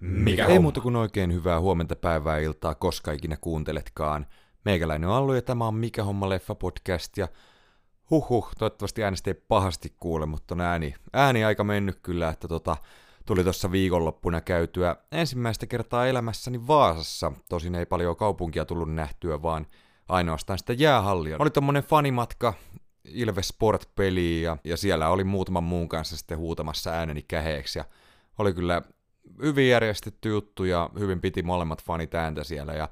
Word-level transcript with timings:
Mikä 0.00 0.42
Ei 0.42 0.48
homma? 0.48 0.62
muuta 0.62 0.80
kuin 0.80 0.96
oikein 0.96 1.32
hyvää 1.32 1.60
huomenta, 1.60 1.96
päivää, 1.96 2.38
iltaa, 2.38 2.74
koska 2.74 3.12
ikinä 3.12 3.36
kuunteletkaan. 3.40 4.26
Meikäläinen 4.64 5.08
on 5.08 5.16
Allu 5.16 5.34
ja 5.34 5.42
tämä 5.42 5.66
on 5.66 5.74
Mikä 5.74 6.04
homma 6.04 6.28
leffa 6.28 6.54
podcast 6.54 7.16
ja 7.16 7.28
huhhuh, 8.10 8.50
toivottavasti 8.58 9.04
äänestä 9.04 9.30
ei 9.30 9.34
pahasti 9.34 9.94
kuule, 10.00 10.26
mutta 10.26 10.54
on 10.54 10.60
ääni, 10.60 10.94
ääni 11.12 11.44
aika 11.44 11.64
mennyt 11.64 11.98
kyllä, 12.02 12.28
että 12.28 12.48
tota, 12.48 12.76
tuli 13.26 13.42
tuossa 13.42 13.72
viikonloppuna 13.72 14.40
käytyä 14.40 14.96
ensimmäistä 15.12 15.66
kertaa 15.66 16.06
elämässäni 16.06 16.66
Vaasassa. 16.66 17.32
Tosin 17.48 17.74
ei 17.74 17.86
paljon 17.86 18.16
kaupunkia 18.16 18.64
tullut 18.64 18.94
nähtyä, 18.94 19.42
vaan 19.42 19.66
ainoastaan 20.08 20.58
sitä 20.58 20.72
jäähallia. 20.72 21.36
Oli 21.38 21.50
tommonen 21.50 21.82
fanimatka 21.82 22.54
Ilves 23.04 23.48
Sport-peliin 23.48 24.42
ja, 24.42 24.56
ja 24.64 24.76
siellä 24.76 25.08
oli 25.08 25.24
muutaman 25.24 25.64
muun 25.64 25.88
kanssa 25.88 26.16
sitten 26.16 26.38
huutamassa 26.38 26.90
ääneni 26.90 27.22
käheeksi 27.22 27.78
ja 27.78 27.84
oli 28.38 28.52
kyllä 28.54 28.82
hyvin 29.42 29.68
järjestetty 29.68 30.28
juttu 30.28 30.64
ja 30.64 30.90
hyvin 30.98 31.20
piti 31.20 31.42
molemmat 31.42 31.82
fanit 31.82 32.14
ääntä 32.14 32.44
siellä 32.44 32.72
ja 32.72 32.88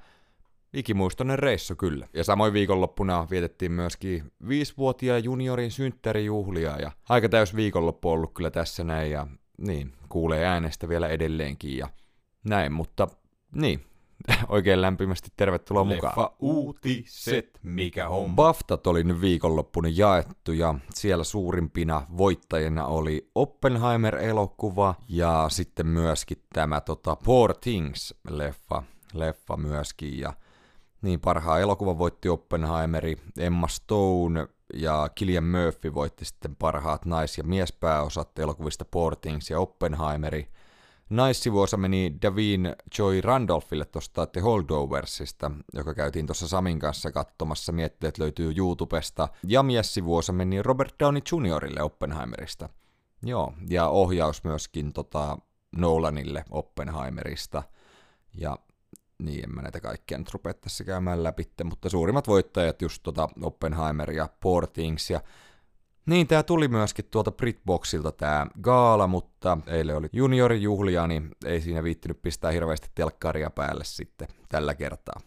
ikimuistoinen 0.75 1.39
reissu 1.39 1.77
kyllä. 1.77 2.09
Ja 2.15 2.25
samoin 2.25 2.53
viikonloppuna 2.53 3.27
vietettiin 3.31 3.73
myöskin 3.73 4.33
viisivuotiaan 4.48 5.25
juniorin 5.25 5.71
synttärijuhlia 5.71 6.77
ja 6.77 6.93
aika 7.09 7.29
täys 7.29 7.57
viikonloppu 7.57 8.11
ollut 8.11 8.34
kyllä 8.34 8.51
tässä 8.51 8.84
näin 8.84 9.11
ja 9.11 9.27
niin, 9.59 9.93
kuulee 10.09 10.47
äänestä 10.47 10.89
vielä 10.89 11.09
edelleenkin 11.09 11.79
ja 11.79 11.89
näin, 12.45 12.73
mutta 12.73 13.09
niin, 13.55 13.90
oikein 14.48 14.80
lämpimästi 14.80 15.29
tervetuloa 15.37 15.84
mukaan. 15.84 16.10
Leffa 16.10 16.37
uutiset. 16.38 17.61
Mikä 17.62 18.09
homma? 18.09 18.34
BAFTat 18.34 18.87
oli 18.87 19.05
nyt 19.05 19.20
viikonloppuna 19.20 19.88
jaettu 19.88 20.52
ja 20.52 20.74
siellä 20.95 21.24
suurimpina 21.24 22.02
voittajina 22.16 22.87
oli 22.87 23.30
Oppenheimer-elokuva 23.34 24.95
ja 25.09 25.47
sitten 25.51 25.87
myöskin 25.87 26.42
tämä 26.52 26.80
tota, 26.80 27.16
Poor 27.16 27.55
Things-leffa 27.55 28.83
leffa 29.14 29.56
myöskin 29.56 30.19
ja 30.19 30.33
niin 31.02 31.20
parhaan 31.20 31.61
elokuvan 31.61 31.98
voitti 31.98 32.28
Oppenheimeri, 32.28 33.17
Emma 33.39 33.69
Stone 33.69 34.48
ja 34.75 35.08
Killian 35.14 35.45
Murphy 35.45 35.95
voitti 35.95 36.25
sitten 36.25 36.56
parhaat 36.56 37.06
nais- 37.06 37.39
ja 37.39 37.45
miespääosat 37.45 38.39
elokuvista 38.39 38.84
Poor 38.84 39.17
Things 39.17 39.50
ja 39.50 39.61
Oppenheimeri. 39.61 40.48
Naissivuosa 41.11 41.77
meni 41.77 42.14
Davin 42.22 42.77
Joy 42.98 43.20
Randolphille 43.20 43.84
tuosta 43.84 44.27
The 44.27 44.41
Holdoversista, 44.41 45.50
joka 45.72 45.94
käytiin 45.94 46.27
tuossa 46.27 46.48
Samin 46.48 46.78
kanssa 46.78 47.12
katsomassa, 47.12 47.72
miettii, 47.72 48.08
että 48.08 48.22
löytyy 48.22 48.55
YouTubesta. 48.56 49.28
Ja 49.47 49.62
miessivuosa 49.62 50.33
meni 50.33 50.62
Robert 50.62 50.94
Downey 51.00 51.22
Jr.ille 51.33 51.83
Oppenheimerista. 51.83 52.69
Joo, 53.22 53.52
ja 53.69 53.89
ohjaus 53.89 54.44
myöskin 54.44 54.92
tota 54.92 55.39
Nolanille 55.77 56.44
Oppenheimerista. 56.50 57.62
Ja 58.34 58.58
niin, 59.19 59.45
en 59.45 59.55
mä 59.55 59.62
näitä 59.62 59.80
kaikkia 59.80 60.19
nyt 60.19 60.33
rupea 60.33 60.55
tässä 60.55 60.84
käymään 60.84 61.22
läpi, 61.22 61.50
mutta 61.64 61.89
suurimmat 61.89 62.28
voittajat 62.28 62.83
just 62.83 63.02
tota 63.02 63.28
Oppenheimer 63.42 64.11
ja 64.11 64.28
Poor 64.41 64.67
Things 64.67 65.11
ja 65.11 65.20
niin, 66.06 66.27
tää 66.27 66.43
tuli 66.43 66.69
myöskin 66.69 67.05
tuolta 67.11 67.31
Britboxilta 67.31 68.12
tää 68.12 68.47
gaala, 68.61 69.06
mutta 69.06 69.59
eilen 69.67 69.97
oli 69.97 70.09
juniorijuhlia, 70.12 71.07
niin 71.07 71.31
ei 71.45 71.61
siinä 71.61 71.83
viittinyt 71.83 72.23
pistää 72.23 72.51
hirveästi 72.51 72.89
telkkaria 72.95 73.51
päälle 73.51 73.84
sitten 73.84 74.29
tällä 74.48 74.75
kertaa. 74.75 75.20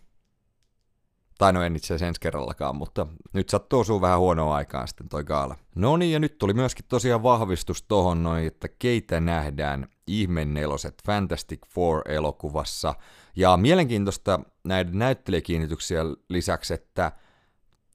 Tai 1.37 1.53
no 1.53 1.63
en 1.63 1.75
itse 1.75 1.93
ensi 1.93 2.21
kerrallakaan, 2.21 2.75
mutta 2.75 3.07
nyt 3.33 3.49
sattuu 3.49 3.79
osuu 3.79 4.01
vähän 4.01 4.19
huonoa 4.19 4.55
aikaan 4.55 4.87
sitten 4.87 5.09
toi 5.09 5.23
gaala. 5.23 5.55
No 5.75 5.97
niin, 5.97 6.11
ja 6.11 6.19
nyt 6.19 6.37
tuli 6.37 6.53
myöskin 6.53 6.85
tosiaan 6.87 7.23
vahvistus 7.23 7.83
tohon 7.83 8.23
noin, 8.23 8.47
että 8.47 8.67
keitä 8.67 9.19
nähdään 9.19 9.87
ihmenneloset 10.07 10.95
Fantastic 11.05 11.59
Four-elokuvassa. 11.67 12.95
Ja 13.35 13.57
mielenkiintoista 13.57 14.39
näiden 14.63 14.99
näyttelijäkiinnityksiä 14.99 16.01
lisäksi, 16.29 16.73
että 16.73 17.11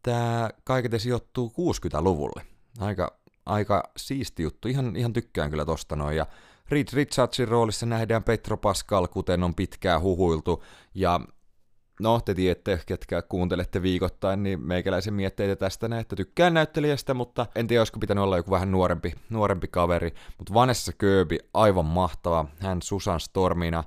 tämä 0.03 0.51
kaiketi 0.65 0.99
sijoittuu 0.99 1.49
60-luvulle. 1.49 2.58
Aika, 2.79 3.19
aika 3.47 3.83
siisti 3.97 4.43
juttu, 4.43 4.69
ihan, 4.69 4.97
ihan 4.97 5.13
tykkään 5.13 5.51
kyllä 5.51 5.65
tosta 5.65 5.97
noin. 5.97 6.17
Ja 6.17 6.27
Reed 6.69 6.87
Richardsin 6.93 7.49
roolissa 7.49 7.87
nähdään 7.87 8.25
Petro 8.25 8.57
Pascal, 8.57 9.07
kuten 9.07 9.45
on 9.45 9.55
pitkään 9.55 10.01
huhuiltu, 10.03 10.65
ja 10.95 11.21
No, 12.01 12.21
te 12.21 12.35
tiedätte, 12.35 12.81
ketkä 12.87 13.23
kuuntelette 13.23 13.83
viikoittain, 13.83 14.43
niin 14.43 14.67
meikäläisen 14.67 15.15
mietteitä 15.15 15.57
tästä 15.57 15.89
näin, 15.89 16.01
että 16.01 16.17
tykkään 16.17 16.55
näyttelijästä, 16.55 17.15
mutta 17.15 17.47
en 17.55 17.67
tiedä, 17.67 17.81
olisiko 17.81 17.99
pitänyt 17.99 18.25
olla 18.25 18.37
joku 18.37 18.51
vähän 18.51 18.71
nuorempi, 18.71 19.15
nuorempi 19.31 19.69
kaveri. 19.69 20.15
Mutta 20.39 20.55
Vanessa 20.55 20.93
Kirby, 20.93 21.39
aivan 21.55 21.85
mahtava. 21.85 22.45
Hän 22.61 22.83
Susan 22.83 23.21
Stormina 23.21 23.85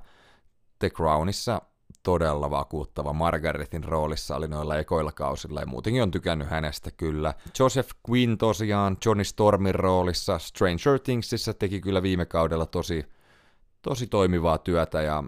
The 0.78 0.90
Crownissa 0.90 1.62
todella 2.02 2.50
vakuuttava. 2.50 3.12
Margaretin 3.12 3.84
roolissa 3.84 4.36
oli 4.36 4.48
noilla 4.48 4.78
ekoilla 4.78 5.12
kausilla 5.12 5.60
ja 5.60 5.66
muutenkin 5.66 6.02
on 6.02 6.10
tykännyt 6.10 6.50
hänestä 6.50 6.90
kyllä. 6.90 7.34
Joseph 7.58 7.90
Quinn 8.10 8.38
tosiaan 8.38 8.96
Johnny 9.04 9.24
Stormin 9.24 9.74
roolissa 9.74 10.38
Stranger 10.38 10.98
Thingsissa 11.04 11.54
teki 11.54 11.80
kyllä 11.80 12.02
viime 12.02 12.26
kaudella 12.26 12.66
tosi, 12.66 13.06
tosi 13.82 14.06
toimivaa 14.06 14.58
työtä 14.58 15.02
ja 15.02 15.24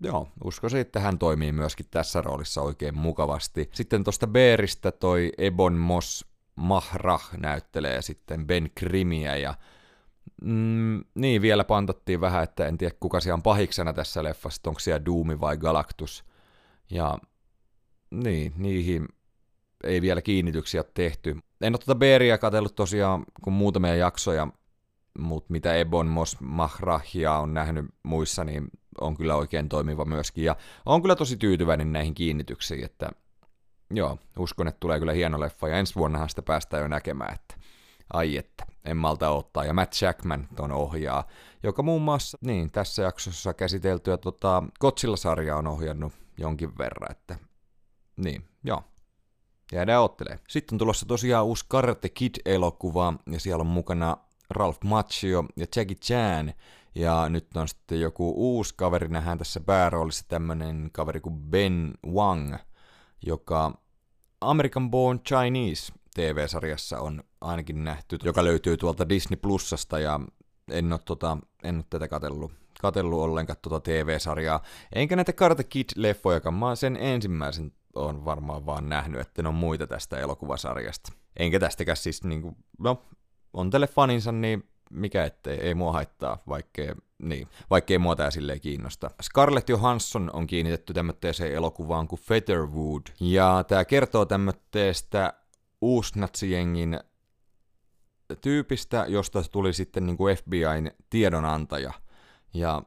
Joo, 0.00 0.28
uskoisin, 0.44 0.80
että 0.80 1.00
hän 1.00 1.18
toimii 1.18 1.52
myöskin 1.52 1.86
tässä 1.90 2.20
roolissa 2.20 2.62
oikein 2.62 2.98
mukavasti. 2.98 3.70
Sitten 3.72 4.04
tuosta 4.04 4.26
Beeristä 4.26 4.92
toi 4.92 5.32
Ebon 5.38 5.74
Moss 5.74 6.24
Mahrah 6.56 7.30
näyttelee 7.36 8.02
sitten 8.02 8.46
Ben 8.46 8.70
Krimiä 8.74 9.36
ja 9.36 9.54
mm, 10.42 11.04
niin 11.14 11.42
vielä 11.42 11.64
pantattiin 11.64 12.20
vähän, 12.20 12.44
että 12.44 12.66
en 12.66 12.78
tiedä 12.78 12.94
kuka 13.00 13.20
siellä 13.20 13.34
on 13.34 13.42
pahiksena 13.42 13.92
tässä 13.92 14.24
leffassa, 14.24 14.62
onko 14.66 14.80
siellä 14.80 15.04
Doomi 15.04 15.40
vai 15.40 15.56
Galactus. 15.56 16.24
Ja 16.90 17.18
niin, 18.10 18.52
niihin 18.56 19.08
ei 19.84 20.02
vielä 20.02 20.22
kiinnityksiä 20.22 20.84
tehty. 20.94 21.36
En 21.60 21.72
ole 21.72 21.78
tuota 21.78 21.98
Beeria 21.98 22.38
katsellut 22.38 22.74
tosiaan 22.74 23.24
kuin 23.42 23.54
muutamia 23.54 23.94
jaksoja, 23.94 24.48
mutta 25.18 25.52
mitä 25.52 25.74
Ebon 25.74 26.06
Mos 26.06 26.40
Mahrahia 26.40 27.32
on 27.32 27.54
nähnyt 27.54 27.84
muissa, 28.02 28.44
niin 28.44 28.68
on 29.00 29.16
kyllä 29.16 29.36
oikein 29.36 29.68
toimiva 29.68 30.04
myöskin. 30.04 30.44
Ja 30.44 30.56
on 30.86 31.02
kyllä 31.02 31.16
tosi 31.16 31.36
tyytyväinen 31.36 31.92
näihin 31.92 32.14
kiinnityksiin, 32.14 32.84
että 32.84 33.10
joo, 33.90 34.18
uskon, 34.38 34.68
että 34.68 34.80
tulee 34.80 34.98
kyllä 34.98 35.12
hieno 35.12 35.40
leffa. 35.40 35.68
Ja 35.68 35.78
ensi 35.78 35.94
vuonnahan 35.94 36.28
sitä 36.28 36.42
päästään 36.42 36.82
jo 36.82 36.88
näkemään, 36.88 37.34
että 37.34 37.56
ai 38.12 38.36
että, 38.36 38.64
en 38.86 38.96
malta 38.96 39.30
ottaa. 39.30 39.64
Ja 39.64 39.72
Matt 39.72 40.02
Jackman 40.02 40.48
ton 40.56 40.72
ohjaa, 40.72 41.26
joka 41.62 41.82
muun 41.82 42.02
muassa, 42.02 42.38
niin, 42.40 42.70
tässä 42.70 43.02
jaksossa 43.02 43.54
käsiteltyä 43.54 44.16
tota, 44.16 44.62
Godzilla-sarjaa 44.80 45.58
on 45.58 45.66
ohjannut 45.66 46.12
jonkin 46.38 46.78
verran, 46.78 47.10
että 47.10 47.38
niin, 48.16 48.44
joo. 48.64 48.82
Jäädään 49.72 50.02
ottelee. 50.02 50.38
Sitten 50.48 50.74
on 50.74 50.78
tulossa 50.78 51.06
tosiaan 51.06 51.44
uusi 51.44 51.64
Karate 51.68 52.08
Kid-elokuva, 52.08 53.14
ja 53.32 53.40
siellä 53.40 53.60
on 53.60 53.66
mukana 53.66 54.16
Ralph 54.50 54.84
Macchio 54.84 55.44
ja 55.56 55.66
Jackie 55.76 55.96
Chan, 55.96 56.54
ja 56.94 57.28
nyt 57.28 57.56
on 57.56 57.68
sitten 57.68 58.00
joku 58.00 58.32
uusi 58.36 58.74
kaveri, 58.76 59.08
nähdään 59.08 59.38
tässä 59.38 59.60
pääroolissa 59.60 60.24
tämmönen 60.28 60.90
kaveri 60.92 61.20
kuin 61.20 61.38
Ben 61.38 61.94
Wang, 62.06 62.54
joka 63.26 63.72
American 64.40 64.90
Born 64.90 65.20
Chinese 65.20 65.92
TV-sarjassa 66.16 67.00
on 67.00 67.24
ainakin 67.40 67.84
nähty, 67.84 68.18
joka 68.24 68.44
löytyy 68.44 68.76
tuolta 68.76 69.08
Disney 69.08 69.36
Plusasta, 69.36 69.98
ja 69.98 70.20
en 70.70 70.92
ole, 70.92 71.00
tota, 71.04 71.38
en 71.64 71.76
ole 71.76 71.84
tätä 71.90 72.08
katellut, 72.08 72.52
katellut 72.80 73.20
ollenkaan 73.20 73.56
tuota 73.62 73.80
TV-sarjaa. 73.80 74.62
Enkä 74.94 75.16
näitä 75.16 75.32
Karate 75.32 75.62
Kid-leffoja, 75.62 76.50
mä 76.50 76.74
sen 76.74 76.96
ensimmäisen 76.96 77.72
on 77.94 78.24
varmaan 78.24 78.66
vaan 78.66 78.88
nähnyt, 78.88 79.20
että 79.20 79.42
ne 79.42 79.48
on 79.48 79.54
muita 79.54 79.86
tästä 79.86 80.18
elokuvasarjasta. 80.18 81.12
Enkä 81.36 81.60
tästäkään 81.60 81.96
siis, 81.96 82.24
niinku, 82.24 82.56
no, 82.78 83.02
on 83.52 83.70
tälle 83.70 83.86
faninsa, 83.86 84.32
niin 84.32 84.68
mikä 84.90 85.24
ettei, 85.24 85.60
ei 85.60 85.74
mua 85.74 85.92
haittaa, 85.92 86.42
vaikkei, 86.48 86.92
niin, 87.22 87.48
vaikkei 87.70 87.98
mua 87.98 88.16
tää 88.16 88.30
silleen 88.30 88.60
kiinnosta. 88.60 89.10
Scarlett 89.22 89.68
Johansson 89.68 90.30
on 90.32 90.46
kiinnitetty 90.46 90.94
tämmöiseen 90.94 91.52
elokuvaan 91.54 92.08
kuin 92.08 92.20
Featherwood, 92.20 93.02
ja 93.20 93.64
tää 93.68 93.84
kertoo 93.84 94.24
tämmöistä 94.24 95.32
uusnatsijengin 95.86 97.00
tyypistä, 98.40 99.04
josta 99.08 99.42
tuli 99.42 99.72
sitten 99.72 100.06
niin 100.06 100.16
kuin 100.16 100.36
FBIn 100.36 100.90
tiedonantaja. 101.10 101.92
Ja 102.54 102.82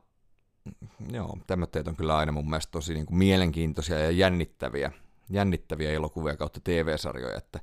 joo, 1.12 1.38
tämmöitteet 1.48 1.88
on 1.88 1.96
kyllä 1.96 2.18
aina 2.18 2.32
mun 2.32 2.50
mielestä 2.50 2.72
tosi 2.72 2.94
niin 2.94 3.06
kuin 3.06 3.18
mielenkiintoisia 3.18 4.00
ja 4.00 4.12
jännittäviä, 4.12 4.92
jännittäviä 5.30 5.92
elokuvia 5.92 6.38
kautta 6.38 6.60
TV-sarjoja, 6.64 7.38
että 7.38 7.60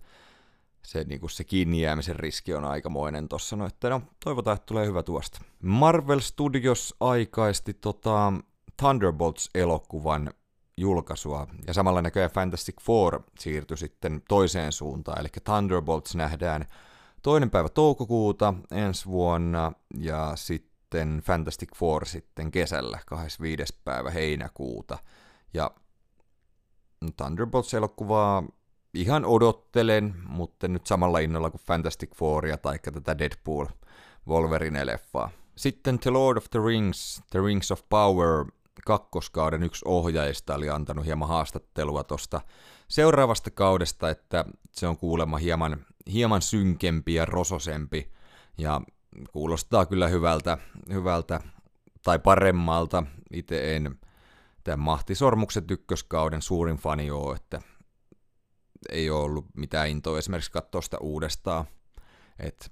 se, 0.82 1.04
niin 1.04 1.20
kuin 1.20 1.30
se 1.30 1.44
kiinni 1.44 1.80
jäämisen 1.80 2.16
riski 2.16 2.54
on 2.54 2.64
aikamoinen 2.64 3.28
tossa, 3.28 3.56
no, 3.56 3.66
että 3.66 3.90
no, 3.90 4.02
toivotaan, 4.24 4.54
että 4.54 4.66
tulee 4.66 4.86
hyvä 4.86 5.02
tuosta. 5.02 5.40
Marvel 5.62 6.20
Studios 6.20 6.94
aikaisti 7.00 7.74
tota, 7.74 8.32
Thunderbolts-elokuvan 8.76 10.30
julkaisua, 10.76 11.46
ja 11.66 11.74
samalla 11.74 12.02
näköjään 12.02 12.30
Fantastic 12.30 12.76
Four 12.82 13.22
siirtyi 13.38 13.76
sitten 13.76 14.22
toiseen 14.28 14.72
suuntaan, 14.72 15.20
eli 15.20 15.28
Thunderbolts 15.44 16.14
nähdään 16.14 16.64
toinen 17.22 17.50
päivä 17.50 17.68
toukokuuta 17.68 18.54
ensi 18.70 19.06
vuonna, 19.06 19.72
ja 19.98 20.32
sitten 20.34 21.22
Fantastic 21.24 21.68
Four 21.76 22.06
sitten 22.06 22.50
kesällä 22.50 22.98
25. 23.06 23.74
päivä 23.84 24.10
heinäkuuta. 24.10 24.98
Ja 25.54 25.70
Thunderbolts-elokuvaa 27.16 28.42
ihan 28.94 29.24
odottelen, 29.24 30.14
mutta 30.28 30.68
nyt 30.68 30.86
samalla 30.86 31.18
innolla 31.18 31.50
kuin 31.50 31.60
Fantastic 31.66 32.10
Fouria 32.16 32.56
tai 32.56 32.78
tätä 32.78 33.18
Deadpool 33.18 33.66
Wolverine-leffaa. 34.28 35.30
Sitten 35.56 35.98
The 35.98 36.10
Lord 36.10 36.36
of 36.36 36.50
the 36.50 36.60
Rings, 36.66 37.22
The 37.30 37.40
Rings 37.40 37.70
of 37.70 37.80
Power, 37.88 38.44
kakkoskauden 38.84 39.62
yksi 39.62 39.84
ohjaajista 39.88 40.54
oli 40.54 40.70
antanut 40.70 41.06
hieman 41.06 41.28
haastattelua 41.28 42.04
tuosta 42.04 42.40
seuraavasta 42.88 43.50
kaudesta, 43.50 44.10
että 44.10 44.44
se 44.72 44.86
on 44.86 44.96
kuulemma 44.96 45.38
hieman, 45.38 45.86
hieman 46.12 46.42
synkempi 46.42 47.14
ja 47.14 47.24
rososempi, 47.24 48.12
ja 48.58 48.80
kuulostaa 49.32 49.86
kyllä 49.86 50.08
hyvältä, 50.08 50.58
hyvältä 50.92 51.40
tai 52.02 52.18
paremmalta. 52.18 53.02
Itse 53.32 53.76
en 53.76 53.98
tämän 54.64 54.80
Mahtisormukset 54.80 55.70
ykköskauden 55.70 56.42
suurin 56.42 56.76
fani 56.76 57.10
ole, 57.10 57.36
että 57.36 57.60
ei 58.90 59.10
ole 59.10 59.24
ollut 59.24 59.46
mitään 59.56 59.88
intoa 59.88 60.18
esimerkiksi 60.18 60.52
katsoa 60.52 60.82
sitä 60.82 60.98
uudestaan. 60.98 61.64
Et, 62.38 62.70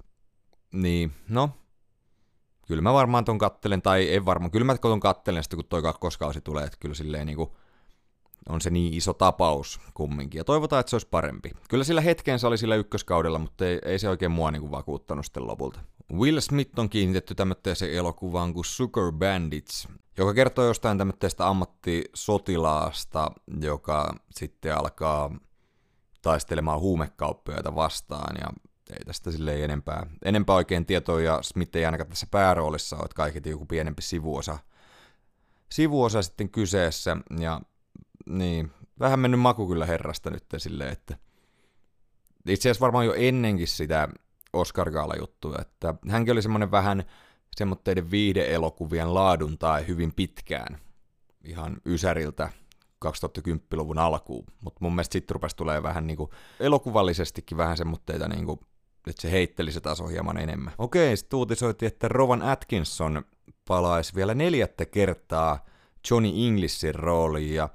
niin, 0.73 1.13
no, 1.29 1.51
kyllä 2.67 2.83
mä 2.83 2.93
varmaan 2.93 3.25
ton 3.25 3.39
kattelen, 3.39 3.83
tai 3.83 4.15
en 4.15 4.25
varmaan, 4.25 4.51
kyllä 4.51 4.65
mä 4.65 4.79
ton 4.79 5.01
kattelen 5.01 5.43
sitten, 5.43 5.57
kun 5.57 5.67
toi 5.69 5.83
kakkoskausi 5.83 6.41
tulee, 6.41 6.65
että 6.65 6.77
kyllä 6.81 6.95
silleen 6.95 7.27
niinku, 7.27 7.57
on 8.49 8.61
se 8.61 8.71
niin 8.71 8.95
iso 8.95 9.13
tapaus 9.13 9.81
kumminkin, 9.95 10.39
ja 10.39 10.45
toivotaan, 10.45 10.81
että 10.81 10.91
se 10.91 10.97
olisi 10.97 11.09
parempi. 11.11 11.51
Kyllä 11.69 11.85
sillä 11.85 12.01
hetken 12.01 12.39
se 12.39 12.47
oli 12.47 12.59
sillä 12.59 12.77
ykköskaudella, 12.77 13.39
mutta 13.39 13.67
ei, 13.67 13.79
ei 13.85 13.99
se 13.99 14.09
oikein 14.09 14.33
mua 14.33 14.51
niinku 14.51 14.71
vakuuttanut 14.71 15.25
sitten 15.25 15.47
lopulta. 15.47 15.81
Will 16.13 16.41
Smith 16.41 16.79
on 16.79 16.91
kiinnitetty 16.91 17.35
tämmöiseen 17.35 17.93
elokuvaan 17.93 18.55
kuin 18.55 18.65
Sugar 18.65 19.13
Bandits, 19.13 19.89
joka 20.19 20.35
kertoo 20.35 20.65
jostain 20.65 20.99
tämmöisestä 20.99 21.49
ammattisotilaasta, 21.49 23.31
joka 23.61 24.15
sitten 24.31 24.79
alkaa 24.79 25.37
taistelemaan 26.23 26.81
huumekauppiaita 26.81 27.75
vastaan, 27.75 28.37
ja 28.41 28.47
ei 28.91 29.05
tästä 29.05 29.31
silleen 29.31 29.65
enempää, 29.65 30.07
enempää 30.25 30.57
oikein 30.57 30.87
tietoa, 30.87 31.21
ja 31.21 31.39
Smith 31.43 31.77
ei 31.77 31.85
ainakaan 31.85 32.09
tässä 32.09 32.27
pääroolissa 32.31 32.97
ole, 32.97 33.05
että 33.05 33.15
kaiketi 33.15 33.51
joku 33.51 33.67
pienempi 33.67 34.03
sivuosa, 34.03 34.59
sivuosa 35.73 36.23
sitten 36.23 36.51
kyseessä, 36.51 37.17
ja 37.41 37.61
niin, 38.27 38.71
vähän 39.01 39.21
mennyt 39.21 39.41
maku 39.41 39.69
kyllä 39.69 39.87
herrasta 39.87 40.31
nyt 40.31 40.45
silleen, 40.57 40.93
että 40.93 41.17
itse 42.49 42.69
asiassa 42.69 42.81
varmaan 42.81 43.07
jo 43.07 43.15
ennenkin 43.15 43.69
sitä 43.69 44.09
Oscar 44.53 44.91
Gaala 44.91 45.15
juttua, 45.19 45.57
että 45.61 45.95
hänkin 46.09 46.33
oli 46.33 46.43
semmoinen 46.43 46.71
vähän 46.71 47.05
semmoitteiden 47.57 48.11
viihdeelokuvien 48.11 49.15
laadun 49.15 49.59
tai 49.59 49.87
hyvin 49.87 50.13
pitkään, 50.15 50.79
ihan 51.45 51.77
Ysäriltä 51.87 52.49
2010-luvun 53.05 53.99
alkuun, 53.99 54.47
mutta 54.61 54.79
mun 54.81 54.93
mielestä 54.95 55.13
sitten 55.13 55.35
rupesi 55.35 55.57
tulee 55.57 55.83
vähän 55.83 56.07
niinku 56.07 56.31
elokuvallisestikin 56.61 57.57
vähän 57.57 57.77
semmoitteita 57.77 58.29
niinku, 58.29 58.61
että 59.07 59.23
se 59.23 59.31
heitteli 59.31 59.73
se 59.73 59.81
taso 59.81 60.07
hieman 60.07 60.37
enemmän. 60.37 60.73
Okei, 60.79 61.17
sitten 61.17 61.37
uutisoitiin, 61.37 61.87
että 61.87 62.09
Rowan 62.09 62.43
Atkinson 62.43 63.23
palaisi 63.69 64.15
vielä 64.15 64.35
neljättä 64.35 64.85
kertaa 64.85 65.65
Johnny 66.11 66.29
Englishin 66.47 66.95
rooliin 66.95 67.55
ja 67.55 67.69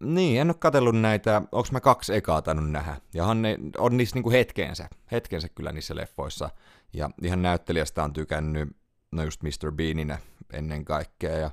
niin, 0.00 0.40
en 0.40 0.50
ole 0.50 0.56
katsellut 0.58 1.00
näitä, 1.00 1.42
onko 1.52 1.68
mä 1.72 1.80
kaksi 1.80 2.14
ekaa 2.14 2.42
tainnut 2.42 2.70
nähdä. 2.70 2.96
Ja 3.14 3.34
ne 3.34 3.58
on 3.78 3.96
niissä 3.96 4.16
niinku 4.16 4.30
hetkensä, 4.30 4.88
hetkensä 5.12 5.48
kyllä 5.48 5.72
niissä 5.72 5.96
leffoissa. 5.96 6.50
Ja 6.92 7.10
ihan 7.22 7.42
näyttelijästä 7.42 8.04
on 8.04 8.12
tykännyt, 8.12 8.68
no 9.12 9.24
just 9.24 9.42
Mr. 9.42 9.72
Beaninä 9.72 10.18
ennen 10.52 10.84
kaikkea. 10.84 11.38
Ja 11.38 11.50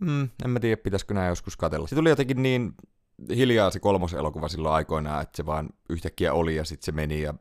mm, 0.00 0.28
en 0.44 0.50
mä 0.50 0.60
tiedä, 0.60 0.76
pitäisikö 0.76 1.14
nämä 1.14 1.26
joskus 1.26 1.56
katella. 1.56 1.86
Se 1.86 1.94
tuli 1.94 2.08
jotenkin 2.08 2.42
niin 2.42 2.74
hiljaa 3.36 3.70
se 3.70 3.80
kolmoselokuva 3.80 4.48
silloin 4.48 4.74
aikoinaan, 4.74 5.22
että 5.22 5.36
se 5.36 5.46
vaan 5.46 5.68
yhtäkkiä 5.90 6.32
oli 6.32 6.56
ja 6.56 6.64
sitten 6.64 6.84
se 6.84 6.92
meni 6.92 7.22
ja 7.22 7.34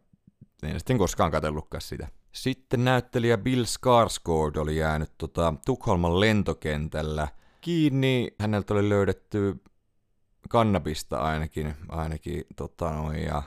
en 0.71 0.79
sitten 0.79 0.97
koskaan 0.97 1.31
katellutkaan 1.31 1.81
sitä. 1.81 2.07
Sitten 2.31 2.85
näyttelijä 2.85 3.37
Bill 3.37 3.63
Skarsgård 3.63 4.59
oli 4.59 4.77
jäänyt 4.77 5.11
tota, 5.17 5.53
Tukholman 5.65 6.19
lentokentällä 6.19 7.27
kiinni. 7.61 8.35
Häneltä 8.39 8.73
oli 8.73 8.89
löydetty 8.89 9.61
kannabista 10.49 11.17
ainakin, 11.17 11.75
ainakin 11.89 12.43
tota 12.55 12.91
noin, 12.91 13.23
ja 13.23 13.43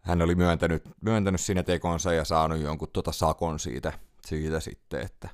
hän 0.00 0.22
oli 0.22 0.34
myöntänyt, 0.34 0.84
myöntänyt 1.00 1.40
siinä 1.40 1.62
tekonsa 1.62 2.12
ja 2.12 2.24
saanut 2.24 2.58
jonkun 2.58 2.88
tota 2.92 3.12
sakon 3.12 3.58
siitä, 3.58 3.92
siitä 4.26 4.60
sitten, 4.60 5.00
että 5.00 5.28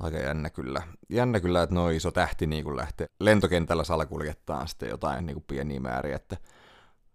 aika 0.00 0.18
jännä 0.18 0.50
kyllä. 0.50 0.82
Jännä 1.08 1.40
kyllä, 1.40 1.62
että 1.62 1.74
noin 1.74 1.96
iso 1.96 2.10
tähti 2.10 2.46
niin 2.46 2.64
kuin 2.64 2.76
lähtee 2.76 3.08
lentokentällä 3.20 3.84
salakuljettaa 3.84 4.66
sitten 4.66 4.88
jotain 4.88 5.26
niin 5.26 5.34
kuin 5.34 5.44
pieniä 5.46 5.80
määriä, 5.80 6.16
että 6.16 6.36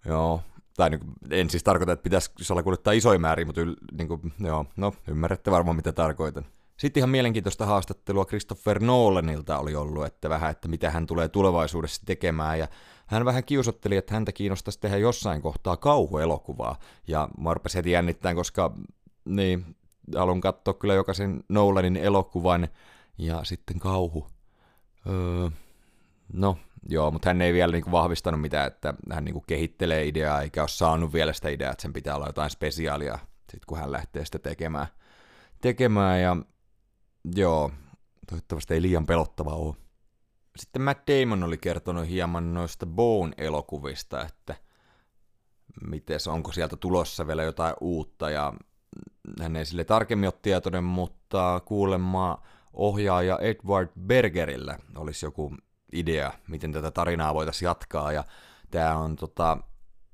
joo, 0.05 0.41
tai 0.81 0.89
niin 0.89 0.99
kuin, 0.99 1.13
en 1.31 1.49
siis 1.49 1.63
tarkoita, 1.63 1.91
että 1.91 2.03
pitäisi 2.03 2.31
salakuljettaa 2.41 2.93
isoja 2.93 3.19
määriä, 3.19 3.45
mutta 3.45 3.61
yl, 3.61 3.75
niin 3.97 4.07
kuin, 4.07 4.33
joo, 4.39 4.65
no 4.77 4.93
ymmärrätte 5.07 5.51
varmaan 5.51 5.75
mitä 5.75 5.91
tarkoitan. 5.91 6.45
Sitten 6.77 7.01
ihan 7.01 7.09
mielenkiintoista 7.09 7.65
haastattelua 7.65 8.25
Christopher 8.25 8.83
Nolanilta 8.83 9.59
oli 9.59 9.75
ollut, 9.75 10.05
että 10.05 10.29
vähän, 10.29 10.51
että 10.51 10.67
mitä 10.67 10.89
hän 10.89 11.07
tulee 11.07 11.27
tulevaisuudessa 11.27 12.01
tekemään, 12.05 12.59
ja 12.59 12.67
hän 13.05 13.25
vähän 13.25 13.43
kiusotteli, 13.43 13.97
että 13.97 14.13
häntä 14.13 14.31
kiinnostaisi 14.31 14.79
tehdä 14.79 14.97
jossain 14.97 15.41
kohtaa 15.41 15.77
kauhuelokuvaa, 15.77 16.75
ja 17.07 17.29
mä 17.37 17.53
rupesin 17.53 17.79
heti 17.79 17.91
jännittämään, 17.91 18.35
koska 18.35 18.75
niin, 19.25 19.75
haluan 20.15 20.41
katsoa 20.41 20.73
kyllä 20.73 20.93
jokaisen 20.93 21.43
Nolanin 21.49 21.97
elokuvan, 21.97 22.67
ja 23.17 23.43
sitten 23.43 23.79
kauhu. 23.79 24.27
Öö, 25.09 25.49
no, 26.33 26.57
joo, 26.89 27.11
mutta 27.11 27.29
hän 27.29 27.41
ei 27.41 27.53
vielä 27.53 27.71
niinku 27.71 27.91
vahvistanut 27.91 28.41
mitään, 28.41 28.67
että 28.67 28.93
hän 29.11 29.25
niinku 29.25 29.43
kehittelee 29.47 30.05
ideaa, 30.05 30.41
eikä 30.41 30.61
ole 30.61 30.67
saanut 30.67 31.13
vielä 31.13 31.33
sitä 31.33 31.49
ideaa, 31.49 31.71
että 31.71 31.81
sen 31.81 31.93
pitää 31.93 32.15
olla 32.15 32.27
jotain 32.27 32.49
spesiaalia, 32.49 33.19
sit 33.51 33.65
kun 33.65 33.77
hän 33.77 33.91
lähtee 33.91 34.25
sitä 34.25 34.39
tekemään. 34.39 34.87
tekemään 35.61 36.21
ja 36.21 36.37
Joo, 37.35 37.71
toivottavasti 38.29 38.73
ei 38.73 38.81
liian 38.81 39.05
pelottava 39.05 39.53
ole. 39.53 39.75
Sitten 40.57 40.81
Matt 40.81 41.07
Damon 41.07 41.43
oli 41.43 41.57
kertonut 41.57 42.07
hieman 42.07 42.53
noista 42.53 42.85
Bone-elokuvista, 42.85 44.25
että 44.25 44.55
mites, 45.87 46.27
onko 46.27 46.51
sieltä 46.51 46.75
tulossa 46.75 47.27
vielä 47.27 47.43
jotain 47.43 47.73
uutta, 47.81 48.29
ja 48.29 48.53
hän 49.41 49.55
ei 49.55 49.65
sille 49.65 49.83
tarkemmin 49.83 50.27
ole 50.27 50.39
tietoinen, 50.41 50.83
mutta 50.83 51.61
kuulemma 51.65 52.41
ohjaaja 52.73 53.39
Edward 53.39 53.89
Bergerillä 53.99 54.77
olisi 54.95 55.25
joku 55.25 55.55
idea, 55.93 56.33
miten 56.47 56.71
tätä 56.71 56.91
tarinaa 56.91 57.33
voitaisiin 57.33 57.67
jatkaa, 57.67 58.11
ja 58.11 58.23
tämä 58.71 58.97
on 58.97 59.15
tota, 59.15 59.57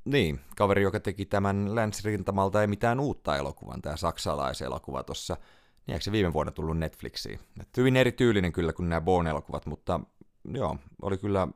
niin, 0.06 0.40
kaveri, 0.58 0.84
joka 0.84 1.00
teki 1.00 1.26
tämän 1.26 1.76
länsirintamalta 1.76 2.62
ei 2.62 2.68
mitään 2.68 3.00
uutta 3.00 3.38
elokuvan, 3.38 3.82
tämä 3.82 3.98
saksalaiselokuva 3.98 5.04
tuossa 5.04 5.38
niin 5.88 5.94
eikö 5.94 6.04
se 6.04 6.12
viime 6.12 6.34
vuonna 6.34 6.52
tullut 6.52 6.78
Netflixiin? 6.78 7.40
Et 7.62 7.78
hyvin 7.78 7.96
erityylinen 7.96 8.52
kyllä 8.52 8.74
kuin 8.74 8.90
nämä 8.90 9.02
Bone-elokuvat, 9.02 9.66
mutta 9.66 10.00
joo, 10.54 10.78
oli 11.02 11.18
kyllä 11.18 11.48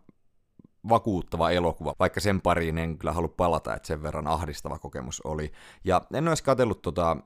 vakuuttava 0.90 1.52
elokuva, 1.52 1.96
vaikka 2.00 2.20
sen 2.20 2.42
pariin 2.42 2.78
en 2.78 2.98
kyllä 2.98 3.14
halua 3.14 3.34
palata, 3.38 3.76
että 3.76 3.88
sen 3.88 4.04
verran 4.04 4.28
ahdistava 4.28 4.80
kokemus 4.80 5.22
oli. 5.22 5.52
Ja 5.84 6.02
en 6.14 6.28
olisi 6.28 6.44
katsellut 6.44 6.82
tota 6.82 7.18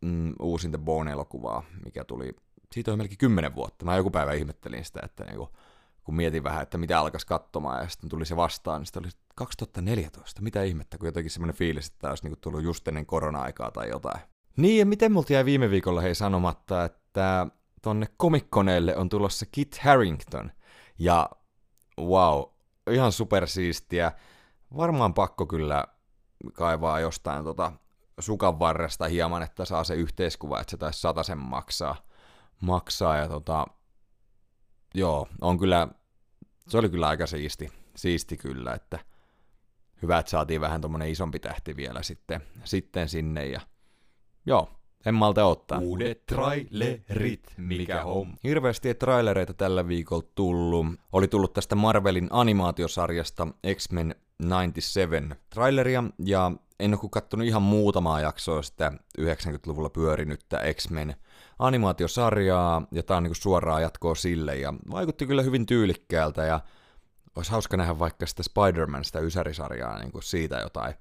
mm, 0.00 0.34
uusinta 0.40 0.78
Bone-elokuvaa, 0.78 1.62
mikä 1.84 2.04
tuli, 2.04 2.36
siitä 2.72 2.92
on 2.92 2.98
melkein 2.98 3.18
kymmenen 3.18 3.54
vuotta. 3.54 3.84
Mä 3.84 3.96
joku 3.96 4.10
päivä 4.10 4.32
ihmettelin 4.32 4.84
sitä, 4.84 5.00
että 5.04 5.24
niinku, 5.24 5.48
kun 6.04 6.16
mietin 6.16 6.44
vähän, 6.44 6.62
että 6.62 6.78
mitä 6.78 7.00
alkaisi 7.00 7.26
katsomaan, 7.26 7.82
ja 7.82 7.88
sitten 7.88 8.10
tuli 8.10 8.26
se 8.26 8.36
vastaan, 8.36 8.80
niin 8.80 8.86
sitten 8.86 9.04
oli 9.04 9.10
2014, 9.34 10.42
mitä 10.42 10.62
ihmettä, 10.62 10.98
kun 10.98 11.08
jotenkin 11.08 11.30
semmoinen 11.30 11.56
fiilis, 11.56 11.86
että 11.86 11.98
tämä 11.98 12.10
olisi 12.10 12.24
niinku 12.24 12.38
tullut 12.40 12.62
just 12.62 12.88
ennen 12.88 13.06
korona-aikaa 13.06 13.70
tai 13.70 13.88
jotain. 13.88 14.20
Niin, 14.56 14.78
ja 14.78 14.86
miten 14.86 15.12
multa 15.12 15.32
jäi 15.32 15.44
viime 15.44 15.70
viikolla 15.70 16.00
hei 16.00 16.14
sanomatta, 16.14 16.84
että 16.84 17.46
tonne 17.82 18.06
komikkoneelle 18.16 18.96
on 18.96 19.08
tulossa 19.08 19.46
Kit 19.52 19.78
Harrington. 19.78 20.52
Ja 20.98 21.30
wow, 22.00 22.42
ihan 22.90 23.12
supersiistiä. 23.12 24.12
Varmaan 24.76 25.14
pakko 25.14 25.46
kyllä 25.46 25.84
kaivaa 26.52 27.00
jostain 27.00 27.44
tota 27.44 27.72
sukan 28.18 28.58
varresta 28.58 29.08
hieman, 29.08 29.42
että 29.42 29.64
saa 29.64 29.84
se 29.84 29.94
yhteiskuva, 29.94 30.60
että 30.60 30.70
se 30.70 30.76
taisi 30.76 31.26
sen 31.26 31.38
maksaa. 31.38 31.96
maksaa 32.60 33.16
ja 33.16 33.28
tota, 33.28 33.66
joo, 34.94 35.28
on 35.40 35.58
kyllä, 35.58 35.88
se 36.68 36.78
oli 36.78 36.88
kyllä 36.88 37.08
aika 37.08 37.26
siisti, 37.26 37.72
siisti 37.96 38.36
kyllä, 38.36 38.74
että 38.74 38.98
hyvä, 40.02 40.18
että 40.18 40.30
saatiin 40.30 40.60
vähän 40.60 40.80
tuommoinen 40.80 41.10
isompi 41.10 41.38
tähti 41.38 41.76
vielä 41.76 42.02
sitten, 42.02 42.40
sitten 42.64 43.08
sinne 43.08 43.46
ja 43.46 43.60
Joo, 44.46 44.68
en 45.06 45.14
malta 45.14 45.44
ottaa. 45.44 45.78
Uudet 45.78 46.26
trailerit, 46.26 47.54
mikä 47.56 48.04
on. 48.04 48.34
Hirveästi 48.44 48.94
trailereita 48.94 49.54
tällä 49.54 49.88
viikolla 49.88 50.28
tullut. 50.34 50.86
Oli 51.12 51.28
tullut 51.28 51.52
tästä 51.52 51.74
Marvelin 51.74 52.28
animaatiosarjasta 52.30 53.48
X-Men 53.74 54.14
97 54.40 55.36
traileria, 55.50 56.04
ja 56.24 56.52
en 56.80 56.94
ole 56.94 57.08
kattonut 57.10 57.46
ihan 57.46 57.62
muutamaa 57.62 58.20
jaksoa 58.20 58.62
sitä 58.62 58.92
90-luvulla 59.20 59.90
pyörinyttä 59.90 60.60
X-Men 60.74 61.14
animaatiosarjaa, 61.66 62.86
ja 62.92 63.02
tää 63.02 63.16
on 63.16 63.22
niinku 63.22 63.34
suoraa 63.34 63.80
jatkoa 63.80 64.14
sille, 64.14 64.56
ja 64.56 64.74
vaikutti 64.90 65.26
kyllä 65.26 65.42
hyvin 65.42 65.66
tyylikkäältä, 65.66 66.44
ja 66.44 66.60
olisi 67.36 67.50
hauska 67.50 67.76
nähdä 67.76 67.98
vaikka 67.98 68.26
sitä 68.26 68.42
Spider-Man, 68.42 69.04
sitä 69.04 69.20
Ysärisarjaa, 69.20 69.98
niin 69.98 70.12
kuin 70.12 70.22
siitä 70.22 70.58
jotain 70.58 70.94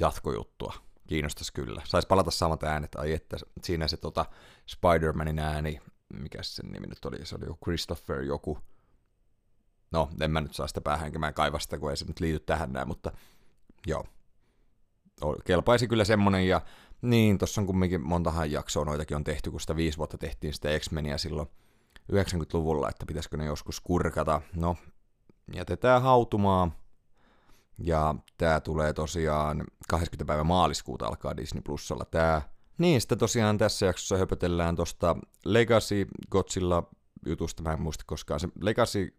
jatkojuttua. 0.00 0.74
Kiinnostaisi 1.06 1.52
kyllä. 1.52 1.82
Saisi 1.84 2.08
palata 2.08 2.30
samat 2.30 2.62
äänet, 2.62 2.94
ai 2.94 3.12
että 3.12 3.36
siinä 3.62 3.88
se 3.88 3.96
tota 3.96 4.26
Spider-Manin 4.70 5.38
ääni, 5.38 5.80
mikä 6.14 6.38
sen 6.42 6.72
nimi 6.72 6.86
nyt 6.86 7.04
oli, 7.04 7.26
se 7.26 7.36
oli 7.36 7.44
joku 7.44 7.58
Christopher 7.64 8.20
joku. 8.20 8.58
No, 9.90 10.08
en 10.20 10.30
mä 10.30 10.40
nyt 10.40 10.54
saa 10.54 10.66
sitä 10.66 10.80
päähän, 10.80 11.12
mä 11.18 11.28
en 11.28 11.34
kaiva 11.34 11.58
sitä, 11.58 11.78
kun 11.78 11.90
ei 11.90 11.96
se 11.96 12.04
nyt 12.04 12.20
liity 12.20 12.40
tähän 12.40 12.72
näin, 12.72 12.88
mutta 12.88 13.12
joo. 13.86 14.06
Kelpaisi 15.44 15.88
kyllä 15.88 16.04
semmonen, 16.04 16.48
ja 16.48 16.60
niin, 17.04 17.38
tossa 17.38 17.60
on 17.60 17.66
kumminkin 17.66 18.06
montahan 18.06 18.50
jaksoa 18.50 18.84
noitakin 18.84 19.16
on 19.16 19.24
tehty, 19.24 19.50
kun 19.50 19.60
sitä 19.60 19.76
viisi 19.76 19.98
vuotta 19.98 20.18
tehtiin 20.18 20.52
sitä 20.52 20.78
X-Meniä 20.78 21.18
silloin 21.18 21.48
90-luvulla, 22.12 22.88
että 22.88 23.06
pitäisikö 23.06 23.36
ne 23.36 23.44
joskus 23.44 23.80
kurkata. 23.80 24.40
No, 24.56 24.76
jätetään 25.54 26.02
hautumaan. 26.02 26.72
Ja 27.78 28.14
tää 28.38 28.60
tulee 28.60 28.92
tosiaan 28.92 29.64
20. 29.88 30.24
päivä 30.24 30.44
maaliskuuta 30.44 31.06
alkaa 31.06 31.36
Disney 31.36 31.62
Plusalla 31.62 32.04
tää. 32.04 32.42
Niin, 32.78 33.00
sitten 33.00 33.18
tosiaan 33.18 33.58
tässä 33.58 33.86
jaksossa 33.86 34.16
höpötellään 34.16 34.76
tosta 34.76 35.16
Legacy 35.44 36.06
Godzilla 36.30 36.90
jutusta, 37.26 37.62
mä 37.62 37.72
en 37.72 37.82
muista 37.82 38.04
koskaan 38.06 38.40
se 38.40 38.48
Legacy 38.60 39.14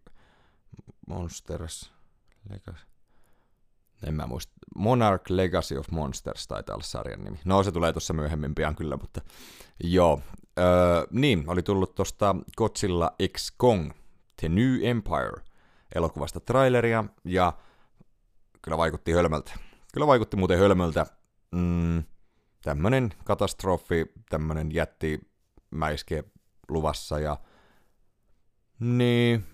Monsters, 1.08 1.94
Legacy, 2.50 2.86
en 4.03 4.13
mä 4.13 4.27
muista, 4.27 4.53
Monarch 4.75 5.31
Legacy 5.31 5.77
of 5.77 5.91
Monsters 5.91 6.47
taitaa 6.47 6.75
olla 6.75 6.83
sarjan 6.83 7.23
nimi. 7.23 7.39
No 7.45 7.63
se 7.63 7.71
tulee 7.71 7.93
tuossa 7.93 8.13
myöhemmin 8.13 8.55
pian 8.55 8.75
kyllä, 8.75 8.97
mutta 8.97 9.21
joo. 9.83 10.21
Öö, 10.59 10.65
niin, 11.11 11.43
oli 11.47 11.63
tullut 11.63 11.95
tosta 11.95 12.35
Godzilla 12.57 13.11
X 13.37 13.53
Kong, 13.57 13.91
The 14.35 14.49
New 14.49 14.83
Empire– 14.83 15.41
elokuvasta 15.95 16.39
traileria, 16.39 17.03
ja 17.23 17.53
kyllä 18.61 18.77
vaikutti 18.77 19.11
hölmöltä. 19.11 19.51
Kyllä 19.93 20.07
vaikutti 20.07 20.37
muuten 20.37 20.59
hölmöltä. 20.59 21.05
Mm, 21.51 22.03
tämmönen 22.61 23.13
katastrofi, 23.23 24.05
tämmönen 24.29 24.71
jättimäiske 24.71 26.23
luvassa, 26.69 27.19
ja 27.19 27.37
niin, 28.79 29.45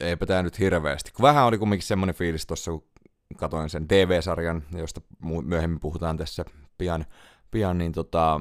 eipä 0.00 0.26
tää 0.26 0.42
nyt 0.42 0.58
hirveästi. 0.58 1.12
Vähän 1.22 1.46
oli 1.46 1.58
kumminkin 1.58 1.86
semmonen 1.86 2.14
fiilis 2.14 2.46
tuossa, 2.46 2.70
kun 2.70 2.89
katoin 3.36 3.70
sen 3.70 3.88
TV-sarjan, 3.88 4.62
josta 4.72 5.00
myöhemmin 5.44 5.80
puhutaan 5.80 6.16
tässä 6.16 6.44
pian, 6.78 7.06
pian 7.50 7.78
niin 7.78 7.92
tota, 7.92 8.40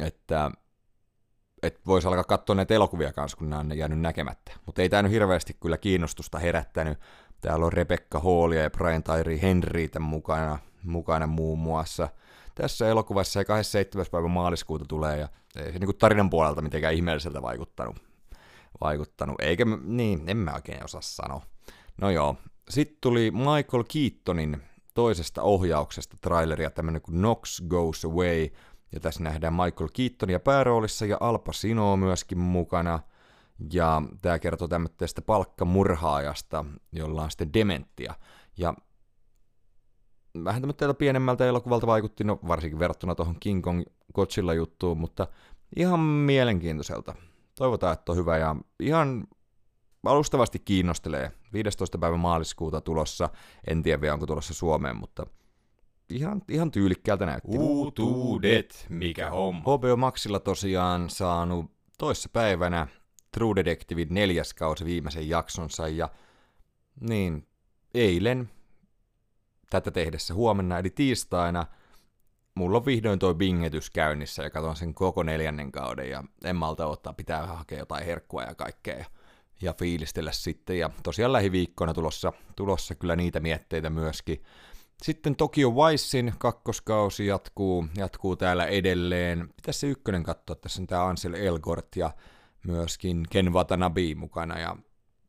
että 0.00 0.50
että 1.62 1.80
voisi 1.86 2.08
alkaa 2.08 2.24
katsoa 2.24 2.56
näitä 2.56 2.74
elokuvia 2.74 3.12
kanssa, 3.12 3.36
kun 3.36 3.50
nämä 3.50 3.60
on 3.60 3.78
jäänyt 3.78 4.00
näkemättä. 4.00 4.52
Mutta 4.66 4.82
ei 4.82 4.88
tämä 4.88 5.02
nyt 5.02 5.12
hirveästi 5.12 5.56
kyllä 5.60 5.78
kiinnostusta 5.78 6.38
herättänyt. 6.38 6.98
Täällä 7.40 7.66
on 7.66 7.72
Rebecca 7.72 8.20
Hallia 8.20 8.62
ja 8.62 8.70
Brian 8.70 9.02
Tyree 9.02 9.42
Henrytä 9.42 10.00
mukana, 10.00 10.58
mukana 10.82 11.26
muun 11.26 11.58
muassa. 11.58 12.08
Tässä 12.54 12.88
elokuvassa 12.88 13.32
se 13.32 13.44
27. 13.44 14.06
päivä 14.10 14.28
maaliskuuta 14.28 14.84
tulee 14.84 15.18
ja 15.18 15.28
ei 15.56 15.72
se 15.72 15.78
niin 15.78 15.98
tarinan 15.98 16.30
puolelta 16.30 16.62
mitenkään 16.62 16.94
ihmeelliseltä 16.94 17.42
vaikuttanut. 17.42 17.96
vaikuttanut. 18.80 19.36
Eikä, 19.40 19.64
niin, 19.84 20.24
en 20.26 20.36
mä 20.36 20.54
oikein 20.54 20.84
osaa 20.84 21.00
sanoa. 21.00 21.42
No 22.00 22.10
joo, 22.10 22.36
sitten 22.70 22.98
tuli 23.00 23.30
Michael 23.30 23.84
Keatonin 23.92 24.62
toisesta 24.94 25.42
ohjauksesta 25.42 26.16
traileria, 26.20 26.70
tämmönen 26.70 27.02
kuin 27.02 27.18
Knox 27.18 27.62
Goes 27.68 28.04
Away, 28.04 28.48
ja 28.92 29.00
tässä 29.00 29.22
nähdään 29.22 29.54
Michael 29.54 29.88
Keatonia 29.92 30.40
pääroolissa 30.40 31.06
ja 31.06 31.16
Al 31.20 31.38
Pacino 31.38 31.96
myöskin 31.96 32.38
mukana. 32.38 33.00
Ja 33.72 34.02
tämä 34.22 34.38
kertoo 34.38 34.68
tämmöistä 34.68 35.22
palkkamurhaajasta, 35.22 36.64
jolla 36.92 37.22
on 37.22 37.30
sitten 37.30 37.52
dementia. 37.52 38.14
Ja 38.56 38.74
vähän 40.44 40.62
tämmöistä 40.62 40.94
pienemmältä 40.94 41.46
elokuvalta 41.46 41.86
vaikutti, 41.86 42.24
no 42.24 42.38
varsinkin 42.48 42.78
verrattuna 42.78 43.14
tuohon 43.14 43.36
King 43.40 43.62
Kong 43.62 43.82
Godzilla-juttuun, 44.14 44.98
mutta 44.98 45.26
ihan 45.76 46.00
mielenkiintoiselta. 46.00 47.14
Toivotaan, 47.58 47.92
että 47.92 48.12
on 48.12 48.18
hyvä 48.18 48.38
ja 48.38 48.56
ihan 48.80 49.24
alustavasti 50.04 50.58
kiinnostelee. 50.58 51.32
15. 51.52 51.98
päivä 51.98 52.16
maaliskuuta 52.16 52.80
tulossa, 52.80 53.28
en 53.66 53.82
tiedä 53.82 54.00
vielä 54.00 54.14
onko 54.14 54.26
tulossa 54.26 54.54
Suomeen, 54.54 54.96
mutta 54.96 55.26
ihan, 56.08 56.42
ihan 56.48 56.70
tyylikkäältä 56.70 57.26
näytti. 57.26 57.58
Uutuudet, 57.58 58.86
mikä 58.88 59.30
homma. 59.30 59.60
HBO 59.60 59.96
Maxilla 59.96 60.40
tosiaan 60.40 61.10
saanut 61.10 61.70
toissa 61.98 62.28
päivänä 62.32 62.86
True 63.32 63.54
Detective 63.54 64.06
neljäs 64.10 64.54
kausi 64.54 64.84
viimeisen 64.84 65.28
jaksonsa 65.28 65.88
ja 65.88 66.08
niin 67.00 67.46
eilen 67.94 68.50
tätä 69.70 69.90
tehdessä 69.90 70.34
huomenna 70.34 70.78
eli 70.78 70.90
tiistaina 70.90 71.66
mulla 72.54 72.78
on 72.78 72.86
vihdoin 72.86 73.18
toi 73.18 73.34
bingetys 73.34 73.90
käynnissä 73.90 74.42
ja 74.42 74.50
katson 74.50 74.76
sen 74.76 74.94
koko 74.94 75.22
neljännen 75.22 75.72
kauden 75.72 76.10
ja 76.10 76.24
en 76.44 76.56
malta 76.56 76.86
ottaa, 76.86 77.12
pitää 77.12 77.46
hakea 77.46 77.78
jotain 77.78 78.06
herkkua 78.06 78.42
ja 78.42 78.54
kaikkea 78.54 78.96
ja, 78.96 79.04
ja 79.62 79.74
fiilistellä 79.78 80.32
sitten 80.32 80.78
ja 80.78 80.90
tosiaan 81.02 81.32
lähiviikkoina 81.32 81.94
tulossa, 81.94 82.32
tulossa 82.56 82.94
kyllä 82.94 83.16
niitä 83.16 83.40
mietteitä 83.40 83.90
myöskin. 83.90 84.42
Sitten 85.02 85.36
Tokyo 85.36 85.74
Vicein 85.74 86.34
kakkoskausi 86.38 87.26
jatkuu, 87.26 87.86
jatkuu 87.96 88.36
täällä 88.36 88.66
edelleen. 88.66 89.48
Pitäisi 89.56 89.80
se 89.80 89.86
ykkönen 89.86 90.22
katsoa, 90.22 90.56
tässä 90.56 90.82
on 90.82 90.86
tämä 90.86 91.04
Ansel 91.04 91.34
Elgort 91.34 91.96
ja 91.96 92.10
myöskin 92.66 93.26
Ken 93.30 93.52
Watanabe 93.52 94.14
mukana. 94.16 94.58
Ja 94.58 94.76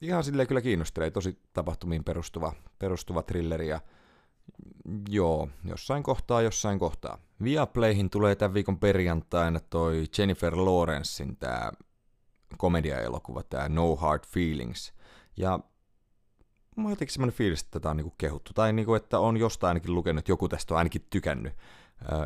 ihan 0.02 0.24
silleen 0.24 0.48
kyllä 0.48 0.62
kiinnostelee, 0.62 1.12
tosi 1.12 1.40
tapahtumiin 1.54 2.04
perustuva, 2.04 2.54
perustuva 2.80 3.24
thrilleri. 3.24 3.68
Ja 3.68 3.80
joo, 5.10 5.50
jossain 5.64 6.04
kohtaa, 6.04 6.42
jossain 6.42 6.80
kohtaa. 6.80 7.18
Viaplayhin 7.44 8.10
tulee 8.10 8.36
tämän 8.36 8.54
viikon 8.54 8.80
perjantaina 8.80 9.60
toi 9.60 10.04
Jennifer 10.18 10.56
Lawrencein 10.56 11.38
tämä 11.38 11.72
komediaelokuva, 12.58 13.44
tämä 13.44 13.70
No 13.70 13.96
Hard 13.96 14.24
Feelings. 14.28 14.94
Ja 15.38 15.60
on 16.78 16.90
jotenkin 16.90 17.14
semmoinen 17.14 17.38
fiilis, 17.38 17.62
että 17.62 17.72
tätä 17.72 17.90
on 17.90 17.98
niinku 17.98 18.16
kehuttu, 18.18 18.52
tai 18.54 18.74
niinku, 18.74 18.94
että 18.94 19.20
on 19.20 19.38
jostain 19.38 19.70
ainakin 19.70 19.96
lukenut, 19.96 20.20
että 20.20 20.32
joku 20.32 20.50
tästä 20.50 20.74
on 20.74 20.78
ainakin 20.78 21.08
tykännyt. 21.10 21.54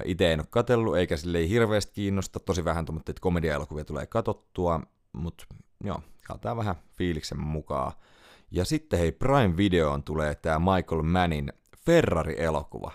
Itse 0.06 0.34
en 0.34 0.40
ole 0.40 0.48
katsellut, 0.50 0.98
eikä 0.98 1.18
sille 1.18 1.38
ei 1.38 1.50
hirveästi 1.50 1.92
kiinnosta, 1.94 2.40
tosi 2.40 2.66
vähän 2.66 2.86
tuommoista, 2.86 3.12
että 3.12 3.22
komedia-elokuvia 3.22 3.86
tulee 3.86 4.06
katottua, 4.06 4.82
mutta 5.14 5.46
joo, 5.84 6.02
katsotaan 6.28 6.58
vähän 6.58 6.76
fiiliksen 6.98 7.40
mukaan. 7.40 7.92
Ja 8.52 8.66
sitten 8.66 9.00
hei, 9.00 9.12
Prime 9.12 9.58
Videoon 9.58 10.04
tulee 10.04 10.36
tämä 10.36 10.60
Michael 10.60 11.02
Mannin 11.02 11.54
Ferrari-elokuva. 11.86 12.92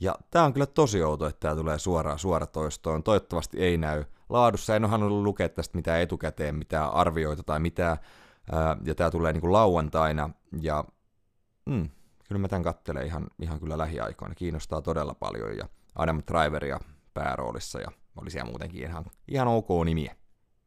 Ja 0.00 0.14
tää 0.30 0.44
on 0.44 0.52
kyllä 0.52 0.66
tosi 0.66 1.02
outo, 1.02 1.26
että 1.26 1.40
tää 1.40 1.56
tulee 1.56 1.78
suoraan 1.78 2.18
suoratoistoon. 2.18 3.02
Toivottavasti 3.02 3.58
ei 3.58 3.78
näy 3.78 4.04
laadussa. 4.28 4.76
En 4.76 4.84
ole 4.84 4.90
halunnut 4.90 5.22
lukea 5.22 5.48
tästä 5.48 5.78
mitään 5.78 6.00
etukäteen, 6.00 6.54
mitään 6.54 6.90
arvioita 6.90 7.42
tai 7.42 7.60
mitään 7.60 7.96
ja 8.84 8.94
tämä 8.94 9.10
tulee 9.10 9.32
niin 9.32 9.40
kuin 9.40 9.52
lauantaina, 9.52 10.30
ja 10.60 10.84
mm, 11.66 11.88
kyllä 12.28 12.40
mä 12.40 12.48
tämän 12.48 12.62
kattelen 12.62 13.06
ihan, 13.06 13.26
ihan 13.42 13.60
kyllä 13.60 13.78
lähiaikoina. 13.78 14.34
Kiinnostaa 14.34 14.82
todella 14.82 15.14
paljon, 15.14 15.56
ja 15.56 15.68
Adam 15.94 16.22
Driveria 16.26 16.80
pääroolissa, 17.14 17.80
ja 17.80 17.88
oli 18.16 18.30
siellä 18.30 18.50
muutenkin 18.50 18.82
ihan, 18.82 19.04
ihan 19.28 19.48
ok 19.48 19.68
nimiä. 19.84 20.16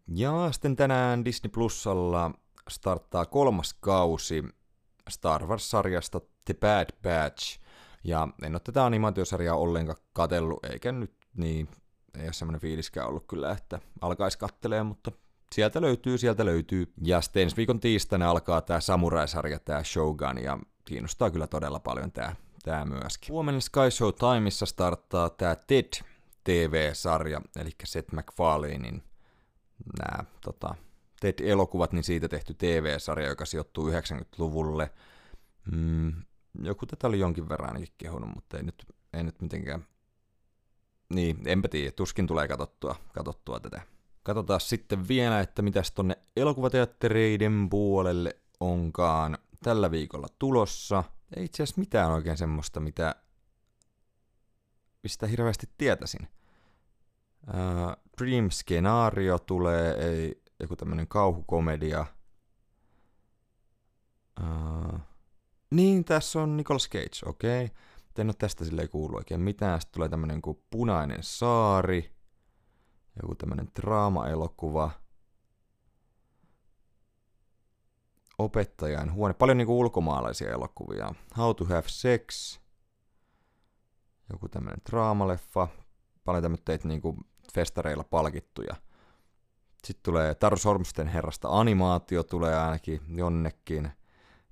Ja 0.07 0.51
sitten 0.51 0.75
tänään 0.75 1.25
Disney 1.25 1.49
Plusalla 1.49 2.31
starttaa 2.69 3.25
kolmas 3.25 3.73
kausi 3.73 4.43
Star 5.09 5.45
Wars-sarjasta 5.45 6.21
The 6.45 6.53
Bad 6.53 6.89
Batch, 7.03 7.59
ja 8.03 8.27
en 8.43 8.53
ole 8.55 8.61
tätä 8.63 8.85
animaatiosarjaa 8.85 9.55
ollenkaan 9.55 9.97
katellut, 10.13 10.65
eikä 10.65 10.91
nyt 10.91 11.13
niin, 11.37 11.67
ei 12.17 12.25
ole 12.25 12.33
semmoinen 12.33 12.61
fiiliskään 12.61 13.07
ollut 13.07 13.27
kyllä, 13.27 13.51
että 13.51 13.79
alkaisi 14.01 14.37
kattelee, 14.37 14.83
mutta 14.83 15.11
sieltä 15.53 15.81
löytyy, 15.81 16.17
sieltä 16.17 16.45
löytyy. 16.45 16.93
Ja 17.03 17.21
sitten 17.21 17.43
ensi 17.43 17.57
viikon 17.57 17.79
tiistaina 17.79 18.29
alkaa 18.29 18.61
tämä 18.61 18.79
samurai-sarja, 18.79 19.59
tämä 19.59 19.83
Shogun, 19.83 20.43
ja 20.43 20.57
kiinnostaa 20.85 21.31
kyllä 21.31 21.47
todella 21.47 21.79
paljon 21.79 22.11
tämä, 22.11 22.35
tämä 22.63 22.85
myöskin. 22.85 23.33
Huomenna 23.33 23.61
Sky 23.61 23.91
Show 23.91 24.09
Timeissa 24.13 24.65
starttaa 24.65 25.29
tämä 25.29 25.55
TED 25.55 25.93
TV-sarja, 26.43 27.41
eli 27.55 27.69
Seth 27.83 28.13
MacFarlanein 28.13 29.03
nämä 29.99 30.23
tota, 30.41 30.75
TED-elokuvat, 31.19 31.93
niin 31.93 32.03
siitä 32.03 32.27
tehty 32.27 32.53
TV-sarja, 32.53 33.27
joka 33.27 33.45
sijoittuu 33.45 33.89
90-luvulle. 33.89 34.91
Mm, 35.71 36.13
joku 36.65 36.85
tätä 36.85 37.07
oli 37.07 37.19
jonkin 37.19 37.49
verran 37.49 37.69
ainakin 37.69 37.93
kehunut, 37.97 38.29
mutta 38.35 38.57
ei 38.57 38.63
nyt, 38.63 38.85
ei 39.13 39.23
nyt 39.23 39.41
mitenkään... 39.41 39.85
Niin, 41.09 41.37
enpä 41.45 41.67
tiedä, 41.67 41.91
tuskin 41.91 42.27
tulee 42.27 42.47
katsottua, 42.47 42.95
katsottua 43.13 43.59
tätä 43.59 43.81
Katsotaan 44.23 44.61
sitten 44.61 45.07
vielä, 45.07 45.39
että 45.39 45.61
mitäs 45.61 45.91
tonne 45.91 46.17
elokuvateattereiden 46.35 47.69
puolelle 47.69 48.37
onkaan 48.59 49.37
tällä 49.63 49.91
viikolla 49.91 50.27
tulossa. 50.39 51.03
Ei 51.35 51.45
itse 51.45 51.63
asiassa 51.63 51.79
mitään 51.79 52.11
oikein 52.11 52.37
semmoista, 52.37 52.79
mitä, 52.79 53.15
mistä 55.03 55.27
hirveästi 55.27 55.69
tietäisin. 55.77 56.27
Dream 58.17 58.49
Scenario 58.49 59.39
tulee, 59.39 59.91
ei, 59.91 60.41
joku 60.59 60.75
tämmönen 60.75 61.07
kauhukomedia. 61.07 62.05
Uh, 64.41 64.99
niin, 65.75 66.05
tässä 66.05 66.41
on 66.41 66.57
Nicolas 66.57 66.89
Cage, 66.89 67.29
okei. 67.29 67.65
Okay. 67.65 67.75
En 68.17 68.27
ole 68.27 68.35
tästä 68.37 68.65
silleen 68.65 68.89
kuullut 68.89 69.17
oikein 69.17 69.41
mitään. 69.41 69.81
Sitten 69.81 69.93
tulee 69.93 70.09
tämmönen 70.09 70.41
kuin 70.41 70.63
Punainen 70.69 71.17
saari. 71.21 72.11
Joku 73.21 73.35
tämmönen 73.35 73.67
draama-elokuva. 73.81 74.91
Opettajan 78.37 79.13
huone. 79.13 79.33
Paljon 79.33 79.57
niinku 79.57 79.79
ulkomaalaisia 79.79 80.51
elokuvia. 80.51 81.13
How 81.37 81.55
to 81.55 81.65
have 81.65 81.83
sex. 81.87 82.59
Joku 84.29 84.49
tämmönen 84.49 84.81
draamaleffa. 84.89 85.67
Paljon 86.23 86.43
tämmöitä 86.43 86.79
niinku 86.83 87.17
festareilla 87.53 88.03
palkittuja. 88.03 88.75
Sitten 89.83 90.03
tulee 90.03 90.35
Taru 90.35 90.57
Sormusten 90.57 91.07
herrasta 91.07 91.47
animaatio 91.59 92.23
tulee 92.23 92.59
ainakin 92.59 93.01
jonnekin. 93.07 93.91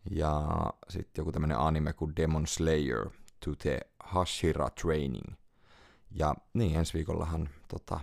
Ja 0.10 0.48
sitten 0.90 1.22
joku 1.22 1.32
tämmönen 1.32 1.58
anime 1.58 1.94
kuin 1.94 2.16
Demon 2.16 2.48
Slayer 2.48 3.10
to 3.46 3.56
the 3.56 3.80
Hashira 4.04 4.70
Training. 4.70 5.36
Ja 6.12 6.36
niin, 6.54 6.76
ensi 6.76 6.94
viikollahan 6.94 7.50
tota, 7.68 8.00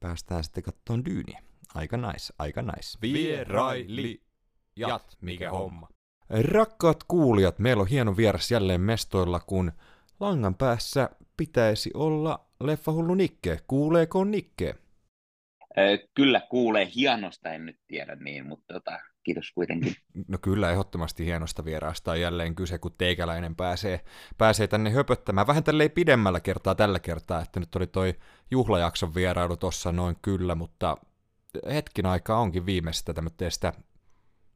päästään 0.00 0.44
sitten 0.44 0.62
kattoon 0.62 1.04
dyyniä. 1.04 1.42
Aika 1.74 1.96
nice, 1.96 2.34
aika 2.38 2.62
nice. 2.62 2.98
Vieraili. 3.02 4.22
Jat, 4.76 5.16
mikä 5.20 5.50
homma. 5.50 5.88
Rakkaat 6.50 7.04
kuulijat, 7.08 7.58
meillä 7.58 7.80
on 7.80 7.86
hieno 7.86 8.16
vieras 8.16 8.50
jälleen 8.50 8.80
mestoilla, 8.80 9.40
kun 9.40 9.72
langan 10.20 10.54
päässä 10.54 11.10
pitäisi 11.36 11.90
olla 11.94 12.46
leffahullu 12.60 13.14
Nikke. 13.14 13.60
Kuuleeko 13.66 14.24
Nikke? 14.24 14.74
Kyllä 16.14 16.40
kuulee 16.40 16.88
hienosta, 16.94 17.52
en 17.52 17.66
nyt 17.66 17.78
tiedä 17.86 18.14
niin, 18.16 18.46
mutta 18.46 18.74
tota, 18.74 18.98
kiitos 19.24 19.52
kuitenkin. 19.52 19.94
No 20.28 20.38
kyllä, 20.42 20.70
ehdottomasti 20.70 21.24
hienosta 21.24 21.64
vieraasta 21.64 22.10
on 22.10 22.20
jälleen 22.20 22.54
kyse, 22.54 22.78
kun 22.78 22.94
teikäläinen 22.98 23.56
pääsee, 23.56 24.00
pääsee 24.38 24.66
tänne 24.66 24.90
höpöttämään. 24.90 25.46
Vähän 25.46 25.64
tälleen 25.64 25.90
pidemmällä 25.90 26.40
kertaa 26.40 26.74
tällä 26.74 26.98
kertaa, 26.98 27.42
että 27.42 27.60
nyt 27.60 27.76
oli 27.76 27.86
toi 27.86 28.14
juhlajakson 28.50 29.14
vierailu 29.14 29.56
tossa 29.56 29.92
noin 29.92 30.16
kyllä, 30.22 30.54
mutta 30.54 30.96
hetkin 31.68 32.06
aikaa 32.06 32.40
onkin 32.40 32.66
viimeistä 32.66 33.14
tämmöistä, 33.14 33.72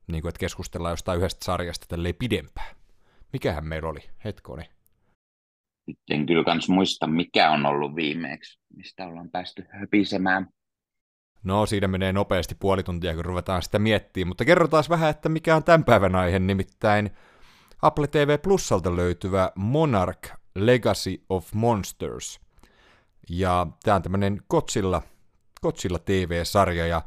niin 0.06 0.22
kuin, 0.22 0.28
että 0.28 0.40
keskustellaan 0.40 0.92
jostain 0.92 1.18
yhdestä 1.18 1.44
sarjasta 1.44 1.86
tälleen 1.88 2.14
pidempään. 2.14 2.76
Mikähän 3.32 3.66
meillä 3.66 3.88
oli, 3.88 4.00
hetkoni? 4.24 4.62
Nyt 5.86 5.98
en 6.10 6.26
kyllä 6.26 6.44
kans 6.44 6.68
muista, 6.68 7.06
mikä 7.06 7.50
on 7.50 7.66
ollut 7.66 7.96
viimeeksi, 7.96 8.60
mistä 8.76 9.06
ollaan 9.06 9.30
päästy 9.30 9.66
höpisemään. 9.70 10.48
No, 11.48 11.66
siinä 11.66 11.88
menee 11.88 12.12
nopeasti 12.12 12.54
puoli 12.54 12.82
tuntia, 12.82 13.14
kun 13.14 13.24
ruvetaan 13.24 13.62
sitä 13.62 13.78
miettimään, 13.78 14.28
mutta 14.28 14.44
kerrotaan 14.44 14.84
vähän, 14.88 15.10
että 15.10 15.28
mikä 15.28 15.56
on 15.56 15.64
tämän 15.64 15.84
päivän 15.84 16.14
aihe, 16.14 16.38
nimittäin 16.38 17.10
Apple 17.82 18.06
TV 18.06 18.38
Plusalta 18.38 18.96
löytyvä 18.96 19.52
Monarch 19.54 20.32
Legacy 20.54 21.24
of 21.28 21.52
Monsters. 21.52 22.40
Ja 23.30 23.66
tämä 23.82 23.94
on 23.94 24.02
tämmöinen 24.02 24.42
Kotsilla, 24.48 25.02
Kotsilla 25.60 25.98
TV-sarja 25.98 26.86
ja 26.86 27.02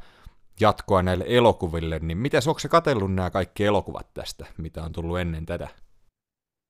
jatkoa 0.60 1.02
näille 1.02 1.24
elokuville, 1.28 1.98
niin 1.98 2.18
miten 2.18 2.42
onko 2.46 2.58
se 2.58 2.68
katsellut 2.68 3.14
nämä 3.14 3.30
kaikki 3.30 3.64
elokuvat 3.64 4.14
tästä, 4.14 4.46
mitä 4.58 4.82
on 4.82 4.92
tullut 4.92 5.18
ennen 5.18 5.46
tätä? 5.46 5.68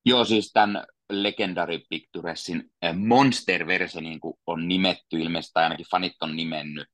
Joo, 0.04 0.24
siis 0.24 0.52
tämän 0.52 0.84
Legendary 1.10 1.78
Picturesin 1.88 2.70
eh, 2.82 2.94
Monster-versio 2.94 4.00
niin 4.00 4.20
kuin 4.20 4.34
on 4.46 4.68
nimetty 4.68 5.18
ilmeisesti, 5.18 5.58
ainakin 5.58 5.86
fanit 5.90 6.22
on 6.22 6.36
nimennyt. 6.36 6.88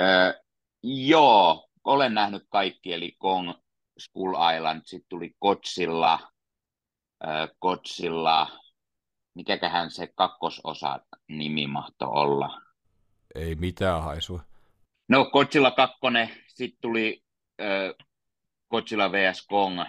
Öö, 0.00 0.32
joo, 0.82 1.68
olen 1.84 2.14
nähnyt 2.14 2.42
kaikki, 2.48 2.92
eli 2.92 3.16
Kong, 3.18 3.52
Skull 3.98 4.34
Island, 4.56 4.82
sitten 4.84 5.08
tuli 5.08 5.34
Godzilla, 5.40 6.20
öö, 7.26 7.48
Godzilla, 7.60 8.60
mikäköhän 9.34 9.90
se 9.90 10.06
kakkososa 10.14 11.00
nimi 11.28 11.66
mahtoi 11.66 12.08
olla? 12.08 12.60
Ei 13.34 13.54
mitään 13.54 14.02
haisua. 14.02 14.40
No 15.08 15.24
Godzilla 15.24 15.70
2, 15.70 15.96
sitten 16.48 16.80
tuli 16.80 17.22
öö, 17.60 17.94
Godzilla 18.70 19.12
vs. 19.12 19.46
Kong, 19.46 19.80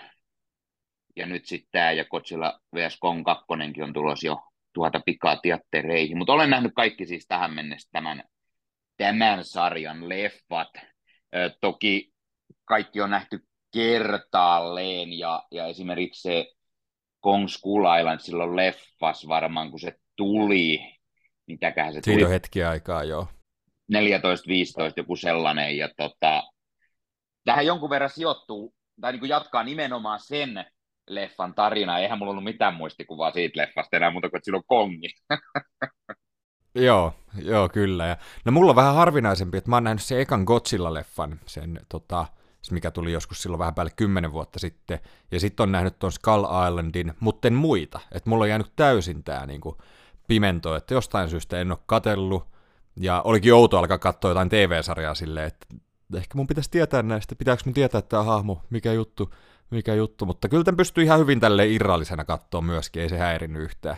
ja 1.16 1.26
nyt 1.26 1.46
sitten 1.46 1.70
tämä 1.72 1.92
ja 1.92 2.06
Godzilla 2.06 2.60
vs. 2.76 2.98
Kong 3.00 3.26
2 3.26 3.46
on 3.84 3.94
tulossa 3.94 4.28
jo 4.28 4.42
tuota 4.74 5.02
pikaa 5.06 5.36
teattereihin, 5.36 6.18
mutta 6.18 6.34
olen 6.34 6.50
nähnyt 6.50 6.72
kaikki 6.76 7.06
siis 7.06 7.28
tähän 7.28 7.54
mennessä 7.54 7.90
tämän 7.92 8.24
tämän 8.98 9.44
sarjan 9.44 10.10
leffat. 10.10 10.70
Toki 11.62 12.14
kaikki 12.66 13.02
on 13.02 13.10
nähty 13.10 13.40
kertaalleen 13.74 15.14
ja, 15.14 15.44
ja 15.52 15.66
esimerkiksi 15.66 16.22
se 16.22 16.46
Kong 17.20 17.48
Skull 17.48 17.86
Island 18.00 18.20
silloin 18.20 18.56
leffas 18.56 19.28
varmaan, 19.28 19.70
kun 19.70 19.80
se 19.80 19.94
tuli, 20.16 20.96
mitäköhän 21.48 21.94
se 21.94 22.00
Siitä 22.04 22.20
tuli? 22.20 22.34
hetki 22.34 22.64
aikaa, 22.64 23.04
joo. 23.04 23.28
14-15 23.94 23.98
joku 24.98 25.16
sellainen, 25.16 25.78
ja 25.78 25.90
tota, 25.98 26.44
tähän 27.44 27.66
jonkun 27.66 27.90
verran 27.90 28.10
sijoittuu, 28.10 28.74
tai 29.02 29.12
niin 29.12 29.20
kuin 29.20 29.30
jatkaa 29.30 29.64
nimenomaan 29.64 30.20
sen 30.20 30.66
leffan 31.10 31.56
tarinaa. 31.56 32.00
Eihän 32.00 32.18
mulla 32.18 32.32
ollut 32.32 32.44
mitään 32.44 32.74
muistikuvaa 32.74 33.32
siitä 33.32 33.62
leffasta 33.62 33.98
enää 33.98 34.12
muuta 34.12 34.30
kuin, 34.30 34.38
että 34.38 34.46
sillä 34.46 34.58
on 34.58 34.64
kongi. 34.68 35.08
Joo, 36.76 37.14
joo 37.42 37.70
kyllä. 37.70 38.06
Ja, 38.06 38.18
no 38.46 38.52
mulla 38.52 38.72
on 38.72 38.76
vähän 38.76 38.96
harvinaisempi, 38.96 39.58
että 39.58 39.70
mä 39.70 39.76
oon 39.76 39.84
nähnyt 39.84 40.04
sen 40.04 40.20
ekan 40.20 40.46
Godzilla-leffan, 40.48 41.38
sen 41.46 41.80
tota, 41.90 42.26
mikä 42.72 42.92
tuli 42.92 43.12
joskus 43.12 43.42
silloin 43.42 43.60
vähän 43.60 43.76
päälle 43.76 43.92
kymmenen 43.96 44.32
vuotta 44.32 44.60
sitten, 44.60 45.00
ja 45.32 45.40
sitten 45.40 45.64
on 45.64 45.72
nähnyt 45.72 46.00
tuon 46.00 46.12
Skull 46.12 46.46
Islandin, 46.68 47.14
mutta 47.20 47.48
en 47.48 47.54
muita. 47.54 48.00
Että 48.12 48.30
mulla 48.30 48.44
on 48.44 48.50
jäänyt 48.50 48.72
täysin 48.76 49.24
tää 49.24 49.46
niinku 49.46 49.78
pimento, 50.28 50.76
että 50.76 50.94
jostain 50.94 51.30
syystä 51.30 51.60
en 51.60 51.72
ole 51.72 51.80
katellut, 51.86 52.48
ja 53.00 53.22
olikin 53.22 53.54
outo 53.54 53.78
alkaa 53.78 53.98
katsoa 53.98 54.32
jotain 54.32 54.50
TV-sarjaa 54.50 55.16
silleen, 55.16 55.48
että 55.48 55.68
ehkä 56.16 56.36
mun 56.36 56.48
pitäisi 56.48 56.72
tietää 56.72 57.04
näistä, 57.04 57.36
pitääkö 57.36 57.64
mun 57.66 57.74
tietää 57.74 58.02
tämä 58.02 58.24
hahmo, 58.24 58.62
mikä 58.70 58.94
juttu, 58.94 59.34
mikä 59.72 59.94
juttu, 59.94 60.26
mutta 60.26 60.50
kyllä 60.50 60.64
tämän 60.64 60.78
pystyy 60.78 61.04
ihan 61.04 61.20
hyvin 61.20 61.40
tälle 61.40 61.68
irrallisena 61.68 62.26
katsoa 62.26 62.62
myöskin, 62.62 63.02
ei 63.02 63.10
se 63.10 63.18
häirinyt 63.18 63.62
yhtään. 63.62 63.98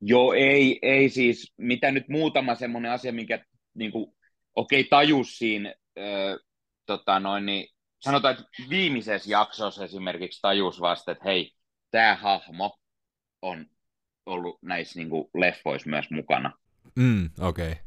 Joo, 0.00 0.32
ei, 0.32 0.78
ei 0.82 1.08
siis, 1.08 1.54
mitä 1.56 1.90
nyt 1.90 2.08
muutama 2.08 2.54
semmoinen 2.54 2.92
asia, 2.92 3.12
minkä 3.12 3.44
niin 3.74 3.92
kuin, 3.92 4.14
okei, 4.54 4.80
okay, 4.80 4.88
tajus 4.88 5.38
siinä, 5.38 5.74
ö, 5.98 6.38
tota 6.86 7.20
noin, 7.20 7.46
niin 7.46 7.68
sanotaan, 8.00 8.34
että 8.34 8.44
viimeisessä 8.70 9.30
jaksossa 9.30 9.84
esimerkiksi 9.84 10.42
tajus 10.42 10.80
vasta, 10.80 11.12
että 11.12 11.24
hei, 11.24 11.52
tämä 11.90 12.14
hahmo 12.14 12.78
on 13.42 13.66
ollut 14.26 14.58
näissä 14.62 14.98
niin 14.98 15.10
kuin, 15.10 15.28
leffoissa 15.34 15.90
myös 15.90 16.10
mukana. 16.10 16.52
Mm, 16.96 17.30
okei. 17.40 17.72
Okay. 17.72 17.82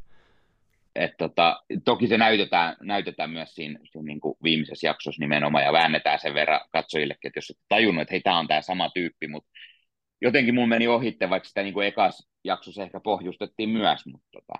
Et, 0.95 1.11
tota, 1.17 1.63
toki 1.85 2.07
se 2.07 2.17
näytetään, 2.17 2.75
näytetään 2.81 3.29
myös 3.29 3.55
siinä, 3.55 3.79
siinä 3.83 4.05
niin 4.05 4.19
kuin 4.19 4.35
viimeisessä 4.43 4.87
jaksossa 4.87 5.19
nimenomaan 5.19 5.63
ja 5.63 5.73
väännetään 5.73 6.19
sen 6.19 6.33
verran 6.33 6.61
katsojillekin, 6.71 7.27
että 7.27 7.37
jos 7.37 7.49
et 7.49 7.57
tajunnut, 7.69 8.01
että 8.01 8.13
hei, 8.13 8.21
tämä 8.21 8.39
on 8.39 8.47
tämä 8.47 8.61
sama 8.61 8.89
tyyppi, 8.89 9.27
mutta 9.27 9.49
jotenkin 10.21 10.55
mun 10.55 10.69
meni 10.69 10.87
ohitte, 10.87 11.29
vaikka 11.29 11.49
sitä 11.49 11.63
niin 11.63 11.73
kuin 11.73 11.87
ekas 11.87 12.27
jaksossa 12.43 12.83
ehkä 12.83 12.99
pohjustettiin 12.99 13.69
myös, 13.69 14.05
mutta 14.05 14.27
tota, 14.31 14.53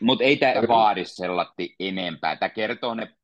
mut 0.00 0.20
ei 0.20 0.36
tämä 0.36 0.54
vaadi 0.68 1.04
sellatti 1.04 1.74
enempää. 1.80 2.36
Tämä 2.36 2.48
kertoo 2.48 2.94
ne 2.94 3.14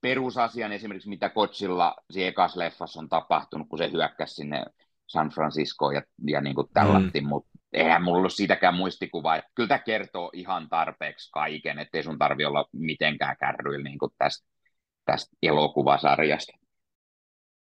perusasian 0.00 0.72
esimerkiksi, 0.72 1.08
mitä 1.08 1.28
Kotsilla 1.28 1.96
siinä 2.10 2.28
ekas 2.28 2.56
leffassa 2.56 3.00
on 3.00 3.08
tapahtunut, 3.08 3.68
kun 3.68 3.78
se 3.78 3.90
hyökkäsi 3.92 4.34
sinne 4.34 4.64
San 5.06 5.28
Franciscoon 5.28 5.94
ja, 5.94 6.02
ja 6.26 6.40
niin 6.40 6.54
kuin 6.54 6.68
tällatti, 6.72 7.20
mm. 7.20 7.28
mutta 7.28 7.50
eihän 7.72 8.02
mulla 8.02 8.18
ollut 8.18 8.32
siitäkään 8.32 8.74
muistikuvaa. 8.74 9.36
Että 9.36 9.50
kyllä 9.54 9.68
tämä 9.68 9.78
kertoo 9.78 10.30
ihan 10.32 10.68
tarpeeksi 10.68 11.30
kaiken, 11.30 11.78
ettei 11.78 12.02
sun 12.02 12.18
tarvi 12.18 12.44
olla 12.44 12.64
mitenkään 12.72 13.36
kärryillä 13.36 13.84
niin 13.84 13.98
kuin 13.98 14.12
tästä, 14.18 14.48
tästä 15.04 15.36
elokuvasarjasta. 15.42 16.63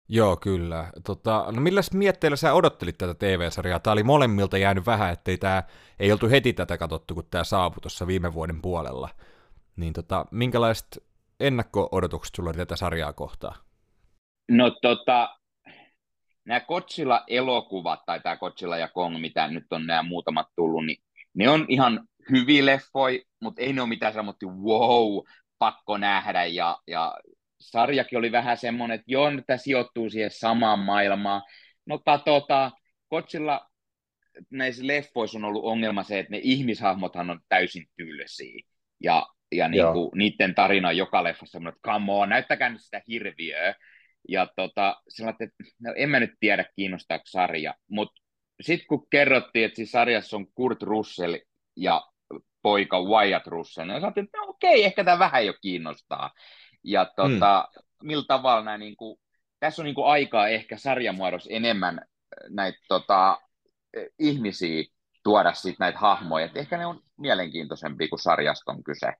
Joo, 0.09 0.37
kyllä. 0.37 0.91
Tota, 1.05 1.45
no 1.51 1.61
milläs 1.61 1.93
mietteillä 1.93 2.37
sä 2.37 2.53
odottelit 2.53 2.97
tätä 2.97 3.13
TV-sarjaa? 3.13 3.79
Tämä 3.79 3.91
oli 3.91 4.03
molemmilta 4.03 4.57
jäänyt 4.57 4.85
vähän, 4.85 5.13
ettei 5.13 5.37
tämä, 5.37 5.63
ei 5.99 6.11
oltu 6.11 6.29
heti 6.29 6.53
tätä 6.53 6.77
katsottu, 6.77 7.15
kun 7.15 7.23
tämä 7.31 7.43
saapui 7.43 7.81
tuossa 7.81 8.07
viime 8.07 8.33
vuoden 8.33 8.61
puolella. 8.61 9.09
Niin 9.75 9.93
tota, 9.93 10.25
minkälaiset 10.31 11.03
ennakko-odotukset 11.39 12.35
sulla 12.35 12.49
oli 12.49 12.57
tätä 12.57 12.75
sarjaa 12.75 13.13
kohtaan? 13.13 13.55
No 14.51 14.69
tota, 14.69 15.37
nämä 16.45 16.59
Kotsilla 16.59 17.23
elokuvat, 17.27 18.05
tai 18.05 18.19
tämä 18.19 18.37
Kotsilla 18.37 18.77
ja 18.77 18.87
Kong, 18.87 19.21
mitä 19.21 19.47
nyt 19.47 19.65
on 19.71 19.85
nämä 19.85 20.03
muutamat 20.03 20.47
tullut, 20.55 20.85
niin 20.85 21.03
ne 21.33 21.49
on 21.49 21.65
ihan 21.69 22.07
hyviä 22.31 22.65
leffoi, 22.65 23.25
mutta 23.41 23.61
ei 23.61 23.73
ne 23.73 23.81
ole 23.81 23.89
mitään 23.89 24.13
semmoista 24.13 24.45
wow, 24.45 25.25
pakko 25.57 25.97
nähdä, 25.97 26.45
ja, 26.45 26.77
ja 26.87 27.17
sarjakin 27.71 28.19
oli 28.19 28.31
vähän 28.31 28.57
semmoinen, 28.57 28.95
että 28.95 29.11
joo, 29.11 29.31
tämä 29.47 29.57
sijoittuu 29.57 30.09
siihen 30.09 30.31
samaan 30.31 30.79
maailmaan. 30.79 31.41
No 31.85 31.99
katsotaan, 31.99 32.71
Kotsilla 33.07 33.69
näissä 34.49 34.87
leffoissa 34.87 35.37
on 35.37 35.45
ollut 35.45 35.65
ongelma 35.65 36.03
se, 36.03 36.19
että 36.19 36.31
ne 36.31 36.39
ihmishahmothan 36.43 37.29
on 37.29 37.39
täysin 37.49 37.85
tylsiä. 37.97 38.61
ja, 38.99 39.27
ja 39.51 39.67
niin 39.67 39.93
kuin, 39.93 40.11
niiden 40.15 40.55
tarina 40.55 40.87
on 40.87 40.97
joka 40.97 41.23
leffassa 41.23 41.51
semmoinen, 41.51 41.77
että 41.77 41.91
come 41.91 42.11
on, 42.11 42.29
näyttäkää 42.29 42.69
nyt 42.69 42.81
sitä 42.81 43.01
hirviöä. 43.07 43.75
Ja 44.29 44.47
tota, 44.55 45.01
että 45.29 45.55
no, 45.79 45.93
en 45.97 46.09
mä 46.09 46.19
nyt 46.19 46.33
tiedä 46.39 46.65
kiinnostaako 46.75 47.23
sarja, 47.25 47.75
mutta 47.89 48.21
sitten 48.61 48.87
kun 48.87 49.07
kerrottiin, 49.09 49.65
että 49.65 49.75
siis 49.75 49.91
sarjassa 49.91 50.37
on 50.37 50.47
Kurt 50.53 50.81
Russell 50.81 51.35
ja 51.75 52.03
poika 52.61 53.01
Wyatt 53.01 53.47
Russell, 53.47 53.87
niin 53.87 54.01
sanottiin, 54.01 54.25
että 54.25 54.37
no 54.37 54.45
okei, 54.47 54.83
ehkä 54.83 55.03
tämä 55.03 55.19
vähän 55.19 55.45
jo 55.45 55.53
kiinnostaa. 55.61 56.31
Ja 56.83 57.05
tota, 57.05 57.69
mm. 57.75 58.07
millä 58.07 58.23
tavalla 58.27 58.63
nämä, 58.63 58.77
niin 58.77 58.95
kuin, 58.95 59.19
tässä 59.59 59.81
on 59.81 59.85
niin 59.85 59.95
kuin 59.95 60.07
aikaa 60.07 60.47
ehkä 60.47 60.77
sarjamuodossa 60.77 61.49
enemmän 61.53 62.01
näitä 62.49 62.79
tota, 62.87 63.41
ihmisiä 64.19 64.83
tuoda 65.23 65.53
sitten 65.53 65.75
näitä 65.79 65.99
hahmoja, 65.99 66.45
että 66.45 66.59
ehkä 66.59 66.77
ne 66.77 66.85
on 66.85 67.01
mielenkiintoisempia 67.17 68.07
kuin 68.07 68.19
sarjasta 68.19 68.71
on 68.71 68.83
kyse. 68.83 69.13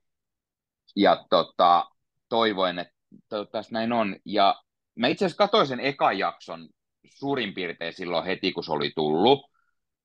Ja 0.96 1.24
tota, 1.30 1.90
toivoin, 2.28 2.78
että 2.78 2.94
toivottavasti 3.28 3.74
näin 3.74 3.92
on. 3.92 4.16
Ja 4.24 4.62
mä 4.96 5.08
itse 5.08 5.24
asiassa 5.24 5.44
katsoin 5.44 5.66
sen 5.66 5.80
ekan 5.80 6.18
jakson 6.18 6.68
suurin 7.06 7.54
piirtein 7.54 7.92
silloin 7.92 8.24
heti, 8.24 8.52
kun 8.52 8.64
se 8.64 8.72
oli 8.72 8.92
tullut, 8.96 9.50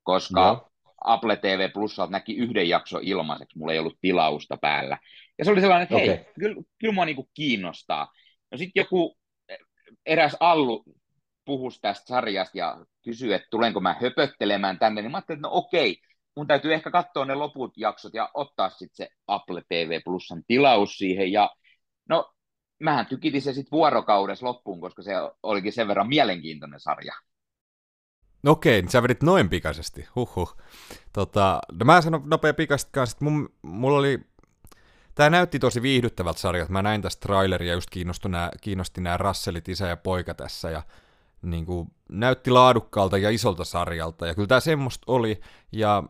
koska 0.03 0.53
no. 0.53 0.68
Apple 1.03 1.35
TV 1.35 1.71
Plusalta 1.73 2.11
näki 2.11 2.35
yhden 2.35 2.69
jakson 2.69 3.03
ilmaiseksi, 3.03 3.57
mulla 3.57 3.73
ei 3.73 3.79
ollut 3.79 3.97
tilausta 4.01 4.57
päällä. 4.57 4.97
Ja 5.37 5.45
se 5.45 5.51
oli 5.51 5.61
sellainen, 5.61 5.83
että 5.83 5.95
okay. 5.95 6.07
hei, 6.07 6.25
kyllä, 6.39 6.63
kyllä 6.79 6.93
mua 6.93 7.05
niinku 7.05 7.29
kiinnostaa. 7.33 8.11
No 8.51 8.57
sitten 8.57 8.81
joku 8.81 9.17
eräs 10.05 10.37
Allu 10.39 10.83
puhuisi 11.45 11.81
tästä 11.81 12.07
sarjasta 12.07 12.57
ja 12.57 12.85
kysyi, 13.03 13.33
että 13.33 13.47
tulenko 13.51 13.79
mä 13.79 13.95
höpöttelemään 14.01 14.79
tänne, 14.79 15.01
niin 15.01 15.11
mä 15.11 15.17
ajattelin, 15.17 15.37
että 15.39 15.47
no 15.47 15.53
okei, 15.53 15.97
mun 16.35 16.47
täytyy 16.47 16.73
ehkä 16.73 16.91
katsoa 16.91 17.25
ne 17.25 17.35
loput 17.35 17.77
jaksot 17.77 18.13
ja 18.13 18.29
ottaa 18.33 18.69
sitten 18.69 18.95
se 18.95 19.09
Apple 19.27 19.61
TV 19.69 20.01
Plusan 20.03 20.43
tilaus 20.47 20.97
siihen. 20.97 21.31
Ja 21.31 21.49
no, 22.09 22.33
mähän 22.79 23.05
tykitin 23.05 23.41
se 23.41 23.53
sitten 23.53 23.71
vuorokaudessa 23.71 24.45
loppuun, 24.45 24.81
koska 24.81 25.01
se 25.01 25.11
olikin 25.43 25.73
sen 25.73 25.87
verran 25.87 26.07
mielenkiintoinen 26.07 26.79
sarja. 26.79 27.13
No 28.43 28.51
okei, 28.51 28.81
niin 28.81 28.91
sä 28.91 29.03
vedit 29.03 29.23
noin 29.23 29.49
pikaisesti, 29.49 30.07
huhhuh. 30.15 30.57
Tota, 31.13 31.61
no 31.79 31.85
mä 31.85 32.01
sanon 32.01 32.23
nopea 32.25 32.53
pikaisesti 32.53 32.91
kanssa, 32.93 33.15
että 33.15 33.25
mun, 33.25 33.49
mulla 33.61 33.97
oli, 33.97 34.19
tää 35.15 35.29
näytti 35.29 35.59
tosi 35.59 35.81
viihdyttävältä 35.81 36.39
sarjalta, 36.39 36.71
mä 36.71 36.81
näin 36.81 37.01
tästä 37.01 37.27
traileria, 37.27 37.73
just 37.73 37.95
nämä, 38.27 38.51
kiinnosti 38.61 39.01
nämä 39.01 39.17
Russellit, 39.17 39.69
isä 39.69 39.87
ja 39.87 39.97
poika 39.97 40.33
tässä, 40.33 40.69
ja 40.69 40.83
niin 41.41 41.65
kuin, 41.65 41.91
näytti 42.09 42.51
laadukkaalta 42.51 43.17
ja 43.17 43.29
isolta 43.29 43.63
sarjalta, 43.63 44.27
ja 44.27 44.35
kyllä 44.35 44.47
tämä 44.47 44.59
semmoista 44.59 45.03
oli, 45.07 45.41
ja 45.71 46.03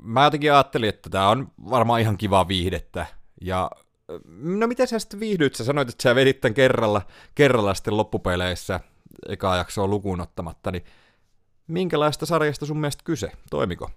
mä 0.00 0.24
jotenkin 0.24 0.52
ajattelin, 0.52 0.88
että 0.88 1.10
tämä 1.10 1.28
on 1.28 1.52
varmaan 1.70 2.00
ihan 2.00 2.18
kiva 2.18 2.48
viihdettä, 2.48 3.06
ja 3.40 3.70
no 4.38 4.66
miten 4.66 4.88
sä 4.88 4.98
sitten 4.98 5.20
viihdyit? 5.20 5.54
Sä 5.54 5.64
sanoit, 5.64 5.88
että 5.88 6.02
sä 6.02 6.14
vedit 6.14 6.40
tämän 6.40 6.54
kerralla, 6.54 7.02
kerralla 7.34 7.74
sitten 7.74 7.96
loppupeleissä, 7.96 8.80
eka 9.28 9.56
jaksoa 9.56 9.86
lukuun 9.86 10.20
ottamatta, 10.20 10.70
niin 10.70 10.84
minkälaista 11.68 12.26
sarjasta 12.26 12.66
sun 12.66 12.78
mielestä 12.78 13.04
kyse? 13.04 13.32
Toimiko? 13.50 13.90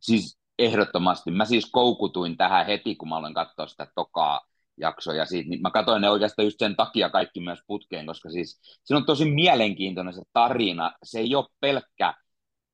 Siis 0.00 0.38
ehdottomasti. 0.58 1.30
Mä 1.30 1.44
siis 1.44 1.70
koukutuin 1.70 2.36
tähän 2.36 2.66
heti, 2.66 2.96
kun 2.96 3.08
mä 3.08 3.16
aloin 3.16 3.34
katsoa 3.34 3.66
sitä 3.66 3.86
tokaa 3.94 4.40
jaksoja 4.76 5.26
siitä, 5.26 5.48
niin 5.48 5.62
mä 5.62 5.70
katsoin 5.70 6.02
ne 6.02 6.10
oikeastaan 6.10 6.46
just 6.46 6.58
sen 6.58 6.76
takia 6.76 7.10
kaikki 7.10 7.40
myös 7.40 7.58
putkeen, 7.66 8.06
koska 8.06 8.30
siis 8.30 8.60
se 8.84 8.96
on 8.96 9.06
tosi 9.06 9.24
mielenkiintoinen 9.24 10.14
se 10.14 10.22
tarina. 10.32 10.92
Se 11.02 11.18
ei 11.18 11.34
ole 11.34 11.46
pelkkä 11.60 12.14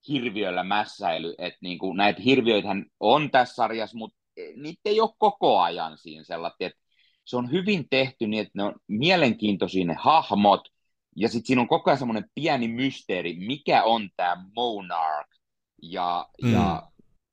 hirviöllä 0.09 0.65
mässäily, 0.65 1.35
että 1.39 1.59
niinku, 1.63 1.93
näitä 1.93 2.23
hirviöitähän 2.23 2.87
on 3.01 3.31
tässä 3.31 3.55
sarjassa, 3.55 3.99
mutta 3.99 4.19
niitä 4.57 4.81
ei 4.85 5.01
ole 5.01 5.11
koko 5.19 5.61
ajan 5.61 5.99
siinä 5.99 6.23
että 6.61 6.81
se 7.25 7.37
on 7.37 7.51
hyvin 7.51 7.87
tehty 7.91 8.27
niin, 8.27 8.41
että 8.41 8.53
ne 8.55 8.63
on 8.63 8.75
mielenkiintoisia 8.89 9.85
ne 9.85 9.97
hahmot, 9.99 10.69
ja 11.17 11.29
sitten 11.29 11.47
siinä 11.47 11.63
on 11.63 11.69
koko 11.69 11.91
ajan 11.91 11.99
semmoinen 11.99 12.31
pieni 12.35 12.69
mysteeri, 12.69 13.35
mikä 13.35 13.83
on 13.83 14.11
tämä 14.17 14.45
Monarch, 14.57 15.41
ja, 15.83 16.29
mm. 16.43 16.53
ja 16.53 16.83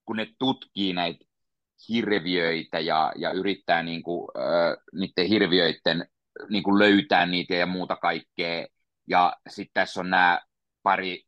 kun 0.05 0.17
ne 0.17 0.27
tutkii 0.39 0.93
näitä 0.93 1.25
hirviöitä 1.89 2.79
ja, 2.79 3.11
ja 3.15 3.31
yrittää 3.31 3.83
niinku, 3.83 4.31
äh, 4.37 4.83
niiden 4.93 5.27
hirviöiden 5.27 6.07
niinku 6.49 6.79
löytää 6.79 7.25
niitä 7.25 7.55
ja 7.55 7.65
muuta 7.65 7.95
kaikkea, 7.95 8.67
ja 9.07 9.33
sitten 9.49 9.73
tässä 9.73 9.99
on 9.99 10.09
nämä 10.09 10.41
pari 10.83 11.23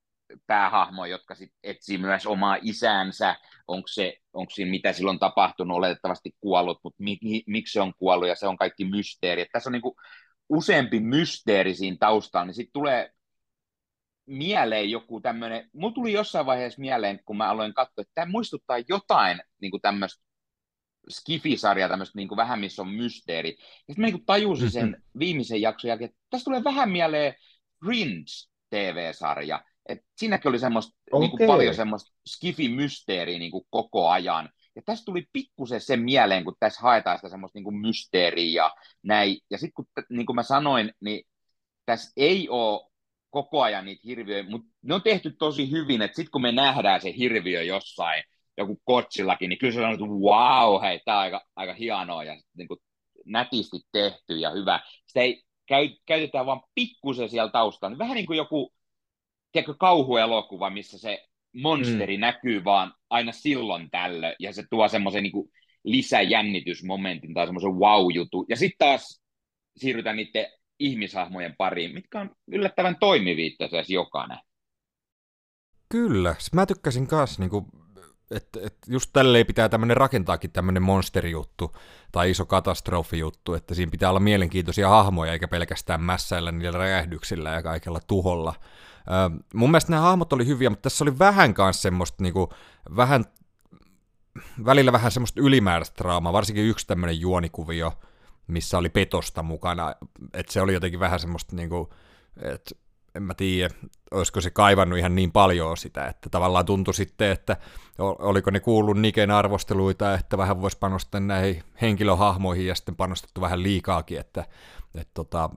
päähahmoa, 0.47 1.07
jotka 1.07 1.35
sit 1.35 1.51
etsii 1.63 1.97
myös 1.97 2.27
omaa 2.27 2.57
isäänsä, 2.62 3.35
onko 3.67 3.88
se, 3.88 4.17
onko 4.33 4.49
siinä 4.49 4.71
mitä 4.71 4.93
silloin 4.93 5.19
tapahtunut, 5.19 5.77
oletettavasti 5.77 6.31
kuollut, 6.39 6.79
mutta 6.83 7.03
mi, 7.03 7.17
mi, 7.23 7.43
miksi 7.47 7.73
se 7.73 7.81
on 7.81 7.93
kuollut, 7.99 8.27
ja 8.27 8.35
se 8.35 8.47
on 8.47 8.57
kaikki 8.57 8.85
mysteeri. 8.85 9.41
Et 9.41 9.47
tässä 9.51 9.69
on 9.69 9.71
niinku 9.73 9.95
useampi 10.49 10.99
mysteeri 10.99 11.75
siinä 11.75 11.97
taustalla, 11.99 12.45
niin 12.45 12.53
sitten 12.53 12.73
tulee 12.73 13.12
mieleen 14.25 14.89
joku 14.89 15.21
tämmöinen, 15.21 15.69
mulla 15.73 15.93
tuli 15.93 16.13
jossain 16.13 16.45
vaiheessa 16.45 16.81
mieleen, 16.81 17.19
kun 17.25 17.38
mä 17.38 17.49
aloin 17.49 17.73
katsoa, 17.73 18.01
että 18.01 18.12
tämä 18.15 18.31
muistuttaa 18.31 18.77
jotain 18.88 19.41
niin 19.62 19.71
tämmöistä 19.81 20.23
Skifi-sarja, 21.09 21.89
tämmöistä 21.89 22.17
niin 22.17 22.29
vähän 22.35 22.59
missä 22.59 22.81
on 22.81 22.89
mysteeri. 22.89 23.49
Ja 23.49 23.65
sitten 23.93 24.01
mä 24.01 24.07
niin 24.07 24.25
tajusin 24.25 24.71
sen 24.71 24.85
mm-hmm. 24.85 25.19
viimeisen 25.19 25.62
jakson 25.62 25.89
jälkeen, 25.89 26.09
että 26.09 26.21
tässä 26.29 26.45
tulee 26.45 26.63
vähän 26.63 26.91
mieleen 26.91 27.33
Fringe 27.85 28.31
TV-sarja. 28.69 29.63
Et 29.89 29.99
siinäkin 30.17 30.49
oli 30.49 30.59
semmoista, 30.59 30.97
okay. 31.12 31.19
niin 31.19 31.38
kuin 31.38 31.47
paljon 31.47 31.75
semmoista 31.75 32.12
skifi-mysteeriä 32.29 33.39
niin 33.39 33.51
kuin 33.51 33.65
koko 33.69 34.09
ajan. 34.09 34.49
Ja 34.80 34.84
tässä 34.86 35.06
tuli 35.06 35.28
pikkusen 35.34 35.82
sen 35.82 36.00
mieleen, 36.00 36.44
kun 36.44 36.56
tässä 36.60 36.82
haetaan 36.82 37.18
sitä 37.18 37.30
semmoista 37.30 37.60
niin 37.60 37.82
mysteeriä 37.82 38.63
ja 38.63 38.76
näin. 39.04 39.38
Ja 39.50 39.58
sitten 39.58 39.74
kun, 39.74 39.86
niin 40.10 40.26
kuin 40.26 40.36
mä 40.36 40.44
sanoin, 40.44 40.94
niin 41.02 41.28
tässä 41.86 42.12
ei 42.18 42.50
ole 42.50 42.92
koko 43.30 43.62
ajan 43.62 43.86
niitä 43.86 44.02
hirviöitä, 44.06 44.50
mutta 44.50 44.68
ne 44.82 44.94
on 44.94 45.02
tehty 45.02 45.32
tosi 45.39 45.72
hyvin, 45.72 46.02
että 46.02 46.15
sitten 46.15 46.32
kun 46.32 46.42
me 46.42 46.52
nähdään 46.52 47.02
se 47.02 47.13
hirviö 47.18 47.63
jossain, 47.63 48.24
joku 48.58 48.82
kotsillakin, 48.84 49.50
niin 49.50 49.60
kyllä 49.60 49.74
se 49.74 49.82
on, 49.82 49.94
että 49.94 50.06
wow, 50.06 50.82
hei, 50.82 51.00
tämä 51.06 51.18
on 51.18 51.24
aika, 51.24 51.42
aika 51.56 51.74
hienoa 51.74 52.24
ja 52.24 52.42
niin 52.58 52.68
kuin 52.68 52.80
nätisti 53.26 53.78
tehty 53.92 54.38
ja 54.38 54.50
hyvä. 54.50 54.80
Sitä 55.06 55.20
ei 55.20 55.44
käy, 55.65 55.89
käytetään 56.06 56.46
vaan 56.46 56.62
pikkusen 56.76 57.30
siellä 57.30 57.52
taustalla. 57.52 57.98
Vähän 57.98 58.15
niin 58.15 58.26
kuin 58.26 58.38
joku 58.38 58.74
tiedätkö, 59.52 59.74
kauhuelokuva, 59.80 60.70
missä 60.70 61.00
se 61.00 61.26
monsteri 61.53 62.17
mm. 62.17 62.21
näkyy 62.21 62.63
vaan 62.63 62.93
aina 63.09 63.31
silloin 63.31 63.89
tällöin, 63.91 64.35
ja 64.39 64.53
se 64.53 64.63
tuo 64.69 64.88
semmoisen 64.88 65.23
niin 65.23 65.51
lisäjännitysmomentin 65.83 67.33
tai 67.33 67.47
semmoisen 67.47 67.71
wow-jutu. 67.71 68.45
Ja 68.49 68.55
sitten 68.55 68.88
taas 68.88 69.21
siirrytään 69.77 70.15
niiden 70.15 70.45
ihmishahmojen 70.79 71.55
pariin, 71.57 71.93
mitkä 71.93 72.21
on 72.21 72.31
yllättävän 72.47 72.95
toimivia 72.99 73.55
tässä 73.57 73.93
jokainen. 73.93 74.38
Kyllä, 75.89 76.35
mä 76.53 76.65
tykkäsin 76.65 77.07
kanssa, 77.07 77.41
niin 77.41 77.51
että 78.32 78.60
et 78.63 78.76
just 78.88 79.10
tälleen 79.13 79.46
pitää 79.46 79.70
tämmöinen 79.70 79.98
rakentaakin 79.98 80.52
tämmöinen 80.52 80.84
monsterijuttu 80.84 81.76
tai 82.12 82.32
iso 82.32 82.46
katastrofijuttu, 82.46 83.54
että 83.54 83.76
siinä 83.76 83.92
pitää 83.92 84.10
olla 84.10 84.20
mielenkiintoisia 84.20 84.89
hahmoja 84.89 85.34
eikä 85.34 85.48
pelkästään 85.48 86.02
mässäillä 86.02 86.52
niillä 86.52 86.78
räjähdyksillä 86.78 87.50
ja 87.50 87.63
kaikella 87.63 88.00
tuholla. 88.08 88.56
Ö, 89.00 89.44
mun 89.54 89.72
mielestä 89.72 89.92
nämä 89.92 90.02
hahmot 90.02 90.34
oli 90.34 90.46
hyviä, 90.46 90.70
mutta 90.70 90.84
tässä 90.84 91.04
oli 91.04 91.20
vähän 91.20 91.54
kanssa 91.54 91.82
semmoista 91.82 92.24
niinku, 92.24 92.54
vähän, 92.96 93.26
välillä 94.65 94.92
vähän 94.92 95.12
semmoista 95.12 95.42
ylimääräistä 95.42 95.98
draamaa, 95.98 96.34
varsinkin 96.34 96.65
yksi 96.65 96.88
tämmöinen 96.88 97.20
juonikuvio, 97.20 97.94
missä 98.48 98.78
oli 98.78 98.89
petosta 98.89 99.44
mukana, 99.44 99.96
että 100.34 100.54
se 100.54 100.62
oli 100.62 100.74
jotenkin 100.74 101.00
vähän 101.00 101.20
semmoista 101.20 101.56
niinku, 101.56 101.94
että 102.42 102.76
en 103.15 103.24
mä 103.24 103.34
tiedä, 103.34 103.74
olisiko 104.12 104.41
se 104.41 104.50
kaivannut 104.50 105.00
ihan 105.00 105.15
niin 105.15 105.32
paljon 105.32 105.78
sitä, 105.78 106.06
että 106.06 106.30
tavallaan 106.30 106.65
tuntui 106.65 106.93
sitten, 106.93 107.32
että 107.32 107.58
oliko 108.00 108.52
ne 108.52 108.60
kuullut 108.60 108.98
Niken 108.98 109.32
arvosteluita, 109.32 110.13
että 110.13 110.38
vähän 110.38 110.62
voisi 110.62 110.78
panostaa 110.78 111.22
näihin 111.22 111.63
henkilöhahmoihin 111.82 112.67
ja 112.67 112.76
sitten 112.76 112.95
panostettu 112.95 113.41
vähän 113.41 113.63
liikaakin, 113.63 114.19
että, 114.19 114.45
että 114.95 115.12
tota, 115.13 115.50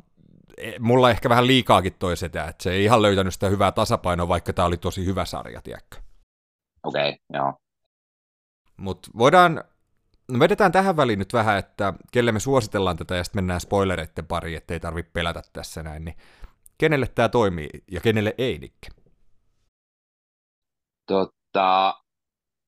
e, 0.58 0.72
mulla 0.78 1.10
ehkä 1.10 1.28
vähän 1.28 1.46
liikaakin 1.46 1.94
toi 1.98 2.16
sitä, 2.16 2.44
että 2.44 2.62
se 2.62 2.72
ei 2.72 2.84
ihan 2.84 3.02
löytänyt 3.02 3.34
sitä 3.34 3.48
hyvää 3.48 3.72
tasapainoa, 3.72 4.28
vaikka 4.28 4.52
tämä 4.52 4.66
oli 4.66 4.76
tosi 4.76 5.06
hyvä 5.06 5.24
sarja, 5.24 5.62
tiedätkö? 5.62 5.96
Okei, 6.82 7.08
okay, 7.08 7.18
joo. 7.32 7.54
Mutta 8.76 9.10
voidaan, 9.18 9.64
no 10.28 10.38
vedetään 10.38 10.72
tähän 10.72 10.96
väliin 10.96 11.18
nyt 11.18 11.32
vähän, 11.32 11.58
että 11.58 11.94
kelle 12.12 12.32
me 12.32 12.40
suositellaan 12.40 12.96
tätä 12.96 13.16
ja 13.16 13.24
sitten 13.24 13.38
mennään 13.44 13.60
spoilereiden 13.60 14.26
pariin, 14.26 14.56
ettei 14.56 14.80
tarvitse 14.80 15.10
pelätä 15.12 15.42
tässä 15.52 15.82
näin, 15.82 16.04
niin 16.04 16.16
kenelle 16.82 17.06
tämä 17.14 17.28
toimii 17.28 17.68
ja 17.90 18.00
kenelle 18.00 18.34
ei, 18.38 18.58
Nikke? 18.58 18.88
Tota, 21.06 21.94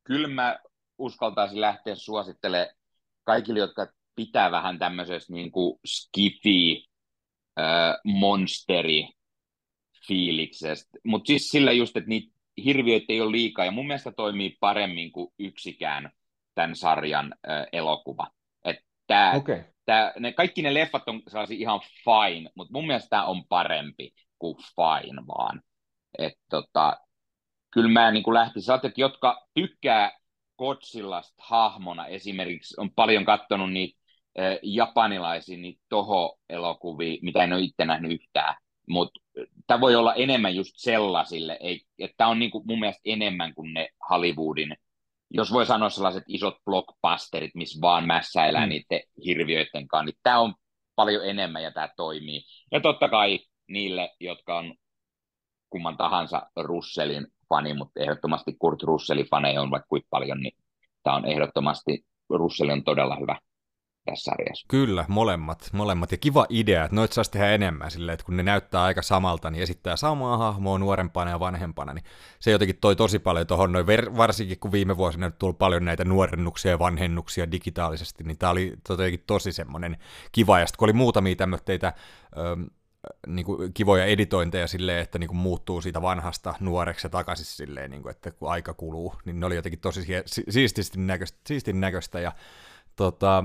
kyllä 0.04 0.28
mä 0.28 0.58
uskaltaisin 0.98 1.60
lähteä 1.60 1.94
suosittelemaan 1.94 2.76
kaikille, 3.24 3.60
jotka 3.60 3.86
pitää 4.16 4.50
vähän 4.50 4.78
tämmöisestä 4.78 5.32
niin 5.32 5.52
kuin 5.52 5.78
skifi, 5.86 6.86
äh, 7.60 7.94
monsteri 8.04 9.08
fiiliksestä. 10.06 10.98
Mutta 11.04 11.26
siis 11.26 11.48
sillä 11.48 11.72
just, 11.72 11.96
että 11.96 12.08
niitä 12.08 12.34
hirviöitä 12.64 13.06
ei 13.08 13.20
ole 13.20 13.32
liikaa, 13.32 13.64
ja 13.64 13.70
mun 13.70 13.86
mielestä 13.86 14.12
toimii 14.12 14.56
paremmin 14.60 15.12
kuin 15.12 15.32
yksikään 15.38 16.10
tämän 16.54 16.76
sarjan 16.76 17.34
äh, 17.48 17.66
elokuva. 17.72 18.30
Tää, 19.06 19.32
okay. 19.32 19.62
Tää, 19.86 20.12
ne, 20.18 20.32
kaikki 20.32 20.62
ne 20.62 20.74
leffat 20.74 21.08
on 21.08 21.22
sellaisia 21.28 21.58
ihan 21.58 21.80
fine, 22.04 22.50
mutta 22.54 22.72
mun 22.72 22.86
mielestä 22.86 23.08
tämä 23.08 23.24
on 23.24 23.44
parempi 23.48 24.14
kuin 24.38 24.56
fine 24.56 25.22
vaan. 25.26 25.62
Et, 26.18 26.32
tota, 26.50 26.96
kyllä 27.70 27.88
mä 27.88 28.10
niin 28.10 28.34
lähtisin, 28.34 28.74
että 28.74 28.90
jotka 28.96 29.46
tykkää 29.54 30.18
Godzillasta 30.58 31.42
hahmona 31.46 32.06
esimerkiksi, 32.06 32.74
on 32.78 32.90
paljon 32.90 33.24
katsonut 33.24 33.72
niitä 33.72 33.98
äh, 34.38 34.58
japanilaisia 34.62 35.58
niitä 35.58 35.82
toho-elokuvia, 35.88 37.18
mitä 37.22 37.44
en 37.44 37.52
ole 37.52 37.62
itse 37.62 37.84
nähnyt 37.84 38.12
yhtään, 38.12 38.54
mutta 38.88 39.20
tämä 39.66 39.80
voi 39.80 39.94
olla 39.94 40.14
enemmän 40.14 40.54
just 40.54 40.72
sellaisille, 40.76 41.58
että 41.98 42.14
tämä 42.16 42.30
on 42.30 42.38
niin 42.38 42.50
kuin 42.50 42.64
mun 42.66 42.80
mielestä 42.80 43.02
enemmän 43.04 43.54
kuin 43.54 43.74
ne 43.74 43.88
Hollywoodin 44.10 44.76
jos 45.36 45.52
voi 45.52 45.66
sanoa 45.66 45.90
sellaiset 45.90 46.24
isot 46.28 46.54
blockbusterit, 46.64 47.54
missä 47.54 47.80
vaan 47.80 48.06
mässäillään 48.06 48.68
mm. 48.68 48.68
niiden 48.68 49.00
hirviöiden 49.24 49.88
kanssa, 49.88 50.04
niin 50.04 50.18
tämä 50.22 50.40
on 50.40 50.54
paljon 50.94 51.28
enemmän 51.28 51.62
ja 51.62 51.70
tämä 51.70 51.88
toimii. 51.96 52.42
Ja 52.72 52.80
totta 52.80 53.08
kai 53.08 53.40
niille, 53.68 54.10
jotka 54.20 54.58
on 54.58 54.74
kumman 55.70 55.96
tahansa 55.96 56.42
Russellin 56.56 57.26
fani, 57.48 57.74
mutta 57.74 58.00
ehdottomasti 58.00 58.56
Kurt 58.58 58.82
Russellin 58.82 59.30
faneja 59.30 59.62
on 59.62 59.70
vaikka 59.70 59.86
kuinka 59.88 60.06
paljon, 60.10 60.40
niin 60.40 60.56
tämä 61.02 61.16
on 61.16 61.26
ehdottomasti, 61.26 62.04
Russell 62.30 62.70
on 62.70 62.84
todella 62.84 63.16
hyvä 63.20 63.38
tässä 64.04 64.24
sarjassa. 64.24 64.66
Kyllä, 64.68 65.04
molemmat, 65.08 65.68
molemmat. 65.72 66.12
Ja 66.12 66.18
kiva 66.18 66.46
idea, 66.48 66.84
että 66.84 66.96
noit 66.96 67.12
saisi 67.12 67.30
tehdä 67.30 67.50
enemmän 67.50 67.90
silleen, 67.90 68.14
että 68.14 68.26
kun 68.26 68.36
ne 68.36 68.42
näyttää 68.42 68.82
aika 68.82 69.02
samalta, 69.02 69.50
niin 69.50 69.62
esittää 69.62 69.96
samaa 69.96 70.38
hahmoa 70.38 70.78
nuorempana 70.78 71.30
ja 71.30 71.40
vanhempana, 71.40 71.94
niin 71.94 72.04
se 72.40 72.50
jotenkin 72.50 72.78
toi 72.80 72.96
tosi 72.96 73.18
paljon 73.18 73.46
tuohon, 73.46 73.72
noin 73.72 73.86
varsinkin 74.16 74.58
kun 74.58 74.72
viime 74.72 74.96
vuosina 74.96 75.26
nyt 75.26 75.38
tullut 75.38 75.58
paljon 75.58 75.84
näitä 75.84 76.04
nuorennuksia 76.04 76.70
ja 76.70 76.78
vanhennuksia 76.78 77.50
digitaalisesti, 77.50 78.24
niin 78.24 78.38
tämä 78.38 78.52
oli 78.52 78.76
jotenkin 78.88 79.24
tosi 79.26 79.52
semmoinen 79.52 79.96
kiva, 80.32 80.60
ja 80.60 80.66
sitten 80.66 80.78
kun 80.78 80.86
oli 80.86 80.92
muutamia 80.92 81.36
tämmöitä 81.36 81.92
niin 83.26 83.46
kuin 83.46 83.74
kivoja 83.74 84.04
editointeja 84.04 84.66
silleen, 84.66 85.02
että 85.02 85.18
niin 85.18 85.28
kuin 85.28 85.36
muuttuu 85.36 85.80
siitä 85.80 86.02
vanhasta 86.02 86.54
nuoreksi 86.60 87.06
ja 87.06 87.10
takaisin 87.10 87.46
silleen, 87.46 87.90
niin 87.90 88.02
kuin, 88.02 88.10
että 88.10 88.30
kun 88.30 88.50
aika 88.50 88.74
kuluu, 88.74 89.14
niin 89.24 89.40
ne 89.40 89.46
oli 89.46 89.56
jotenkin 89.56 89.80
tosi 89.80 90.06
siististi 90.48 90.98
näköistä, 90.98 91.38
siistin 91.46 91.80
näköistä 91.80 92.20
ja 92.20 92.32
tota, 92.96 93.44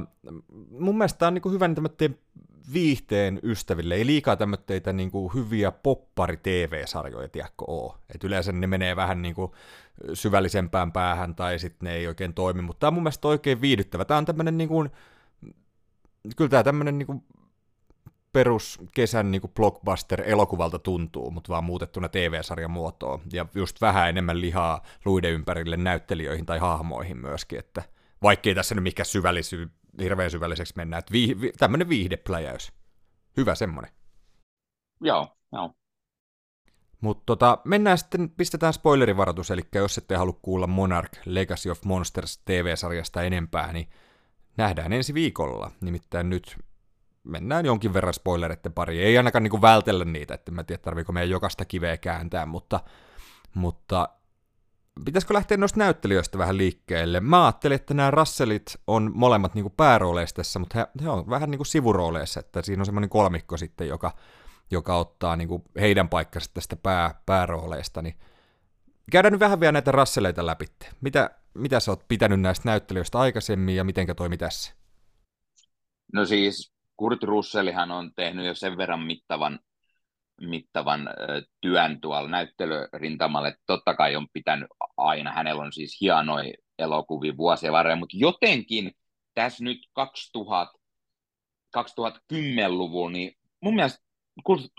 mun 0.71 0.97
mielestä 0.97 1.19
tämä 1.19 1.27
on 1.27 1.33
niin 1.33 1.51
hyvä 1.51 1.69
tämmöiden 1.73 2.17
viihteen 2.73 3.39
ystäville, 3.43 3.95
ei 3.95 4.05
liikaa 4.05 4.35
tämmöitä 4.35 4.93
niin 4.93 5.11
hyviä 5.33 5.71
poppari-TV-sarjoja, 5.71 7.29
tiedätkö, 7.29 7.65
oo. 7.67 7.97
Et 8.15 8.23
yleensä 8.23 8.51
ne 8.51 8.67
menee 8.67 8.95
vähän 8.95 9.21
niin 9.21 9.35
kuin 9.35 9.51
syvällisempään 10.13 10.91
päähän 10.91 11.35
tai 11.35 11.59
sitten 11.59 11.87
ne 11.87 11.95
ei 11.95 12.07
oikein 12.07 12.33
toimi, 12.33 12.61
mutta 12.61 12.79
tämä 12.79 12.87
on 12.87 12.93
mun 12.93 13.03
mielestä 13.03 13.27
oikein 13.27 13.61
viihdyttävä. 13.61 14.05
Tämä 14.05 14.17
on 14.17 14.25
tämmöinen 14.25 14.57
niin 14.57 14.69
kuin, 14.69 14.89
kyllä 16.35 16.49
tämä 16.49 16.63
tämmöinen 16.63 16.97
niin 16.97 17.07
kuin 17.07 17.23
perus 18.33 18.79
kesän 18.93 19.31
niin 19.31 19.41
kuin 19.41 19.51
blockbuster-elokuvalta 19.53 20.79
tuntuu, 20.79 21.31
mutta 21.31 21.49
vaan 21.49 21.63
muutettuna 21.63 22.09
TV-sarjan 22.09 22.71
muotoon. 22.71 23.21
Ja 23.33 23.45
just 23.55 23.81
vähän 23.81 24.09
enemmän 24.09 24.41
lihaa 24.41 24.83
luiden 25.05 25.31
ympärille 25.31 25.77
näyttelijöihin 25.77 26.45
tai 26.45 26.59
hahmoihin 26.59 27.17
myöskin, 27.17 27.59
että– 27.59 27.83
vaikkei 28.23 28.55
tässä 28.55 28.75
nyt 28.75 28.83
mikään 28.83 29.05
syvällisy, 29.05 29.69
hirveän 29.99 30.31
syvälliseksi 30.31 30.73
mennä, 30.75 30.97
että 30.97 31.11
vi, 31.11 31.41
vi, 31.41 31.51
tämmöinen 31.51 31.89
viihdepläjäys. 31.89 32.73
Hyvä 33.37 33.55
semmoinen. 33.55 33.91
Joo, 35.01 35.37
joo. 35.53 35.73
Mutta 37.01 37.23
tota, 37.25 37.57
mennään 37.63 37.97
sitten, 37.97 38.29
pistetään 38.29 38.73
spoilerivaroitus, 38.73 39.51
eli 39.51 39.61
jos 39.75 39.97
ette 39.97 40.15
halua 40.15 40.39
kuulla 40.41 40.67
Monarch 40.67 41.21
Legacy 41.25 41.69
of 41.69 41.83
Monsters 41.83 42.37
TV-sarjasta 42.37 43.23
enempää, 43.23 43.73
niin 43.73 43.89
nähdään 44.57 44.93
ensi 44.93 45.13
viikolla. 45.13 45.71
Nimittäin 45.81 46.29
nyt 46.29 46.57
mennään 47.23 47.65
jonkin 47.65 47.93
verran 47.93 48.13
spoilereiden 48.13 48.73
pari. 48.73 49.03
Ei 49.03 49.17
ainakaan 49.17 49.43
niinku 49.43 49.61
vältellä 49.61 50.05
niitä, 50.05 50.33
että 50.33 50.51
mä 50.51 50.63
tiedä 50.63 50.81
tarviiko 50.81 51.11
meidän 51.11 51.29
jokaista 51.29 51.65
kiveä 51.65 51.97
kääntää, 51.97 52.45
mutta, 52.45 52.79
mutta 53.53 54.09
pitäisikö 55.05 55.33
lähteä 55.33 55.57
noista 55.57 55.79
näyttelijöistä 55.79 56.37
vähän 56.37 56.57
liikkeelle? 56.57 57.19
Mä 57.19 57.45
ajattelin, 57.45 57.75
että 57.75 57.93
nämä 57.93 58.11
Russellit 58.11 58.77
on 58.87 59.11
molemmat 59.15 59.55
niin 59.55 59.71
päärooleissa 59.77 60.35
tässä, 60.35 60.59
mutta 60.59 60.79
he, 60.79 60.87
he 61.03 61.09
on 61.09 61.29
vähän 61.29 61.51
niin 61.51 61.65
sivurooleissa, 61.65 62.39
että 62.39 62.61
siinä 62.61 62.81
on 62.81 62.85
semmoinen 62.85 63.09
kolmikko 63.09 63.57
sitten, 63.57 63.87
joka, 63.87 64.11
joka 64.71 64.97
ottaa 64.97 65.35
niin 65.35 65.47
kuin 65.47 65.63
heidän 65.79 66.09
paikkansa 66.09 66.51
tästä 66.53 66.75
pää, 66.75 67.21
päärooleista, 67.25 68.01
niin 68.01 68.15
käydään 69.11 69.31
nyt 69.31 69.39
vähän 69.39 69.59
vielä 69.59 69.71
näitä 69.71 69.91
Russelleita 69.91 70.45
läpi. 70.45 70.65
Mitä, 71.01 71.29
mitä 71.53 71.79
sä 71.79 71.91
oot 71.91 72.07
pitänyt 72.07 72.41
näistä 72.41 72.69
näyttelijöistä 72.69 73.19
aikaisemmin 73.19 73.75
ja 73.75 73.83
mitenkä 73.83 74.15
toimi 74.15 74.37
tässä? 74.37 74.73
No 76.13 76.25
siis 76.25 76.73
Kurt 76.97 77.23
Russellihan 77.23 77.91
on 77.91 78.11
tehnyt 78.15 78.45
jo 78.45 78.55
sen 78.55 78.77
verran 78.77 78.99
mittavan 78.99 79.59
mittavan 80.41 81.09
työn 81.61 82.01
tuolla 82.01 82.29
näyttelyrintamalla. 82.29 83.51
Totta 83.65 83.93
kai 83.93 84.15
on 84.15 84.27
pitänyt 84.33 84.67
aina, 84.97 85.31
hänellä 85.31 85.63
on 85.63 85.73
siis 85.73 85.97
hienoja 86.01 86.53
elokuvia 86.79 87.37
vuosien 87.37 87.73
varrella, 87.73 87.99
mutta 87.99 88.17
jotenkin 88.17 88.91
tässä 89.33 89.63
nyt 89.63 89.77
2000, 89.93 90.79
2010-luvulla, 91.77 93.11
niin 93.11 93.37
mun 93.61 93.75
mielestä 93.75 93.99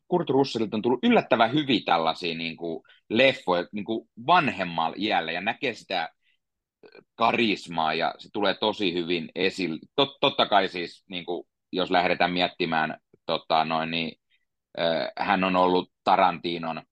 Kurt 0.09 0.31
Russellilta 0.31 0.77
on 0.77 0.83
tullut 0.83 1.05
yllättävän 1.05 1.53
hyvin 1.53 1.85
tällaisia 1.85 2.35
niin 2.35 2.57
kuin 2.57 2.83
leffoja 3.11 3.67
niin 3.73 3.85
kuin 3.85 4.09
vanhemmalla 4.27 4.97
iällä 4.99 5.33
ja 5.33 5.41
näkee 5.41 5.75
sitä 5.75 6.09
karismaa 7.15 7.95
ja 7.95 8.15
se 8.19 8.29
tulee 8.33 8.55
tosi 8.55 8.95
hyvin 8.95 9.29
esille. 9.35 9.79
Tot, 9.97 10.21
totta 10.21 10.47
kai 10.47 10.69
siis, 10.69 11.05
niin 11.09 11.25
kuin, 11.25 11.47
jos 11.73 11.91
lähdetään 11.91 12.33
miettimään 12.33 12.99
tota, 13.27 13.65
noin, 13.65 13.91
niin 13.91 14.20
hän 15.19 15.45
on 15.45 15.57
ollut 15.57 15.93
Tarantinon 16.05 16.83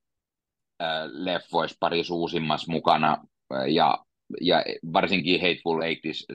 leffoissa 1.06 1.76
pari 1.80 2.02
uusimmassa 2.10 2.72
mukana 2.72 3.24
ja, 3.68 4.04
ja 4.40 4.64
varsinkin 4.92 5.40
Hateful 5.40 5.82
Eighties 5.82 6.26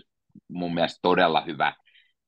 mun 0.49 0.73
mielestä 0.73 0.99
todella 1.01 1.41
hyvä, 1.41 1.73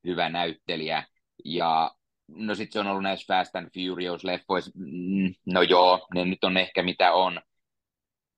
hyvä 0.06 0.28
näyttelijä. 0.28 1.06
Ja 1.44 1.90
no 2.28 2.54
sitten 2.54 2.72
se 2.72 2.80
on 2.80 2.86
ollut 2.86 3.02
näissä 3.02 3.34
Fast 3.34 3.56
and 3.56 3.66
Furious-leffoissa, 3.66 4.70
mm, 4.74 5.34
no 5.46 5.62
joo, 5.62 6.06
ne 6.14 6.24
nyt 6.24 6.44
on 6.44 6.56
ehkä 6.56 6.82
mitä 6.82 7.12
on. 7.12 7.40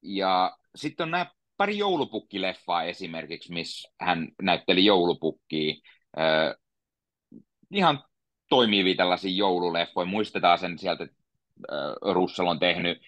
Ja 0.02 0.56
sitten 0.76 1.04
on 1.04 1.10
nämä 1.10 1.30
pari 1.56 1.78
joulupukkileffaa 1.78 2.82
esimerkiksi, 2.82 3.52
missä 3.52 3.88
hän 4.00 4.28
näytteli 4.42 4.84
joulupukkia. 4.84 5.74
Äh, 6.18 6.54
ihan 7.70 8.04
toimivia 8.48 8.94
tällaisia 8.94 9.36
joululeffoja. 9.36 10.06
Muistetaan 10.06 10.58
sen 10.58 10.78
sieltä, 10.78 11.04
että 11.04 11.16
Russell 12.12 12.48
on 12.48 12.58
tehnyt 12.58 12.98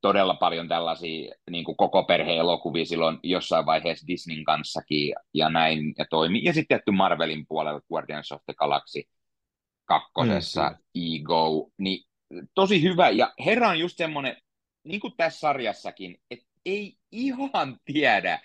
todella 0.00 0.34
paljon 0.34 0.68
tällaisia 0.68 1.34
niin 1.50 1.64
kuin 1.64 1.76
koko 1.76 2.04
perheen 2.04 2.38
elokuvia 2.38 2.84
silloin 2.84 3.18
jossain 3.22 3.66
vaiheessa 3.66 4.06
Disneyn 4.06 4.44
kanssakin 4.44 5.14
ja 5.34 5.48
näin 5.48 5.94
ja 5.98 6.04
toimi. 6.10 6.44
Ja 6.44 6.52
sitten 6.52 6.68
tietty 6.68 6.90
Marvelin 6.90 7.46
puolella 7.48 7.80
Guardians 7.88 8.32
of 8.32 8.42
the 8.44 8.54
Galaxy 8.54 9.02
kakkosessa, 9.84 10.70
mm, 10.70 10.76
Ego, 10.94 11.70
niin 11.78 12.04
tosi 12.54 12.82
hyvä. 12.82 13.10
Ja 13.10 13.32
herra 13.44 13.68
on 13.68 13.78
just 13.78 13.96
semmoinen, 13.96 14.36
niin 14.84 15.00
kuin 15.00 15.12
tässä 15.16 15.40
sarjassakin, 15.40 16.16
että 16.30 16.46
ei 16.66 16.96
ihan 17.12 17.76
tiedä, 17.84 18.40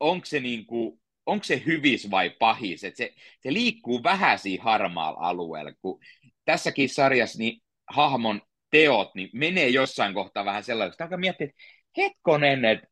onko 0.00 0.26
se 0.26 0.40
niin 0.40 0.66
kuin 0.66 1.01
onko 1.26 1.44
se 1.44 1.62
hyvis 1.66 2.10
vai 2.10 2.30
pahis, 2.30 2.84
että 2.84 2.98
se, 2.98 3.14
se 3.40 3.52
liikkuu 3.52 4.02
vähän 4.02 4.38
siinä 4.38 4.64
harmaalla 4.64 5.20
alueella, 5.20 5.72
kun 5.82 6.00
tässäkin 6.44 6.88
sarjassa 6.88 7.38
niin 7.38 7.62
hahmon 7.90 8.42
teot 8.70 9.14
niin 9.14 9.30
menee 9.32 9.68
jossain 9.68 10.14
kohtaa 10.14 10.44
vähän 10.44 10.64
sellaista, 10.64 11.04
että 11.04 11.16
miettiä, 11.16 11.44
että 11.44 11.62
hetkonen, 11.96 12.64
että, 12.64 12.86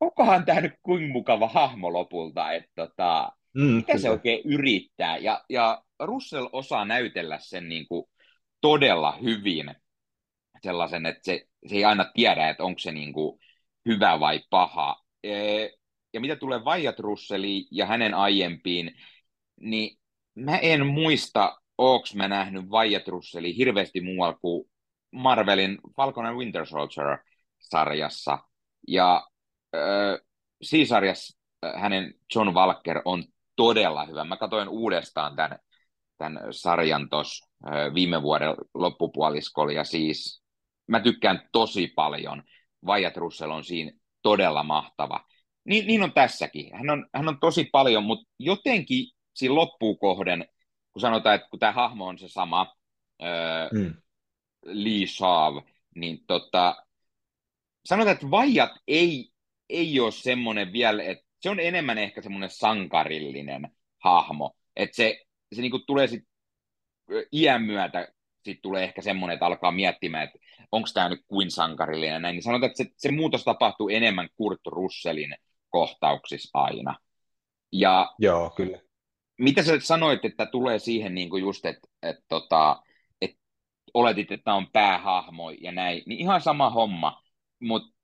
onkohan 0.00 0.44
tämä 0.44 0.60
nyt 0.60 0.74
kuin 0.82 1.10
mukava 1.10 1.48
hahmo 1.48 1.92
lopulta, 1.92 2.52
että 2.52 2.70
tota, 2.74 3.32
mm, 3.54 3.62
mitä 3.62 3.86
kyllä. 3.86 4.02
se 4.02 4.10
oikein 4.10 4.40
yrittää, 4.44 5.16
ja, 5.16 5.44
ja 5.50 5.82
Russell 6.00 6.48
osaa 6.52 6.84
näytellä 6.84 7.38
sen 7.38 7.68
niin 7.68 7.88
kuin 7.88 8.04
todella 8.60 9.12
hyvin, 9.22 9.74
sellaisen, 10.62 11.06
että 11.06 11.20
se, 11.22 11.46
se 11.66 11.74
ei 11.74 11.84
aina 11.84 12.04
tiedä, 12.14 12.48
että 12.48 12.64
onko 12.64 12.78
se 12.78 12.92
niin 12.92 13.12
kuin 13.12 13.40
hyvä 13.88 14.20
vai 14.20 14.40
paha. 14.50 15.02
Ja 16.12 16.20
mitä 16.20 16.36
tulee 16.36 16.64
Vajat 16.64 16.98
Russeliin 16.98 17.66
ja 17.70 17.86
hänen 17.86 18.14
aiempiin, 18.14 18.94
niin 19.60 19.98
mä 20.34 20.58
en 20.58 20.86
muista, 20.86 21.56
onks 21.78 22.14
mä 22.14 22.28
nähnyt 22.28 22.70
Vajat 22.70 23.08
Russellia 23.08 23.54
hirveästi 23.56 24.00
muualla 24.00 24.38
kuin 24.38 24.70
Marvelin 25.12 25.78
Falcon 25.96 26.26
and 26.26 26.36
Winter 26.36 26.66
Soldier-sarjassa. 26.66 28.38
Ja 28.88 29.26
äh, 29.74 30.20
siinä 30.62 30.86
sarjassa 30.86 31.38
äh, 31.64 31.82
hänen 31.82 32.14
John 32.34 32.54
Walker 32.54 33.02
on 33.04 33.24
todella 33.56 34.06
hyvä. 34.06 34.24
Mä 34.24 34.36
katsoin 34.36 34.68
uudestaan 34.68 35.36
tämän, 35.36 35.58
tämän 36.18 36.40
sarjan 36.50 37.08
tuossa 37.08 37.46
äh, 37.66 37.94
viime 37.94 38.22
vuoden 38.22 38.54
loppupuoliskolla, 38.74 39.72
ja 39.72 39.84
siis 39.84 40.42
mä 40.86 41.00
tykkään 41.00 41.48
tosi 41.52 41.86
paljon. 41.86 42.42
Vajat 42.86 43.16
Russell 43.16 43.50
on 43.50 43.64
siinä 43.64 43.92
todella 44.22 44.62
mahtava 44.62 45.24
niin, 45.68 45.86
niin 45.86 46.02
on 46.02 46.12
tässäkin. 46.12 46.76
Hän 46.76 46.90
on, 46.90 47.06
hän 47.14 47.28
on 47.28 47.40
tosi 47.40 47.64
paljon, 47.72 48.04
mutta 48.04 48.30
jotenkin 48.38 49.06
siinä 49.34 49.54
loppuun 49.54 49.98
kohden, 49.98 50.48
kun 50.92 51.00
sanotaan, 51.00 51.34
että 51.34 51.48
kun 51.48 51.58
tämä 51.58 51.72
hahmo 51.72 52.06
on 52.06 52.18
se 52.18 52.28
sama, 52.28 52.74
öö, 53.22 53.68
mm. 53.72 53.94
Lee 54.64 55.06
Shaw, 55.06 55.56
niin 55.94 56.24
tota, 56.26 56.76
sanotaan, 57.84 58.14
että 58.14 58.30
Vajat 58.30 58.72
ei, 58.88 59.30
ei 59.68 60.00
ole 60.00 60.12
semmoinen 60.12 60.72
vielä, 60.72 61.02
että 61.02 61.24
se 61.40 61.50
on 61.50 61.60
enemmän 61.60 61.98
ehkä 61.98 62.22
semmoinen 62.22 62.50
sankarillinen 62.50 63.68
hahmo, 64.04 64.56
että 64.76 64.96
se, 64.96 65.20
se 65.54 65.60
niinku 65.60 65.78
tulee 65.78 66.06
sit 66.06 66.24
iän 67.32 67.62
myötä 67.62 68.08
sitten 68.44 68.62
tulee 68.62 68.84
ehkä 68.84 69.02
semmoinen, 69.02 69.34
että 69.34 69.46
alkaa 69.46 69.70
miettimään, 69.70 70.24
että 70.24 70.38
onko 70.72 70.88
tämä 70.94 71.08
nyt 71.08 71.24
kuin 71.26 71.50
sankarillinen 71.50 72.22
näin, 72.22 72.34
niin 72.34 72.42
sanotaan, 72.42 72.70
että 72.70 72.84
se, 72.84 72.90
se 72.96 73.10
muutos 73.10 73.44
tapahtuu 73.44 73.88
enemmän 73.88 74.28
Kurt 74.36 74.60
Russellin 74.66 75.34
kohtauksissa 75.70 76.58
aina. 76.58 76.96
Ja 77.72 78.14
Joo, 78.18 78.50
kyllä. 78.50 78.78
Mitä 79.38 79.62
sä 79.62 79.80
sanoit, 79.80 80.24
että 80.24 80.46
tulee 80.46 80.78
siihen 80.78 81.14
niin 81.14 81.30
kuin 81.30 81.40
just, 81.40 81.66
että, 81.66 81.88
että, 82.02 82.22
tota, 82.28 82.82
että 83.20 83.38
oletit, 83.94 84.32
että 84.32 84.54
on 84.54 84.66
päähahmo 84.72 85.50
ja 85.50 85.72
näin, 85.72 86.02
niin 86.06 86.20
ihan 86.20 86.40
sama 86.40 86.70
homma, 86.70 87.22
mutta 87.60 87.98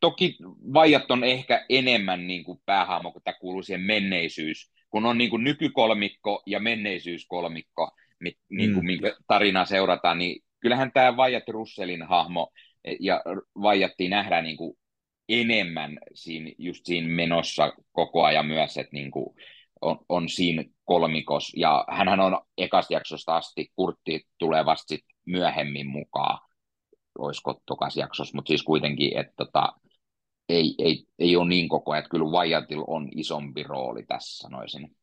toki 0.00 0.36
vajat 0.74 1.10
on 1.10 1.24
ehkä 1.24 1.66
enemmän 1.68 2.26
niin 2.26 2.44
kuin 2.44 2.60
päähahmo, 2.66 3.12
kun 3.12 3.22
tämä 3.24 3.38
kuuluu 3.40 3.62
siihen 3.62 3.80
menneisyys, 3.80 4.72
kun 4.90 5.06
on 5.06 5.18
niin 5.18 5.30
kuin 5.30 5.44
nykykolmikko 5.44 6.42
ja 6.46 6.60
menneisyyskolmikko, 6.60 7.90
mi, 8.20 8.32
niin 8.50 8.72
kuin, 8.72 8.84
mm. 8.84 8.86
minkä 8.86 9.16
tarinaa 9.26 9.64
seurataan, 9.64 10.18
niin 10.18 10.42
kyllähän 10.60 10.92
tämä 10.92 11.16
Vajat 11.16 11.48
Russelin 11.48 12.02
hahmo 12.02 12.52
ja 13.00 13.22
Vajatti 13.62 14.08
nähdään 14.08 14.44
niin 14.44 14.56
kuin 14.56 14.78
enemmän 15.28 15.98
siinä, 16.14 16.50
just 16.58 16.86
siinä 16.86 17.08
menossa 17.08 17.72
koko 17.92 18.24
ajan 18.24 18.46
myös, 18.46 18.76
että 18.76 18.96
niin 18.96 19.10
kuin 19.10 19.36
on, 19.80 19.98
on 20.08 20.28
siinä 20.28 20.64
kolmikos, 20.84 21.52
ja 21.56 21.84
hän 21.88 22.20
on 22.20 22.40
ekasta 22.58 22.92
jaksosta 22.92 23.36
asti, 23.36 23.72
Kurtti 23.76 24.26
tulee 24.38 24.64
vasta 24.64 24.88
sit 24.88 25.04
myöhemmin 25.26 25.86
mukaan, 25.86 26.38
olisiko 27.18 27.60
tokas 27.66 27.96
jaksossa, 27.96 28.36
mutta 28.36 28.48
siis 28.48 28.62
kuitenkin, 28.62 29.18
että 29.18 29.32
tota, 29.36 29.72
ei, 30.48 30.74
ei, 30.78 31.04
ei 31.18 31.36
ole 31.36 31.48
niin 31.48 31.68
koko 31.68 31.92
ajan, 31.92 31.98
että 31.98 32.10
kyllä 32.10 32.30
Wyattilla 32.30 32.84
on 32.86 33.08
isompi 33.16 33.62
rooli 33.62 34.02
tässä, 34.02 34.48
sanoisin. 34.48 34.96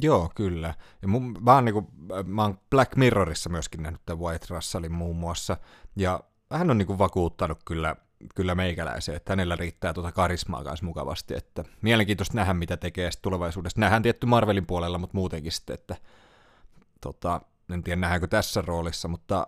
Joo, 0.00 0.30
kyllä. 0.34 0.74
Ja 1.02 1.08
mun, 1.08 1.38
mä, 1.40 1.54
oon 1.54 1.64
niinku, 1.64 1.90
mä 2.24 2.42
oon 2.42 2.58
Black 2.70 2.96
Mirrorissa 2.96 3.50
myöskin 3.50 3.82
nähnyt 3.82 4.00
tämän 4.06 4.20
White 4.20 4.46
Russellin 4.50 4.92
muun 4.92 5.16
muassa, 5.16 5.56
ja 5.96 6.20
hän 6.50 6.70
on 6.70 6.78
niinku 6.78 6.98
vakuuttanut 6.98 7.58
kyllä, 7.64 7.96
kyllä 8.34 8.54
meikäläisen, 8.54 9.16
että 9.16 9.32
hänellä 9.32 9.56
riittää 9.56 9.94
tuota 9.94 10.12
karismaa 10.12 10.64
kanssa 10.64 10.86
mukavasti, 10.86 11.34
että 11.34 11.64
mielenkiintoista 11.82 12.34
nähdä, 12.34 12.54
mitä 12.54 12.76
tekee 12.76 13.10
tulevaisuudessa. 13.22 13.80
Nähdään 13.80 14.02
tietty 14.02 14.26
Marvelin 14.26 14.66
puolella, 14.66 14.98
mutta 14.98 15.16
muutenkin 15.16 15.52
sitten, 15.52 15.74
että 15.74 15.96
tota, 17.00 17.40
en 17.72 17.82
tiedä 17.82 18.00
nähdäänkö 18.00 18.26
tässä 18.26 18.62
roolissa, 18.62 19.08
mutta 19.08 19.46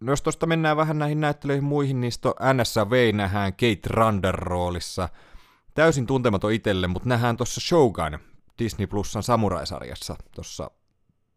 No 0.00 0.12
jos 0.12 0.22
tuosta 0.22 0.46
mennään 0.46 0.76
vähän 0.76 0.98
näihin 0.98 1.20
näyttelyihin 1.20 1.64
muihin, 1.64 2.00
niin 2.00 2.12
NSV 2.52 3.14
nähdään 3.14 3.52
Kate 3.52 3.80
Rander 3.86 4.34
roolissa. 4.34 5.08
Täysin 5.74 6.06
tuntematon 6.06 6.52
itselle, 6.52 6.86
mutta 6.86 7.08
nähdään 7.08 7.36
tuossa 7.36 7.60
Shogun 7.60 8.18
Disney 8.58 8.86
Plusan 8.86 9.22
Samurai-sarjassa 9.22 10.16
tuossa 10.34 10.70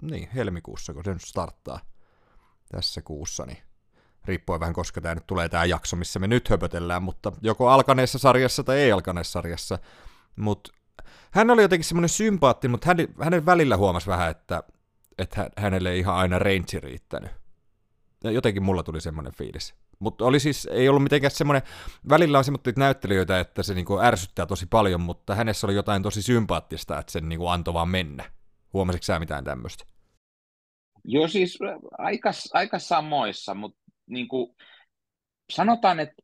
niin, 0.02 0.30
helmikuussa, 0.36 0.94
kun 0.94 1.04
se 1.04 1.14
nyt 1.14 1.22
starttaa 1.22 1.80
tässä 2.72 3.02
kuussa, 3.02 3.46
niin 3.46 3.58
riippuen 4.26 4.60
vähän 4.60 4.74
koska 4.74 5.02
tämä 5.02 5.16
nyt 5.16 5.28
tulee 5.28 5.50
tämä 5.50 5.66
jakso, 5.66 5.96
missä 5.96 6.20
me 6.20 6.28
nyt 6.28 6.50
höpötellään, 6.50 7.04
mutta 7.04 7.32
joko 7.42 7.70
alkaneessa 7.70 8.20
sarjassa 8.20 8.64
tai 8.64 8.78
ei 8.78 8.92
alkaneessa 8.92 9.32
sarjassa. 9.32 9.80
Mutta 10.36 10.74
hän 11.32 11.50
oli 11.50 11.62
jotenkin 11.62 11.86
semmoinen 11.86 12.10
sympaatti, 12.10 12.68
mutta 12.68 12.88
hän, 12.88 12.98
hänen 13.22 13.46
välillä 13.46 13.78
huomasi 13.78 14.08
vähän, 14.08 14.32
että, 14.32 14.64
että 15.18 15.50
hänelle 15.58 15.92
ei 15.92 16.00
ihan 16.00 16.16
aina 16.16 16.40
range 16.40 16.80
riittänyt. 16.80 17.32
Ja 18.24 18.32
jotenkin 18.32 18.64
mulla 18.64 18.84
tuli 18.84 19.02
semmoinen 19.02 19.34
fiilis. 19.34 19.76
Mutta 20.00 20.26
oli 20.26 20.40
siis, 20.40 20.68
ei 20.72 20.90
ollut 20.90 21.04
mitenkään 21.04 21.32
semmoinen, 21.32 21.62
välillä 22.10 22.38
on 22.38 22.44
semmoinen 22.44 22.74
näyttelijöitä, 22.78 23.40
että 23.40 23.64
se 23.64 23.74
niinku 23.74 24.00
ärsyttää 24.00 24.46
tosi 24.46 24.66
paljon, 24.66 25.02
mutta 25.02 25.36
hänessä 25.36 25.68
oli 25.68 25.76
jotain 25.76 26.04
tosi 26.04 26.22
sympaattista, 26.22 27.00
että 27.00 27.12
sen 27.12 27.30
niinku 27.30 27.48
antoi 27.48 27.74
vaan 27.74 27.90
mennä. 27.90 28.32
Huomasitko 28.74 29.04
sä 29.04 29.20
mitään 29.20 29.44
tämmöistä? 29.44 29.86
Joo, 31.04 31.28
siis 31.28 31.60
aika, 31.98 32.32
aika 32.54 32.80
samoissa, 32.80 33.54
mutta 33.54 33.81
niinku, 34.14 34.56
sanotaan, 35.52 36.00
että 36.00 36.16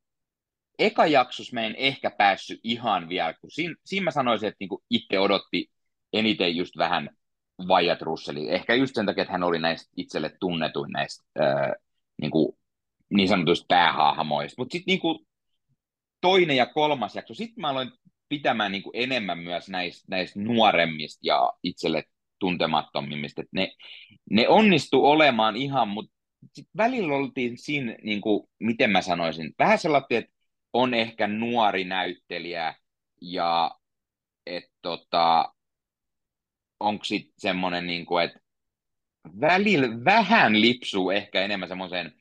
eka 0.80 1.06
jaksossa 1.06 1.54
mä 1.54 1.62
en 1.62 1.76
ehkä 1.78 2.12
päässyt 2.12 2.60
ihan 2.63 3.10
vielä, 3.10 3.34
kun 3.41 3.52
siinä, 3.52 3.76
siinä 3.86 4.04
mä 4.04 4.12
sanoisin, 4.12 4.47
että 4.47 4.58
niinku 4.60 4.84
itse 4.89 5.19
odotti 5.19 5.71
eniten 6.13 6.56
just 6.56 6.78
vähän 6.78 7.10
Wyatt 7.67 8.02
Russellin. 8.02 8.50
Ehkä 8.50 8.76
just 8.76 8.95
sen 8.95 9.06
takia, 9.06 9.21
että 9.21 9.32
hän 9.32 9.43
oli 9.43 9.60
näistä 9.60 9.89
itselle 9.97 10.32
tunnetuin 10.39 10.91
näistä 10.91 11.26
ää, 11.39 11.73
niin 12.21 12.32
kuin 12.32 12.58
niin 13.10 13.28
sanotuista 13.28 13.65
päähahmoista. 13.67 14.62
Mutta 14.62 14.71
sitten 14.71 15.00
niin 15.04 15.26
toinen 16.21 16.58
ja 16.58 16.65
kolmas 16.65 17.15
jakso, 17.15 17.34
sitten 17.34 17.62
mä 17.62 17.69
aloin 17.69 17.91
pitämään 18.30 18.71
niin 18.71 18.84
kuin 18.84 18.95
enemmän 18.95 19.39
myös 19.39 19.69
näistä, 19.69 20.06
näistä 20.10 20.39
nuoremmista 20.39 21.19
ja 21.23 21.54
itselle 21.63 22.04
tuntemattomimmista. 22.39 23.41
Et 23.41 23.47
ne, 23.52 23.71
ne 24.30 24.47
onnistu 24.47 25.06
olemaan 25.06 25.56
ihan, 25.56 25.88
mutta 25.88 26.16
sitten 26.53 26.77
välillä 26.77 27.15
oltiin 27.15 27.57
siinä, 27.57 27.95
niin 28.03 28.21
kuin, 28.21 28.49
miten 28.60 28.89
mä 28.89 29.01
sanoisin, 29.01 29.53
vähän 29.60 29.79
sellainen, 29.79 30.07
että 30.10 30.33
on 30.73 30.93
ehkä 30.93 31.27
nuori 31.27 31.83
näyttelijä 31.83 32.75
ja 33.21 33.71
että 34.45 34.71
tota, 34.81 35.53
onko 36.79 37.03
sitten 37.03 37.33
semmoinen, 37.38 37.88
niin 37.88 38.05
kuin, 38.05 38.23
että 38.23 38.39
välillä 39.41 39.88
vähän 40.05 40.62
lipsuu 40.62 41.12
ehkä 41.12 41.41
enemmän 41.41 41.69
semmoiseen 41.69 42.13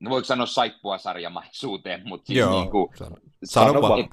no 0.00 0.10
voiko 0.10 0.24
sanoa 0.24 0.46
saippua 0.46 0.98
sarjamaisuuteen, 0.98 2.02
mutta 2.04 2.26
siis 2.26 2.38
Joo, 2.38 2.60
niin 2.60 2.70
kuin, 2.70 2.88
sano, 2.98 3.16
sano 3.44 3.96
et, 3.96 4.06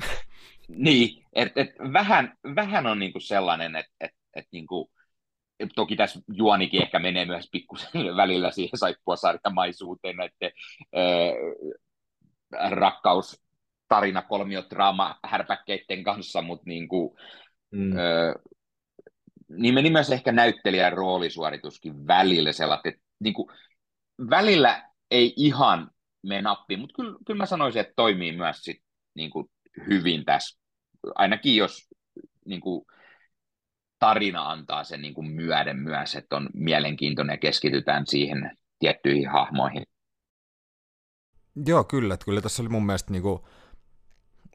niin, 0.67 1.25
että 1.33 1.61
et 1.61 1.69
vähän, 1.93 2.37
vähän 2.55 2.87
on 2.87 2.99
niin 2.99 3.11
kuin 3.11 3.21
sellainen, 3.21 3.75
että 3.75 3.91
et, 4.01 4.11
et 4.35 4.47
niin 4.51 4.67
kuin, 4.67 4.89
toki 5.75 5.95
tässä 5.95 6.19
juonikin 6.33 6.81
ehkä 6.81 6.99
menee 6.99 7.25
myös 7.25 7.49
pikkusen 7.51 7.91
välillä 8.21 8.51
siihen 8.51 8.77
saippua 8.77 9.15
sarjamaisuuteen 9.15 10.15
näiden 10.17 10.51
äh, 10.97 11.33
rakkaus 12.71 13.41
tarina 13.87 14.21
kolmiodraama 14.21 15.19
härpäkkeiden 15.23 16.03
kanssa, 16.03 16.41
mutta 16.41 16.63
niin 16.65 16.87
kuin, 16.87 17.17
mm. 17.71 17.91
äh, 17.91 18.35
niin 19.49 19.91
myös 19.91 20.11
ehkä 20.11 20.31
näyttelijän 20.31 20.93
roolisuorituskin 20.93 22.07
välillä 22.07 22.51
sellainen, 22.51 22.93
että 22.93 23.05
niin 23.19 23.33
kuin, 23.33 23.51
välillä 24.29 24.89
ei 25.11 25.33
ihan 25.35 25.91
mene 26.23 26.41
nappiin, 26.41 26.79
mutta 26.79 26.95
kyllä, 26.95 27.17
kyllä 27.27 27.37
mä 27.37 27.45
sanoisin, 27.45 27.79
että 27.79 27.93
toimii 27.95 28.31
myös 28.31 28.57
sit, 28.57 28.81
niin 29.15 29.29
kuin 29.29 29.49
hyvin 29.87 30.25
tässä. 30.25 30.59
Ainakin 31.15 31.55
jos 31.55 31.87
niin 32.45 32.61
kuin, 32.61 32.85
tarina 33.99 34.51
antaa 34.51 34.83
sen 34.83 35.01
niin 35.01 35.13
kuin 35.13 35.27
myöden 35.27 35.77
myös, 35.77 36.15
että 36.15 36.35
on 36.35 36.49
mielenkiintoinen 36.53 37.33
ja 37.33 37.37
keskitytään 37.37 38.07
siihen 38.07 38.57
tiettyihin 38.79 39.29
hahmoihin. 39.29 39.83
Joo, 41.65 41.83
kyllä. 41.83 42.13
Että 42.13 42.25
kyllä 42.25 42.41
tässä 42.41 42.63
oli 42.63 42.69
mun 42.69 42.85
mielestä 42.85 43.11
niin 43.11 43.21
kuin, 43.21 43.39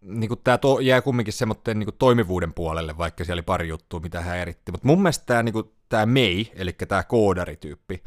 niin 0.02 0.28
kuin 0.28 0.40
tämä 0.44 0.59
to, 0.59 0.80
jää 0.80 1.02
kumminkin 1.02 1.33
semmoinen 1.33 1.78
niin 1.78 1.88
toimivuuden 1.98 2.54
puolelle, 2.54 2.98
vaikka 2.98 3.24
siellä 3.24 3.38
oli 3.38 3.42
pari 3.42 3.68
juttua, 3.68 4.00
mitä 4.00 4.20
hän 4.20 4.38
eritti. 4.38 4.72
Mutta 4.72 4.87
mun 4.87 5.02
mielestä 5.02 5.26
tämä, 5.26 5.42
niin 5.42 5.52
kuin, 5.52 5.70
tämä 5.88 6.07
May, 6.07 6.44
eli 6.54 6.72
tämä 6.72 7.02
koodarityyppi, 7.02 8.02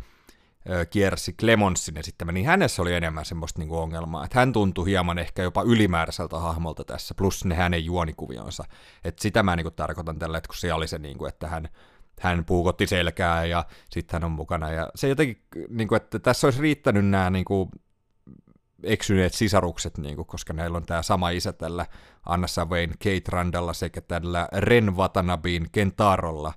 kiersi 0.90 1.34
Clemonsin 1.34 1.98
esittämä, 1.98 2.32
niin 2.32 2.46
hänessä 2.46 2.82
oli 2.82 2.94
enemmän 2.94 3.26
semmoista 3.26 3.60
niinku 3.60 3.78
ongelmaa, 3.78 4.26
että 4.26 4.40
hän 4.40 4.54
tuntui 4.54 4.90
hieman 4.90 5.20
ehkä 5.20 5.44
jopa 5.44 5.62
ylimääräiseltä 5.62 6.40
hahmolta 6.40 6.84
tässä, 6.84 7.16
plus 7.16 7.46
ne 7.46 7.56
hänen 7.56 7.86
juonikuvionsa. 7.86 8.64
Että 9.04 9.22
sitä 9.22 9.44
mä 9.44 9.56
niinku 9.56 9.72
tarkoitan 9.72 10.20
tällä, 10.20 10.38
että 10.38 10.48
kun 10.48 10.58
se 10.58 10.74
oli 10.74 10.88
se, 10.88 10.98
niinku, 10.98 11.26
että 11.26 11.48
hän, 11.48 11.70
hän 12.20 12.46
puukotti 12.46 12.88
selkää 12.88 13.46
ja 13.46 13.66
sitten 13.90 14.16
hän 14.16 14.24
on 14.24 14.32
mukana. 14.32 14.72
Ja 14.72 14.90
se 14.96 15.08
jotenkin, 15.08 15.44
niinku, 15.70 15.96
että 15.96 16.20
tässä 16.20 16.48
olisi 16.48 16.62
riittänyt 16.62 17.06
nämä 17.06 17.30
niinku, 17.30 17.70
eksyneet 18.84 19.34
sisarukset, 19.34 19.98
niinku, 19.98 20.24
koska 20.26 20.54
näillä 20.54 20.78
on 20.78 20.86
tämä 20.86 21.02
sama 21.02 21.30
isä 21.30 21.54
tällä 21.54 21.86
Anna 22.26 22.48
Savain 22.48 22.90
Kate 22.90 23.22
Randalla 23.30 23.74
sekä 23.74 24.02
tällä 24.02 24.48
Ren 24.52 24.96
Watanabin 24.96 25.68
Kentarolla. 25.72 26.54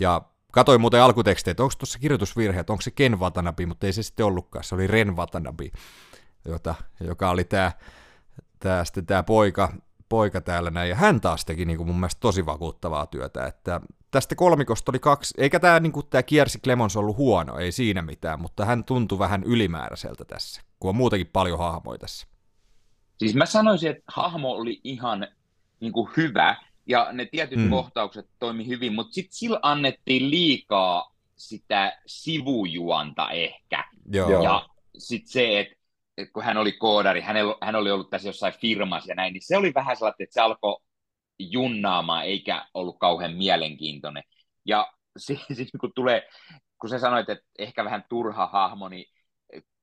Ja 0.00 0.22
Katoin 0.50 0.80
muuten 0.80 1.02
alkutekstejä, 1.02 1.52
että 1.52 1.62
onko 1.62 1.74
tuossa 1.78 1.98
kirjoitusvirhe, 1.98 2.60
että 2.60 2.72
onko 2.72 2.82
se 2.82 2.90
Ken 2.90 3.20
Watanabe, 3.20 3.66
mutta 3.66 3.86
ei 3.86 3.92
se 3.92 4.02
sitten 4.02 4.26
ollutkaan, 4.26 4.64
se 4.64 4.74
oli 4.74 4.86
Ren 4.86 5.16
Watanabe, 5.16 5.70
jota, 6.44 6.74
joka 7.00 7.30
oli 7.30 7.44
tämä 7.44 7.72
tää, 8.58 8.84
sitten 8.84 9.06
tämä 9.06 9.22
poika, 9.22 9.72
poika 10.08 10.40
täällä 10.40 10.70
näin, 10.70 10.90
ja 10.90 10.96
hän 10.96 11.20
taas 11.20 11.44
teki 11.44 11.64
niin 11.64 11.76
kuin 11.76 11.86
mun 11.86 11.96
mielestä 12.00 12.20
tosi 12.20 12.46
vakuuttavaa 12.46 13.06
työtä, 13.06 13.46
että 13.46 13.80
tästä 14.10 14.34
kolmikosta 14.34 14.92
oli 14.92 14.98
kaksi, 14.98 15.34
eikä 15.38 15.60
tämä 15.60 15.80
niin 15.80 15.92
tää 16.10 16.22
Kiersi 16.22 16.58
Clemons 16.58 16.96
ollut 16.96 17.16
huono, 17.16 17.58
ei 17.58 17.72
siinä 17.72 18.02
mitään, 18.02 18.40
mutta 18.40 18.64
hän 18.64 18.84
tuntui 18.84 19.18
vähän 19.18 19.44
ylimääräiseltä 19.44 20.24
tässä, 20.24 20.62
kun 20.80 20.88
on 20.88 20.96
muutenkin 20.96 21.30
paljon 21.32 21.58
hahmoja 21.58 21.98
tässä. 21.98 22.26
Siis 23.18 23.34
mä 23.34 23.46
sanoisin, 23.46 23.90
että 23.90 24.02
hahmo 24.06 24.52
oli 24.52 24.80
ihan 24.84 25.26
niin 25.80 25.92
kuin 25.92 26.10
hyvä, 26.16 26.56
ja 26.86 27.08
ne 27.12 27.26
tietyt 27.26 27.58
mm. 27.58 27.70
kohtaukset 27.70 28.26
toimi 28.38 28.66
hyvin, 28.66 28.92
mutta 28.92 29.12
sitten 29.12 29.32
sillä 29.32 29.58
annettiin 29.62 30.30
liikaa 30.30 31.14
sitä 31.36 31.98
sivujuonta 32.06 33.30
ehkä. 33.30 33.84
Joo. 34.12 34.42
Ja 34.42 34.68
sitten 34.98 35.32
se, 35.32 35.60
että 35.60 35.80
et 36.18 36.30
kun 36.32 36.42
hän 36.42 36.56
oli 36.56 36.72
koodari, 36.72 37.20
hänellä, 37.20 37.54
hän 37.62 37.76
oli 37.76 37.90
ollut 37.90 38.10
tässä 38.10 38.28
jossain 38.28 38.54
firmassa 38.60 39.10
ja 39.10 39.14
näin, 39.14 39.32
niin 39.32 39.46
se 39.46 39.56
oli 39.56 39.74
vähän 39.74 39.96
sellainen, 39.96 40.16
että 40.18 40.34
se 40.34 40.40
alkoi 40.40 40.76
junnaamaan 41.38 42.24
eikä 42.24 42.66
ollut 42.74 42.98
kauhean 42.98 43.34
mielenkiintoinen. 43.36 44.22
Ja 44.64 44.92
siis 45.18 45.70
kun 45.80 45.92
tulee, 45.94 46.28
kun 46.80 46.90
sä 46.90 46.98
sanoit, 46.98 47.28
että 47.28 47.44
ehkä 47.58 47.84
vähän 47.84 48.04
turha 48.08 48.46
hahmo, 48.46 48.88
niin 48.88 49.06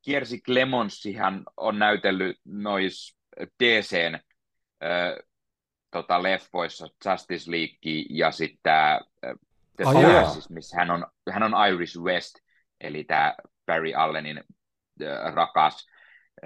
Kiersi 0.02 0.42
Clemonsihan 0.42 1.44
on 1.58 1.80
näytellyt 1.80 2.38
nois 2.46 3.18
DCn 3.64 4.20
tota, 5.92 6.24
leffoissa 6.24 6.88
Justice 7.06 7.52
League 7.52 8.06
ja 8.10 8.32
sitten 8.32 8.60
tämä 8.64 9.00
The 9.78 9.86
Ai 9.86 9.94
Flashes, 9.94 10.50
missä 10.50 10.78
hän 10.78 10.92
on, 10.92 11.06
hän 11.32 11.44
on 11.44 11.68
Iris 11.74 12.00
West, 12.00 12.36
eli 12.82 13.04
tämä 13.04 13.36
Barry 13.66 13.94
Allenin 13.94 14.38
äh, 14.38 15.34
rakas. 15.34 15.88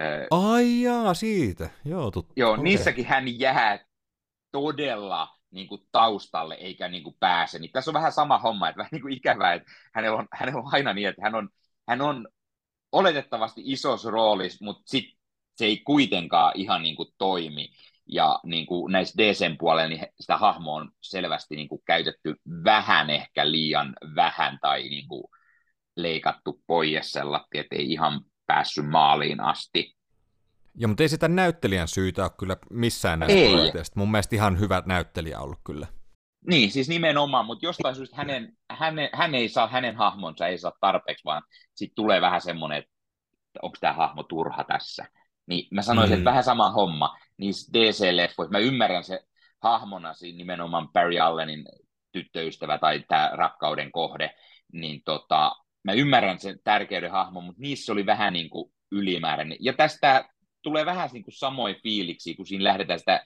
Äh, 0.00 0.26
Ai 0.30 0.82
jaa, 0.82 1.14
siitä. 1.14 1.70
Joo, 1.84 2.10
tuttu. 2.10 2.32
joo, 2.36 2.52
Okei. 2.52 2.64
niissäkin 2.64 3.06
hän 3.06 3.40
jää 3.40 3.84
todella 4.52 5.28
niin 5.50 5.68
kuin, 5.68 5.80
taustalle 5.92 6.54
eikä 6.54 6.88
niin 6.88 7.02
kuin, 7.02 7.16
pääse. 7.20 7.58
Niin 7.58 7.70
tässä 7.72 7.90
on 7.90 7.94
vähän 7.94 8.12
sama 8.12 8.38
homma, 8.38 8.68
että 8.68 8.78
vähän 8.82 8.90
niin 8.92 9.02
kuin 9.02 9.14
ikävää, 9.14 9.54
että 9.54 9.72
hänellä 9.94 10.18
on, 10.18 10.28
hänellä 10.32 10.60
on 10.60 10.74
aina 10.74 10.92
niin, 10.92 11.08
että 11.08 11.22
hän 11.22 11.34
on, 11.34 11.48
hän 11.88 12.00
on 12.00 12.28
oletettavasti 12.92 13.62
isossa 13.64 14.10
roolissa, 14.10 14.64
mutta 14.64 14.82
sit 14.86 15.04
se 15.56 15.64
ei 15.64 15.76
kuitenkaan 15.76 16.52
ihan 16.54 16.82
niin 16.82 16.96
kuin, 16.96 17.08
toimi. 17.18 17.68
Ja 18.08 18.40
niin 18.44 18.66
kuin 18.66 18.92
näissä 18.92 19.14
DCn 19.18 19.56
puolella 19.58 19.88
niin 19.88 20.06
sitä 20.20 20.36
hahmoa 20.36 20.74
on 20.76 20.90
selvästi 21.00 21.56
niin 21.56 21.68
kuin, 21.68 21.82
käytetty 21.86 22.34
vähän 22.64 23.10
ehkä 23.10 23.50
liian 23.50 23.96
vähän 24.14 24.58
tai 24.62 24.82
niin 24.82 25.08
kuin, 25.08 25.24
leikattu 25.96 26.60
pois 26.66 27.12
sellainen, 27.12 27.46
että 27.54 27.76
ei 27.76 27.92
ihan 27.92 28.20
päässyt 28.46 28.88
maaliin 28.88 29.40
asti. 29.40 29.96
Joo, 30.74 30.88
mutta 30.88 31.02
ei 31.02 31.08
sitä 31.08 31.28
näyttelijän 31.28 31.88
syytä 31.88 32.22
ole 32.22 32.30
kyllä 32.38 32.56
missään 32.70 33.18
näistä. 33.18 33.92
Mun 33.96 34.10
mielestä 34.10 34.36
ihan 34.36 34.58
hyvä 34.60 34.82
näyttelijä 34.86 35.40
ollut 35.40 35.60
kyllä. 35.64 35.86
Niin, 36.46 36.70
siis 36.70 36.88
nimenomaan, 36.88 37.46
mutta 37.46 37.66
jostain 37.66 37.94
syystä 37.94 38.16
hänen, 38.16 38.52
hänen, 38.70 39.08
hän 39.12 39.34
ei 39.34 39.48
saa, 39.48 39.66
hänen 39.68 39.96
hahmonsa 39.96 40.46
ei 40.46 40.58
saa 40.58 40.72
tarpeeksi, 40.80 41.24
vaan 41.24 41.42
sitten 41.74 41.94
tulee 41.94 42.20
vähän 42.20 42.40
semmoinen, 42.40 42.78
että 42.78 42.90
onko 43.62 43.76
tämä 43.80 43.92
hahmo 43.92 44.22
turha 44.22 44.64
tässä. 44.64 45.04
Niin 45.46 45.68
mä 45.70 45.82
sanoisin, 45.82 46.16
Mm. 46.16 46.18
että 46.18 46.30
vähän 46.30 46.44
sama 46.44 46.70
homma 46.70 47.16
niissä 47.42 47.72
DC-leffoissa. 47.72 48.52
Mä 48.52 48.58
ymmärrän 48.58 49.04
se 49.04 49.20
hahmona 49.62 50.14
siinä 50.14 50.36
nimenomaan 50.36 50.88
Barry 50.88 51.18
Allenin 51.18 51.64
tyttöystävä 52.12 52.78
tai 52.78 53.04
tämä 53.08 53.30
rakkauden 53.32 53.92
kohde, 53.92 54.34
niin 54.72 55.02
tota, 55.04 55.52
mä 55.84 55.92
ymmärrän 55.92 56.38
sen 56.38 56.58
tärkeyden 56.64 57.10
hahmon, 57.10 57.44
mutta 57.44 57.62
niissä 57.62 57.92
oli 57.92 58.06
vähän 58.06 58.32
niin 58.32 58.50
kuin 58.50 58.72
ylimääräinen. 58.92 59.58
Ja 59.60 59.72
tästä 59.72 60.24
tulee 60.62 60.86
vähän 60.86 61.10
niin 61.12 61.24
kuin 61.24 61.34
samoin 61.34 61.76
fiiliksi, 61.82 62.34
kun 62.34 62.46
siinä 62.46 62.64
lähdetään 62.64 62.98
sitä 62.98 63.24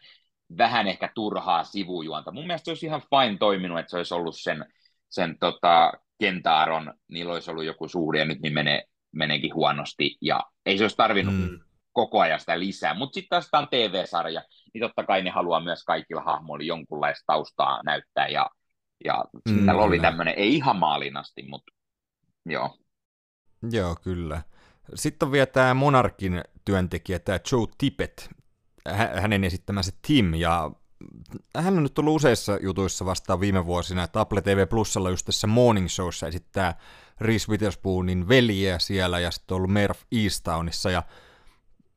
vähän 0.59 0.87
ehkä 0.87 1.11
turhaa 1.15 1.65
sivujuonta. 1.65 2.33
Mun 2.33 2.47
mielestä 2.47 2.65
se 2.65 2.71
olisi 2.71 2.87
ihan 2.87 3.03
fine 3.03 3.39
toiminut, 3.39 3.79
että 3.79 3.91
se 3.91 3.97
olisi 3.97 4.15
ollut 4.15 4.37
sen, 4.39 4.67
sen 5.09 5.39
tota, 5.39 5.93
Kentaaron, 6.19 6.95
niillä 7.09 7.33
olisi 7.33 7.51
ollut 7.51 7.65
joku 7.65 7.89
suhde 7.89 8.19
ja 8.19 8.25
nyt 8.25 8.41
niin 8.41 8.55
menee, 8.55 8.83
meneekin 9.13 9.55
huonosti 9.55 10.17
ja 10.21 10.41
ei 10.67 10.79
se 10.79 10.85
olisi 10.85 10.97
tarvinnut 10.97 11.35
Mm. 11.35 11.66
Koko 11.97 12.21
ajan 12.21 12.41
sitä 12.41 12.59
lisää. 12.59 12.95
Mutta 12.95 13.15
sitten 13.15 13.29
taas 13.29 13.49
tämä 13.51 13.61
on 13.61 13.69
TV-sarja, 13.71 14.43
niin 14.75 14.83
totta 14.83 15.05
kai 15.05 15.23
ne 15.23 15.31
haluaa 15.31 15.61
myös 15.61 15.85
kaikilla 15.85 16.23
hahmoilla 16.23 16.65
jonkunlaista 16.65 17.25
taustaa 17.27 17.83
näyttää 17.83 18.29
ja, 18.29 18.51
ja 19.05 19.25
Mm, 19.49 19.55
mm, 19.55 19.69
oli 19.69 20.01
tämmöinen, 20.01 20.35
ei 20.37 20.55
ihan 20.55 20.77
maalin 20.77 21.17
asti, 21.17 21.43
mutta 21.43 21.73
joo. 22.47 22.79
Joo, 23.71 23.97
kyllä. 24.03 24.43
Sitten 24.95 25.27
on 25.27 25.33
vielä 25.33 25.47
tämä 25.47 25.75
Monarkin 25.75 26.43
työntekijä, 26.65 27.19
tämä 27.19 27.39
Joe 27.53 27.67
Tippett, 27.79 28.21
hä- 28.89 29.21
hänen 29.21 29.45
esittämänsä 29.45 29.93
Tim, 30.07 30.35
ja 30.35 30.71
hän 31.57 31.77
on 31.77 31.83
nyt 31.83 31.95
tullut 31.95 32.15
useissa 32.15 32.59
jutuissa 32.63 33.07
vastaan 33.07 33.41
viime 33.41 33.67
vuosina, 33.67 34.03
että 34.03 34.21
Apple 34.21 34.41
TV 34.41 34.69
Plusalla 34.69 35.11
just 35.11 35.27
tässä 35.27 35.47
Morning 35.47 35.89
Showssa 35.89 36.27
esittää 36.27 36.79
Reese 37.21 37.49
Witherspoonin 37.51 38.29
veljeä 38.29 38.79
siellä, 38.79 39.21
ja 39.21 39.31
sitten 39.31 39.55
on 39.55 39.57
ollut 39.57 39.91
of 39.91 40.03
Easttownissa, 40.13 40.91
ja 40.91 41.03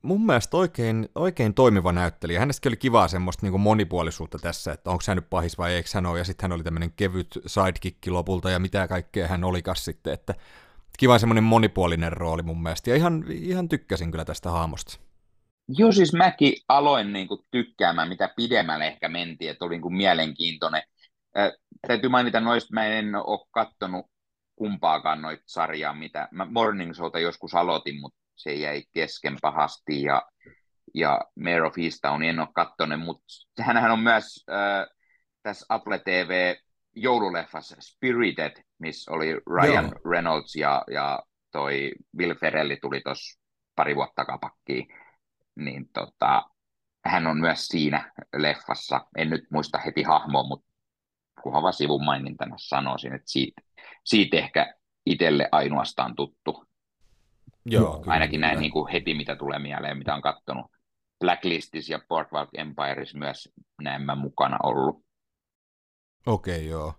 mun 0.02 0.26
mielestä 0.26 0.58
oikein, 0.58 1.10
oikein 1.16 1.54
toimiva 1.54 1.92
näyttelijä. 1.92 2.40
Hänestäkin 2.40 2.70
oli 2.70 2.78
kivaa 2.78 3.08
semmoista 3.08 3.46
niin 3.46 3.62
monipuolisuutta 3.62 4.40
tässä, 4.40 4.72
että 4.74 4.90
onko 4.90 5.04
hän 5.08 5.18
nyt 5.18 5.30
pahis 5.30 5.58
vai 5.58 5.74
eikö 5.74 5.90
hän 5.94 6.06
ole, 6.06 6.18
ja 6.18 6.24
sitten 6.24 6.44
hän 6.44 6.56
oli 6.56 6.64
tämmöinen 6.64 6.94
kevyt 6.96 7.40
sidekick 7.46 8.08
lopulta, 8.08 8.50
ja 8.50 8.60
mitä 8.60 8.88
kaikkea 8.88 9.28
hän 9.28 9.44
olikas 9.44 9.86
sitten, 9.86 10.14
että 10.14 10.36
kiva 10.98 11.20
semmoinen 11.20 11.44
monipuolinen 11.44 12.14
rooli 12.14 12.44
mun 12.44 12.64
mielestä, 12.64 12.90
ja 12.90 12.96
ihan, 12.96 13.26
ihan 13.30 13.70
tykkäsin 13.70 14.12
kyllä 14.12 14.26
tästä 14.26 14.52
haamosta. 14.52 15.00
Joo, 15.68 15.92
siis 15.92 16.14
mäkin 16.14 16.54
aloin 16.68 17.14
niin 17.14 17.28
kuin, 17.28 17.42
tykkäämään, 17.52 18.10
mitä 18.10 18.30
pidemmälle 18.36 18.88
ehkä 18.88 19.10
mentiin, 19.10 19.52
että 19.52 19.66
oli 19.66 19.76
niin 19.76 19.82
kuin, 19.82 19.96
mielenkiintoinen. 19.96 20.84
Äh, 21.38 21.52
täytyy 21.88 22.10
mainita 22.10 22.40
noista, 22.40 22.74
mä 22.74 22.86
en 22.86 23.16
ole 23.16 23.48
kattonut 23.52 24.06
kumpaakaan 24.56 25.22
noita 25.22 25.44
sarjaa, 25.46 25.94
mitä 25.94 26.28
mä 26.32 26.46
Morning 26.46 26.94
Showta 26.94 27.20
joskus 27.20 27.56
aloitin, 27.56 28.00
mutta 28.00 28.20
se 28.40 28.54
jäi 28.54 28.84
kesken 28.94 29.38
pahasti, 29.42 30.02
ja, 30.02 30.22
ja 30.94 31.22
Mayor 31.36 31.66
of 31.66 31.78
Easttown 31.78 32.24
en 32.24 32.40
ole 32.40 32.48
kattonut, 32.54 33.00
mutta 33.00 33.28
hänhän 33.62 33.92
on 33.92 34.00
myös 34.00 34.46
äh, 34.52 34.88
tässä 35.44 35.66
Apple 35.70 36.00
TV 36.00 36.56
joululeffassa 36.96 37.76
Spirited, 37.80 38.64
missä 38.80 39.12
oli 39.12 39.34
Ryan 39.34 39.86
Joo. 39.86 40.12
Reynolds 40.12 40.56
ja, 40.56 40.84
ja 40.92 41.24
toi 41.52 41.92
Will 42.18 42.36
Ferrelli 42.40 42.78
tuli 42.82 43.02
tuossa 43.02 43.40
pari 43.76 43.96
vuotta 43.96 44.14
takapakkiin 44.16 44.88
niin 45.60 45.90
tota, 45.94 46.44
hän 47.06 47.28
on 47.28 47.40
myös 47.40 47.68
siinä 47.68 48.12
leffassa. 48.36 49.08
En 49.18 49.30
nyt 49.30 49.44
muista 49.52 49.78
heti 49.78 50.04
hahmoa, 50.04 50.44
mutta 50.44 50.68
kunhan 51.44 51.64
vaan 51.64 51.74
sivun 51.74 52.06
mainintana 52.06 52.56
sanoisin, 52.58 53.14
että 53.14 53.32
siitä, 53.32 53.62
siitä 54.06 54.38
ehkä 54.38 54.74
itselle 55.06 55.50
ainoastaan 55.52 56.16
tuttu. 56.16 56.69
Joo, 57.66 58.00
kyllä, 58.00 58.14
Ainakin 58.14 58.42
näin 58.42 58.52
kyllä. 58.52 58.62
niin 58.62 58.72
kuin 58.72 58.92
heti, 58.92 59.14
mitä 59.14 59.36
tulee 59.36 59.60
mieleen, 59.60 59.98
mitä 59.98 60.16
on 60.16 60.22
kattonut. 60.22 60.66
Blacklistis 61.20 61.90
ja 61.90 62.00
Boardwalk 62.10 62.50
Empireissa 62.54 63.18
myös 63.18 63.50
näin 63.82 64.02
mä 64.02 64.16
mukana 64.16 64.58
ollut. 64.64 65.04
Okei, 66.26 66.68
joo. 66.68 66.94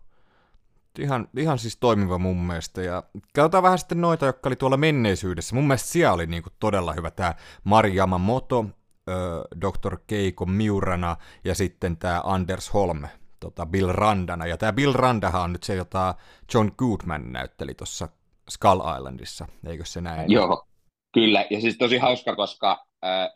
Ihan, 0.98 1.28
ihan 1.36 1.58
siis 1.58 1.76
toimiva 1.76 2.18
mun 2.18 2.46
mielestä. 2.46 2.82
Ja 2.82 3.02
katsotaan 3.34 3.62
vähän 3.62 3.78
sitten 3.78 4.00
noita, 4.00 4.26
jotka 4.26 4.48
oli 4.48 4.56
tuolla 4.56 4.76
menneisyydessä. 4.76 5.54
Mun 5.54 5.66
mielestä 5.66 5.88
siellä 5.88 6.12
oli 6.12 6.26
niinku 6.26 6.50
todella 6.58 6.92
hyvä 6.92 7.10
tämä 7.10 7.34
Mari 7.64 7.96
Yamamoto, 7.96 8.66
ö, 9.08 9.44
Dr. 9.60 9.96
Keiko 10.06 10.46
Miurana 10.46 11.16
ja 11.44 11.54
sitten 11.54 11.96
tämä 11.96 12.20
Anders 12.24 12.74
Holm, 12.74 13.02
tota 13.40 13.66
Bill 13.66 13.92
Randana. 13.92 14.46
Ja 14.46 14.56
tämä 14.56 14.72
Bill 14.72 14.92
Randahan 14.92 15.42
on 15.42 15.52
nyt 15.52 15.62
se, 15.62 15.74
jota 15.74 16.14
John 16.54 16.70
Goodman 16.78 17.32
näytteli 17.32 17.74
tuossa 17.74 18.08
Skull 18.50 18.80
Islandissa, 18.96 19.46
eikö 19.66 19.84
se 19.84 20.00
näin? 20.00 20.30
Joo, 20.30 20.66
kyllä. 21.14 21.46
Ja 21.50 21.60
siis 21.60 21.78
tosi 21.78 21.96
hauska, 21.98 22.36
koska 22.36 22.86
äh, 23.04 23.28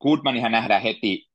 Goodmanihan 0.00 0.52
nähdään 0.52 0.82
heti 0.82 1.28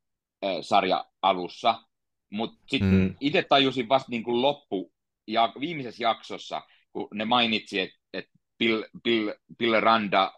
äh, 0.45 0.51
sarja 0.61 1.05
alussa, 1.21 1.83
mutta 2.31 2.63
sitten 2.67 2.91
Mm. 2.91 3.15
itse 3.19 3.43
tajusin 3.49 3.89
vasta 3.89 4.11
niin 4.11 4.23
kuin 4.23 4.41
loppu 4.41 4.93
ja 5.27 5.53
viimeisessä 5.59 6.03
jaksossa, 6.03 6.61
kun 6.93 7.07
ne 7.13 7.25
mainitsi, 7.25 7.79
että 7.79 7.97
et 8.13 8.25
Bill, 8.57 8.83
Bill, 9.03 9.31
Bill 9.57 9.79
Randa 9.79 10.33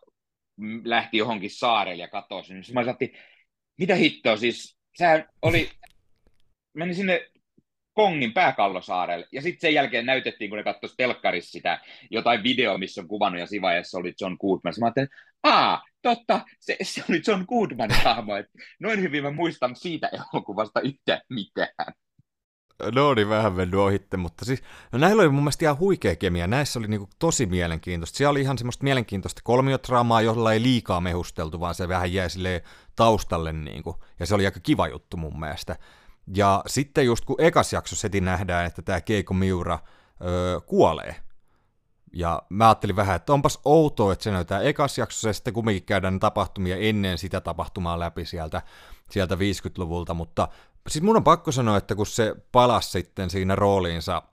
lähti 0.84 1.18
johonkin 1.18 1.52
saarelle 1.52 2.04
ja 2.04 2.08
katosi, 2.08 2.54
niin 2.54 2.64
mä 2.74 2.80
ajattelin, 2.80 3.18
mitä 3.78 3.96
hittoa, 3.96 4.38
siis 4.38 4.78
sehän 4.96 5.30
oli, 5.41 5.70
meni 6.74 6.94
sinne 6.94 7.32
Kongin 7.94 8.34
pääkallosaarelle, 8.34 9.28
ja 9.32 9.41
sitten 9.41 9.62
sen 9.62 9.74
jälkeen 9.74 10.06
näytettiin, 10.06 10.50
kun 10.50 10.58
ne 10.58 10.64
katsoivat 10.64 10.98
telkkarissa 10.98 11.52
sitä 11.52 11.80
jotain 12.12 12.44
videoa, 12.44 12.78
missä 12.78 13.02
on 13.02 13.08
kuvannut, 13.08 13.39
ja 13.39 13.48
siinä 13.48 13.62
vaiheessa 13.62 13.98
oli 13.98 14.14
John 14.22 14.38
Goodman. 14.41 14.74
Mä 14.80 14.86
ajattelin, 14.86 15.10
aa, 15.44 15.84
totta, 16.02 16.41
se, 16.60 16.78
se 16.82 17.04
oli 17.10 17.22
John 17.28 17.46
Goodmanin 17.50 18.04
hahmo. 18.06 18.34
Noin 18.80 19.02
hyvin 19.02 19.24
mä 19.24 19.32
muistan 19.32 19.76
siitä 19.76 20.10
elokuvasta 20.34 20.82
yhtään 20.82 21.22
mitään. 21.30 21.94
No 22.96 23.14
niin, 23.14 23.30
vähän 23.30 23.54
mennyt 23.54 23.80
ohitte, 23.80 24.18
mutta 24.18 24.46
siis 24.46 24.64
no 24.91 25.00
näillä 25.00 25.22
oli 25.22 25.30
mun 25.30 25.44
mielestä 25.44 25.66
ihan 25.66 25.80
huikea 25.80 26.16
kemia. 26.16 26.48
Näissä 26.48 26.80
oli 26.80 26.88
niinku 26.88 27.10
tosi 27.20 27.46
mielenkiintoista. 27.46 28.18
Siellä 28.18 28.32
oli 28.32 28.41
ihan 28.41 28.58
semmoista 28.58 28.84
mielenkiintoista 28.84 29.41
kolmiotraamaa, 29.44 30.22
jolla 30.22 30.54
ei 30.54 30.62
liikaa 30.62 31.02
mehusteltu, 31.02 31.60
vaan 31.60 31.76
se 31.76 31.88
vähän 31.88 32.14
jäi 32.14 32.28
taustalle 32.96 33.54
niinku. 33.54 34.04
Ja 34.20 34.26
se 34.26 34.36
oli 34.36 34.46
aika 34.46 34.60
kiva 34.60 34.88
juttu 34.88 35.18
mun 35.18 35.39
mielestä. 35.39 35.76
Ja 36.36 36.63
sitten 36.67 37.05
just 37.05 37.26
kun 37.26 37.36
ekas 37.39 37.74
jaksossa 37.74 38.05
heti 38.05 38.21
nähdään, 38.21 38.65
että 38.65 38.82
tämä 38.82 39.01
Keiko 39.01 39.34
Miura 39.34 39.80
öö, 40.21 40.59
kuolee. 40.59 41.15
Ja 42.13 42.41
mä 42.49 42.67
ajattelin 42.67 42.95
vähän, 42.95 43.15
että 43.15 43.34
onpas 43.34 43.59
outoa, 43.65 44.13
että 44.13 44.24
se 44.24 44.32
näyttää 44.32 44.61
ekas 44.61 44.97
jaksossa 44.97 45.30
ja 45.30 45.34
sitten 45.34 45.53
kumminkin 45.53 45.84
käydään 45.84 46.19
tapahtumia 46.19 46.78
ennen 46.78 47.17
sitä 47.17 47.41
tapahtumaa 47.41 47.99
läpi 47.99 48.26
sieltä, 48.26 48.61
sieltä 49.09 49.36
50-luvulta, 49.36 50.13
mutta 50.13 50.47
siis 50.89 51.03
mun 51.03 51.17
on 51.17 51.24
pakko 51.24 51.51
sanoa, 51.51 51.78
että 51.78 51.95
kun 51.95 52.05
se 52.05 52.36
palasi 52.51 52.89
sitten 52.89 53.30
siinä 53.30 53.55
rooliinsa 53.55 54.24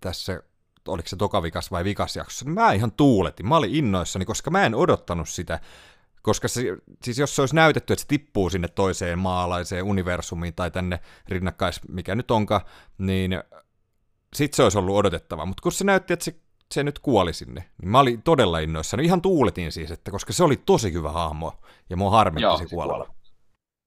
tässä, 0.00 0.42
oliko 0.88 1.08
se 1.08 1.16
tokavikas 1.16 1.70
vai 1.70 1.84
vikasjaksossa, 1.84 2.44
niin 2.44 2.54
mä 2.54 2.72
ihan 2.72 2.92
tuuletin. 2.92 3.48
Mä 3.48 3.56
olin 3.56 3.74
innoissani, 3.74 4.24
koska 4.24 4.50
mä 4.50 4.66
en 4.66 4.74
odottanut 4.74 5.28
sitä, 5.28 5.60
koska 6.22 6.48
se, 6.48 6.62
siis 7.02 7.18
jos 7.18 7.36
se 7.36 7.42
olisi 7.42 7.54
näytetty, 7.54 7.92
että 7.92 8.00
se 8.00 8.08
tippuu 8.08 8.50
sinne 8.50 8.68
toiseen 8.68 9.18
maalaiseen 9.18 9.84
universumiin 9.84 10.54
tai 10.54 10.70
tänne 10.70 11.00
rinnakkais, 11.28 11.80
mikä 11.88 12.14
nyt 12.14 12.30
onka, 12.30 12.66
niin 12.98 13.42
sit 14.34 14.54
se 14.54 14.62
olisi 14.62 14.78
ollut 14.78 14.96
odotettava. 14.96 15.46
Mutta 15.46 15.62
kun 15.62 15.72
se 15.72 15.84
näytti, 15.84 16.12
että 16.12 16.24
se, 16.24 16.34
se 16.74 16.82
nyt 16.82 16.98
kuoli 16.98 17.32
sinne, 17.32 17.64
niin 17.82 17.88
mä 17.88 18.00
olin 18.00 18.22
todella 18.22 18.58
innoissani. 18.58 19.04
Ihan 19.04 19.22
tuuletin 19.22 19.72
siis, 19.72 19.90
että 19.90 20.10
koska 20.10 20.32
se 20.32 20.44
oli 20.44 20.56
tosi 20.56 20.92
hyvä 20.92 21.12
hahmo 21.12 21.52
ja 21.90 21.96
mua 21.96 22.10
harmitti 22.10 22.42
Joo, 22.42 22.58
se 22.58 22.66
kuolema. 22.66 23.14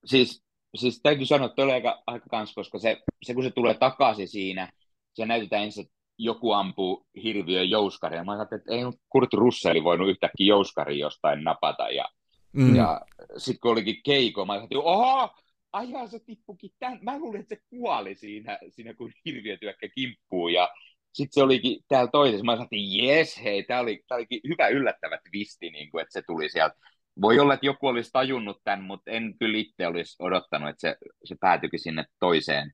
Siis, 0.05 0.43
siis 0.75 0.99
täytyy 1.03 1.25
sanoa, 1.25 1.47
että 1.47 1.61
oli 1.61 1.71
aika, 1.71 2.03
aika 2.07 2.25
kans, 2.29 2.53
koska 2.53 2.79
se, 2.79 2.97
se, 3.23 3.33
kun 3.33 3.43
se 3.43 3.51
tulee 3.51 3.73
takaisin 3.73 4.27
siinä, 4.27 4.71
se 5.13 5.25
näytetään 5.25 5.63
ensin, 5.63 5.85
että 5.85 5.95
joku 6.17 6.51
ampuu 6.51 7.05
hirviön 7.23 7.69
jouskaria. 7.69 8.23
Mä 8.23 8.31
ajattelin, 8.31 8.61
että 8.61 8.75
ei 8.75 8.81
Kurt 9.09 9.33
Russell 9.33 9.83
voinut 9.83 10.09
yhtäkkiä 10.09 10.47
jouskari 10.47 10.99
jostain 10.99 11.43
napata 11.43 11.89
ja 11.89 12.05
Mm. 12.53 12.75
Ja 12.75 13.01
sitten 13.37 13.59
kun 13.61 13.71
olikin 13.71 14.01
Keiko, 14.05 14.45
mä 14.45 14.53
ajattelin, 14.53 14.83
oho, 14.83 15.29
ajaa 15.71 16.07
se 16.07 16.19
tippukin 16.19 16.71
tämän. 16.79 16.99
Mä 17.01 17.19
luulin, 17.19 17.41
että 17.41 17.55
se 17.55 17.61
kuoli 17.69 18.15
siinä, 18.15 18.59
siinä 18.69 18.93
kun 18.93 19.11
hirviötyökkä 19.25 19.89
kimppuu. 19.95 20.47
Ja 20.47 20.69
sitten 21.13 21.33
se 21.33 21.43
olikin 21.43 21.79
täällä 21.87 22.11
toisessa. 22.11 22.45
Mä 22.45 22.51
ajattelin, 22.51 23.07
jes, 23.07 23.43
hei, 23.43 23.63
tämä 23.63 23.79
oli, 23.79 24.03
tää 24.07 24.15
olikin 24.15 24.41
hyvä 24.47 24.67
yllättävä 24.67 25.19
twisti, 25.29 25.69
niin 25.69 25.91
kuin, 25.91 26.01
että 26.01 26.13
se 26.13 26.21
tuli 26.27 26.49
sieltä. 26.49 26.75
Voi 27.21 27.39
olla, 27.39 27.53
että 27.53 27.65
joku 27.65 27.87
olisi 27.87 28.09
tajunnut 28.13 28.61
tämän, 28.63 28.83
mutta 28.83 29.11
en 29.11 29.33
kyllä 29.39 29.57
itse 29.57 29.87
olisi 29.87 30.15
odottanut, 30.19 30.69
että 30.69 30.81
se, 30.81 30.95
se 31.25 31.35
päätyikin 31.39 31.79
sinne 31.79 32.05
toiseen 32.19 32.71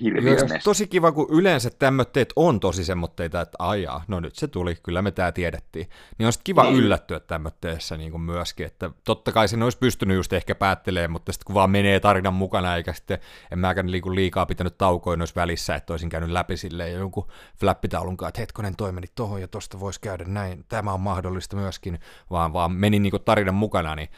hirviönestä. 0.00 0.58
Tosi 0.64 0.86
kiva, 0.86 1.12
kun 1.12 1.26
yleensä 1.30 1.70
tämmöitteet 1.70 2.32
on 2.36 2.60
tosi 2.60 2.84
semmoitteita, 2.84 3.40
että 3.40 3.56
ajaa, 3.58 4.04
no 4.08 4.20
nyt 4.20 4.34
se 4.34 4.48
tuli, 4.48 4.76
kyllä 4.82 5.02
me 5.02 5.10
tämä 5.10 5.32
tiedettiin. 5.32 5.88
Niin 6.18 6.26
on 6.26 6.32
sitten 6.32 6.44
kiva 6.44 6.70
mm. 6.70 6.76
yllättyä 6.76 7.20
tämmöitteessä 7.20 7.96
niin 7.96 8.10
kuin 8.10 8.20
myöskin, 8.20 8.66
että 8.66 8.90
totta 9.04 9.32
kai 9.32 9.48
sen 9.48 9.62
olisi 9.62 9.78
pystynyt 9.78 10.16
just 10.16 10.32
ehkä 10.32 10.54
päättelemään, 10.54 11.10
mutta 11.10 11.32
sitten 11.32 11.46
kun 11.46 11.54
vaan 11.54 11.70
menee 11.70 12.00
tarinan 12.00 12.34
mukana, 12.34 12.76
eikä 12.76 12.92
sitten 12.92 13.18
en 13.50 13.58
mäkään 13.58 13.86
niin 13.86 14.14
liikaa 14.14 14.46
pitänyt 14.46 14.78
taukoja 14.78 15.16
noissa 15.16 15.40
välissä, 15.40 15.74
että 15.74 15.92
olisin 15.92 16.08
käynyt 16.08 16.30
läpi 16.30 16.56
silleen 16.56 16.92
jonkun 16.92 17.28
flappitaulun 17.60 18.16
kanssa, 18.16 18.28
että 18.28 18.40
hetkonen 18.40 18.76
toi 18.76 18.92
meni 18.92 19.06
tohon 19.14 19.40
ja 19.40 19.48
tosta 19.48 19.80
voisi 19.80 20.00
käydä 20.00 20.24
näin, 20.24 20.64
tämä 20.68 20.92
on 20.92 21.00
mahdollista 21.00 21.56
myöskin, 21.56 21.98
vaan, 22.30 22.52
vaan 22.52 22.72
menin 22.72 23.02
niin 23.02 23.10
kuin 23.10 23.22
tarinan 23.24 23.54
mukana, 23.54 23.94
niin 23.94 24.08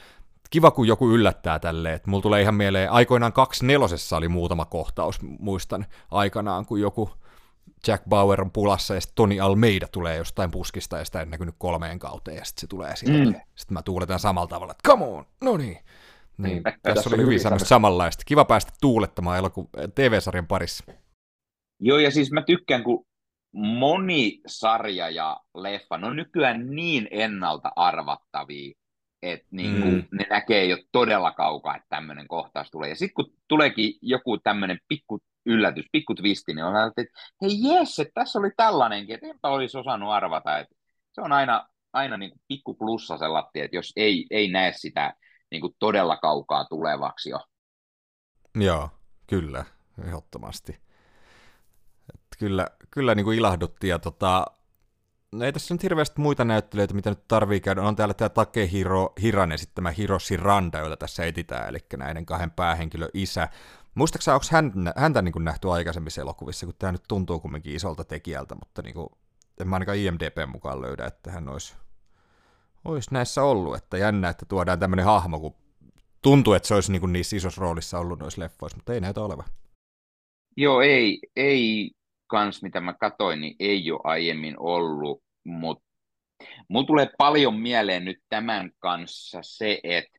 kiva, 0.51 0.71
kun 0.71 0.87
joku 0.87 1.11
yllättää 1.11 1.59
tälleen. 1.59 2.01
Mulla 2.07 2.23
tulee 2.23 2.43
ihan 2.43 2.55
mieleen, 2.55 2.91
aikoinaan 2.91 3.33
kaksi 3.33 3.67
nelosessa 3.67 4.17
oli 4.17 4.29
muutama 4.29 4.65
kohtaus, 4.65 5.23
muistan 5.23 5.87
aikanaan, 6.11 6.67
kun 6.67 6.81
joku 6.81 7.11
Jack 7.87 8.05
Bauer 8.09 8.41
on 8.41 8.51
pulassa 8.51 8.95
ja 8.95 9.01
sitten 9.01 9.15
Toni 9.15 9.41
Almeida 9.41 9.89
tulee 9.89 10.17
jostain 10.17 10.51
puskista 10.51 10.99
ja 10.99 11.05
sitä 11.05 11.21
ei 11.21 11.27
näkynyt 11.27 11.55
kolmeen 11.59 11.99
kauteen 11.99 12.37
ja 12.37 12.45
sitten 12.45 12.61
se 12.61 12.67
tulee 12.67 12.97
sieltä. 12.97 13.31
Mm. 13.31 13.41
Sitten 13.55 13.75
mä 13.75 13.83
tuuletan 13.83 14.19
samalla 14.19 14.49
tavalla, 14.49 14.71
että 14.73 14.89
come 14.91 15.05
on, 15.05 15.25
no 15.41 15.57
niin. 15.57 15.79
Niin, 16.39 16.57
mm. 16.57 16.73
tässä 16.83 17.11
oli 17.11 17.23
hyvin 17.23 17.41
semmoista 17.41 17.69
samanlaista. 17.69 18.23
Kiva 18.27 18.45
päästä 18.45 18.73
tuulettamaan 18.81 19.39
eloku- 19.39 19.71
TV-sarjan 19.95 20.47
parissa. 20.47 20.85
Joo, 21.81 21.99
ja 21.99 22.11
siis 22.11 22.33
mä 22.33 22.43
tykkään, 22.43 22.85
kun 22.85 23.07
moni 23.55 24.41
sarja 24.47 25.11
ja 25.11 25.41
leffa, 25.55 25.99
no 25.99 26.13
nykyään 26.13 26.67
niin 26.71 27.09
ennalta 27.11 27.73
arvattavia, 27.77 28.75
että 29.33 29.47
niin 29.51 29.83
kuin, 29.83 29.95
mm. 29.95 30.05
ne 30.13 30.27
näkee 30.31 30.65
jo 30.65 30.77
todella 30.93 31.33
kaukaa, 31.33 31.77
että 31.77 31.89
tämmöinen 31.89 32.29
kohtaus 32.29 32.71
tulee. 32.71 32.89
Ja 32.89 32.97
sitten 32.97 33.15
kun 33.15 33.35
tuleekin 33.49 33.95
joku 34.03 34.39
tämmöinen 34.39 34.79
pikku 34.89 35.21
yllätys, 35.47 35.87
pikku 35.93 36.15
twisti, 36.15 36.55
niin 36.55 36.65
on 36.65 36.75
että 36.99 37.19
hei 37.43 37.63
jes, 37.63 37.99
että 37.99 38.13
tässä 38.15 38.39
oli 38.39 38.51
tällainenkin, 38.57 39.15
että 39.15 39.27
enpä 39.27 39.49
olisi 39.49 39.79
osannut 39.79 40.11
arvata. 40.11 40.59
Että 40.59 40.75
se 41.13 41.21
on 41.21 41.33
aina, 41.33 41.69
aina 41.93 42.17
niin 42.17 42.31
kuin 42.31 42.41
pikku 42.49 42.75
plussa 42.75 43.19
sellatti, 43.19 43.61
että 43.61 43.77
jos 43.77 43.93
ei, 43.97 44.27
ei 44.31 44.51
näe 44.51 44.73
sitä 44.77 45.15
niin 45.51 45.61
kuin 45.61 45.75
todella 45.79 46.17
kaukaa 46.17 46.65
tulevaksi 46.65 47.31
jo. 47.31 47.41
Joo, 48.55 48.91
kyllä, 49.27 49.65
ehdottomasti. 50.07 50.73
Että 52.15 52.37
kyllä, 52.39 52.67
kyllä 52.91 53.15
niin 53.15 53.25
kuin 53.25 53.39
ilahdutti 53.39 53.89
ja 53.89 53.99
tota, 53.99 54.47
No 55.35 55.45
ei 55.45 55.53
tässä 55.53 55.75
nyt 55.75 55.83
hirveästi 55.83 56.21
muita 56.21 56.45
näyttelijöitä, 56.45 56.95
mitä 56.95 57.11
nyt 57.11 57.29
tarvii 57.29 57.61
käydä. 57.61 57.83
On 57.83 57.97
täällä 57.97 58.15
tämä 58.15 58.29
Takehiro 58.29 59.13
Hiran 59.23 59.53
esittämä 59.53 59.91
Hiroshi 59.91 60.37
Randa, 60.37 60.79
jota 60.79 60.97
tässä 60.97 61.25
etitään, 61.25 61.69
eli 61.69 61.79
näiden 61.97 62.27
kahden 62.27 62.51
päähenkilön 62.51 63.09
isä. 63.15 63.49
Muistaakseni 63.95 64.35
onko 64.35 64.47
hän, 64.51 64.73
häntä 64.97 65.23
niin 65.23 65.33
kuin 65.33 65.45
nähty 65.45 65.71
aikaisemmissa 65.71 66.21
elokuvissa, 66.21 66.67
kun 66.67 66.75
tämä 66.79 66.93
nyt 66.93 67.03
tuntuu 67.09 67.41
kumminkin 67.41 67.75
isolta 67.75 68.05
tekijältä, 68.05 68.55
mutta 68.55 68.83
niin 68.83 68.95
kuin, 68.95 69.09
en 69.61 69.69
mä 69.69 69.77
ainakaan 69.77 69.99
IMDB 69.99 70.37
mukaan 70.47 70.83
löydä, 70.83 71.07
että 71.07 71.31
hän 71.31 71.49
olisi, 71.49 71.75
olisi 72.85 73.15
näissä 73.15 73.43
ollut. 73.43 73.77
Että 73.77 73.99
jännä, 73.99 74.29
että 74.29 74.47
tuodaan 74.47 74.79
tämmöinen 74.79 75.05
hahmo, 75.05 75.41
kun 75.41 75.55
tuntuu, 76.23 76.53
että 76.53 76.69
se 76.69 76.75
olisi 76.75 76.93
niin 76.93 77.01
kuin 77.01 77.13
niissä 77.13 77.37
isossa 77.37 77.61
roolissa 77.61 77.99
ollut 77.99 78.19
noissa 78.19 78.41
leffoissa, 78.41 78.77
mutta 78.77 78.95
ei 78.95 79.01
näytä 79.01 79.21
olevan. 79.21 79.47
Joo, 80.57 80.81
ei, 80.81 81.21
ei 81.37 81.91
kans, 82.27 82.63
mitä 82.63 82.81
mä 82.81 82.95
katoin, 82.95 83.41
niin 83.41 83.57
ei 83.59 83.93
ole 83.93 84.01
aiemmin 84.05 84.55
ollut, 84.59 85.24
mutta 85.45 85.85
mulla 86.69 86.87
tulee 86.87 87.11
paljon 87.19 87.55
mieleen 87.55 88.05
nyt 88.05 88.19
tämän 88.29 88.71
kanssa 88.79 89.39
se, 89.43 89.81
että 89.83 90.19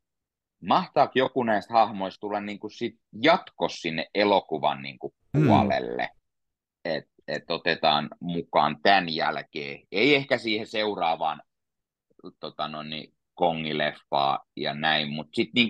mahtaako 0.63 1.11
joku 1.15 1.43
näistä 1.43 1.73
hahmoista 1.73 2.19
tulla 2.19 2.41
niin 2.41 2.59
kuin 2.59 2.71
sit 2.71 2.95
jatkos 3.21 3.75
sinne 3.81 4.07
elokuvan 4.15 4.81
niin 4.81 4.99
kuin 4.99 5.13
mm. 5.33 5.45
puolelle, 5.45 6.03
mm. 6.03 6.91
että 6.91 7.15
et 7.27 7.51
otetaan 7.51 8.09
mukaan 8.19 8.77
tämän 8.83 9.15
jälkeen. 9.15 9.79
Ei 9.91 10.15
ehkä 10.15 10.37
siihen 10.37 10.67
seuraavaan 10.67 11.41
tota 12.39 12.67
no, 12.67 12.83
niin, 12.83 13.13
kongileffaa 13.33 14.45
ja 14.55 14.73
näin, 14.73 15.09
mutta 15.09 15.35
sitten 15.35 15.51
niin 15.53 15.69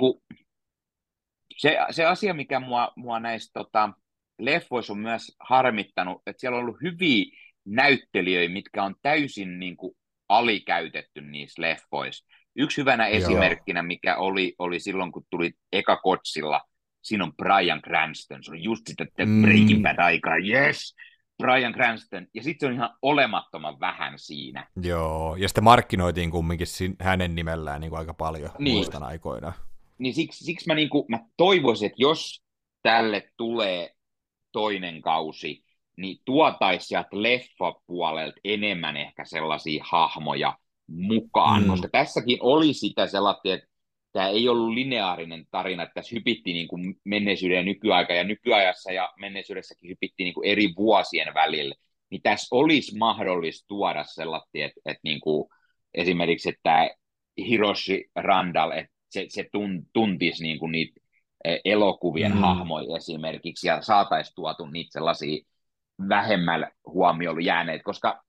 se, 1.58 1.78
se 1.91 2.06
asia, 2.06 2.34
mikä 2.34 2.60
mua, 2.60 2.91
mua 2.95 3.20
näistä 3.20 3.51
tota, 3.53 3.89
leffoissa 4.39 4.93
on 4.93 4.99
myös 4.99 5.36
harmittanut, 5.39 6.22
että 6.28 6.39
siellä 6.39 6.58
on 6.58 6.64
ollut 6.64 6.82
hyviä 6.82 7.26
näyttelijöitä, 7.66 8.53
mitkä 8.53 8.84
on 8.84 8.95
täysin 9.01 9.59
niin 9.59 9.78
kuin 9.78 9.97
alikäytetty 10.30 11.22
niissä 11.22 11.61
leffoissa. 11.61 12.26
Yksi 12.55 12.78
hyvänä 12.78 13.07
Joo. 13.07 13.18
esimerkkinä, 13.18 13.84
mikä 13.84 14.18
oli, 14.18 14.55
oli 14.59 14.80
silloin, 14.80 15.11
kun 15.11 15.26
tuli 15.30 15.51
eka 15.72 15.97
kotsilla, 15.97 16.61
siinä 17.03 17.24
on 17.24 17.34
Brian 17.36 17.82
Cranston, 17.82 18.43
se 18.43 18.51
on 18.51 18.63
just 18.63 18.88
sitä 18.88 19.05
mm. 19.26 19.41
Breaking 19.41 19.84
Bad 19.84 19.99
aikaa, 19.99 20.38
yes, 20.38 20.95
Brian 21.43 21.74
Cranston, 21.74 22.28
ja 22.34 22.43
sitten 22.43 22.68
se 22.68 22.70
on 22.70 22.74
ihan 22.74 22.97
olemattoman 23.01 23.80
vähän 23.80 24.13
siinä. 24.20 24.68
Joo, 24.82 25.36
ja 25.36 25.47
sitten 25.47 25.63
markkinoitiin 25.63 26.32
kumminkin 26.32 26.68
hänen 26.99 27.36
nimellään 27.36 27.82
niin 27.82 27.89
kuin 27.89 27.99
aika 27.99 28.13
paljon 28.13 28.49
niin. 28.59 28.76
muistan 28.76 29.03
aikoina. 29.03 29.53
Niin 29.97 30.13
siksi, 30.13 30.45
siksi 30.45 30.68
mä, 30.68 30.76
niin 30.76 30.89
kuin, 30.89 31.05
mä 31.09 31.20
toivoisin, 31.38 31.86
että 31.86 32.01
jos 32.01 32.43
tälle 32.82 33.30
tulee 33.38 33.91
toinen 34.51 35.01
kausi, 35.01 35.64
niin 35.98 36.18
tuotaisi 36.26 36.88
sieltä 36.88 37.10
leffapuolelta 37.12 38.39
enemmän 38.43 38.98
ehkä 38.98 39.26
sellaisia 39.26 39.84
hahmoja 39.88 40.58
mukaan, 40.88 41.64
mm. 41.64 41.70
koska 41.70 41.88
tässäkin 41.91 42.38
oli 42.41 42.74
sitä 42.74 43.08
sellaista, 43.08 43.54
että 43.54 43.68
tämä 44.12 44.28
ei 44.28 44.50
ollut 44.50 44.74
lineaarinen 44.74 45.46
tarina, 45.52 45.84
että 45.84 45.93
tässä 45.93 46.16
hypittiin 46.16 46.54
niin 46.54 46.68
kuin 46.68 46.96
menneisyyden 47.04 47.58
ja 47.58 47.64
nykyaika, 47.64 48.14
ja 48.14 48.24
nykyajassa 48.24 48.91
ja 48.91 49.14
menneisyydessäkin 49.20 49.89
hypittiin 49.89 50.26
niin 50.26 50.34
kuin 50.34 50.48
eri 50.48 50.74
vuosien 50.78 51.34
välillä, 51.34 51.76
niin 52.10 52.22
tässä 52.22 52.56
olisi 52.56 52.98
mahdollista 52.98 53.68
tuoda 53.68 54.04
sellaista, 54.04 54.50
että, 54.54 54.82
että 54.86 55.00
niin 55.04 55.20
kuin 55.20 55.50
esimerkiksi, 55.93 56.50
että 56.50 56.89
Hiroshi 57.38 58.06
Randall, 58.16 58.72
että 58.72 58.93
se, 59.10 59.26
se 59.30 59.46
tuntisi 59.93 60.43
niin 60.43 60.60
kuin 60.60 60.72
niitä 60.72 61.06
E, 61.46 61.58
elokuvien 61.66 62.32
mm. 62.32 62.38
hahmoja 62.38 62.98
esimerkiksi, 62.98 63.68
ja 63.68 63.82
saataisiin 63.82 64.36
tuotu 64.36 64.66
niitä 64.66 64.91
sellaisia 64.91 65.46
vähemmällä 66.10 66.72
huomiolla 66.86 67.41
jääneet, 67.41 67.82
koska 67.84 68.24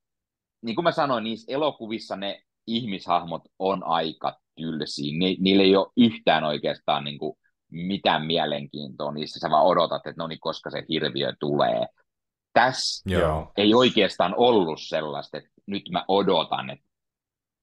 niin 0.62 0.75
kuin 0.75 0.85
mä 0.85 0.93
sanoin, 0.93 1.25
niissä 1.25 1.53
elokuvissa 1.53 2.17
ne 2.17 2.43
ihmishahmot 2.67 3.43
on 3.59 3.85
aika 3.85 4.39
tylsiä. 4.57 5.19
Ni, 5.19 5.37
niillä 5.41 5.62
ei 5.62 5.77
ole 5.77 5.93
yhtään 5.97 6.45
oikeastaan 6.45 7.05
niin 7.05 7.19
kuin 7.19 7.39
mitään 7.71 8.27
mielenkiintoa 8.27 9.12
niissä. 9.12 9.41
Sä 9.41 9.51
vaan 9.51 9.67
odotat, 9.67 10.07
että 10.07 10.23
no 10.23 10.27
niin, 10.27 10.41
koska 10.41 10.71
se 10.71 10.85
hirviö 10.89 11.33
tulee. 11.41 11.87
Tässä 12.53 13.11
Joo. 13.11 13.53
ei 13.57 13.75
oikeastaan 13.75 14.35
ollut 14.37 14.81
sellaista, 14.83 15.39
että 15.39 15.51
nyt 15.67 15.83
mä 15.91 16.05
odotan, 16.09 16.71
että 16.71 16.87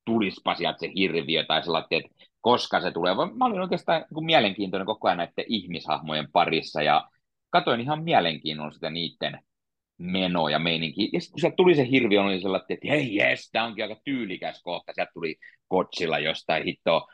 tulispa 0.05 0.55
sieltä 0.55 0.79
se 0.79 0.91
hirviö 0.95 1.45
tai 1.45 1.63
sellainen, 1.63 1.87
että 1.91 2.25
koska 2.41 2.81
se 2.81 2.91
tulee. 2.91 3.13
Mä 3.13 3.45
olin 3.45 3.61
oikeastaan 3.61 4.05
niin 4.15 4.25
mielenkiintoinen 4.25 4.85
koko 4.85 5.07
ajan 5.07 5.17
näiden 5.17 5.45
ihmishahmojen 5.47 6.31
parissa 6.31 6.81
ja 6.81 7.09
katoin 7.49 7.81
ihan 7.81 8.03
mielenkiinnolla 8.03 8.71
sitä 8.71 8.89
niiden 8.89 9.39
menoa 10.03 10.49
ja 10.49 10.59
meininki. 10.59 11.09
Ja 11.13 11.21
sitten 11.21 11.33
kun 11.33 11.39
sieltä 11.39 11.55
tuli 11.55 11.75
se 11.75 11.89
hirviö, 11.89 12.21
oli 12.21 12.41
sellainen, 12.41 12.65
että 12.69 12.87
hei 12.87 13.15
jes, 13.15 13.49
tämä 13.51 13.65
onkin 13.65 13.83
aika 13.83 14.01
tyylikäs 14.05 14.61
kohta. 14.63 14.93
Sieltä 14.93 15.11
tuli 15.13 15.35
Kotsilla 15.67 16.19
jostain 16.19 16.63
hitto 16.63 17.07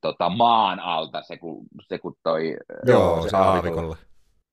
tota, 0.00 0.28
maan 0.28 0.80
alta 0.80 1.22
se 1.22 1.36
kun, 1.38 1.66
se 1.88 1.98
kun 1.98 2.14
toi... 2.22 2.56
Joo, 2.86 3.28
se 3.28 3.36
aavikolla. 3.36 3.96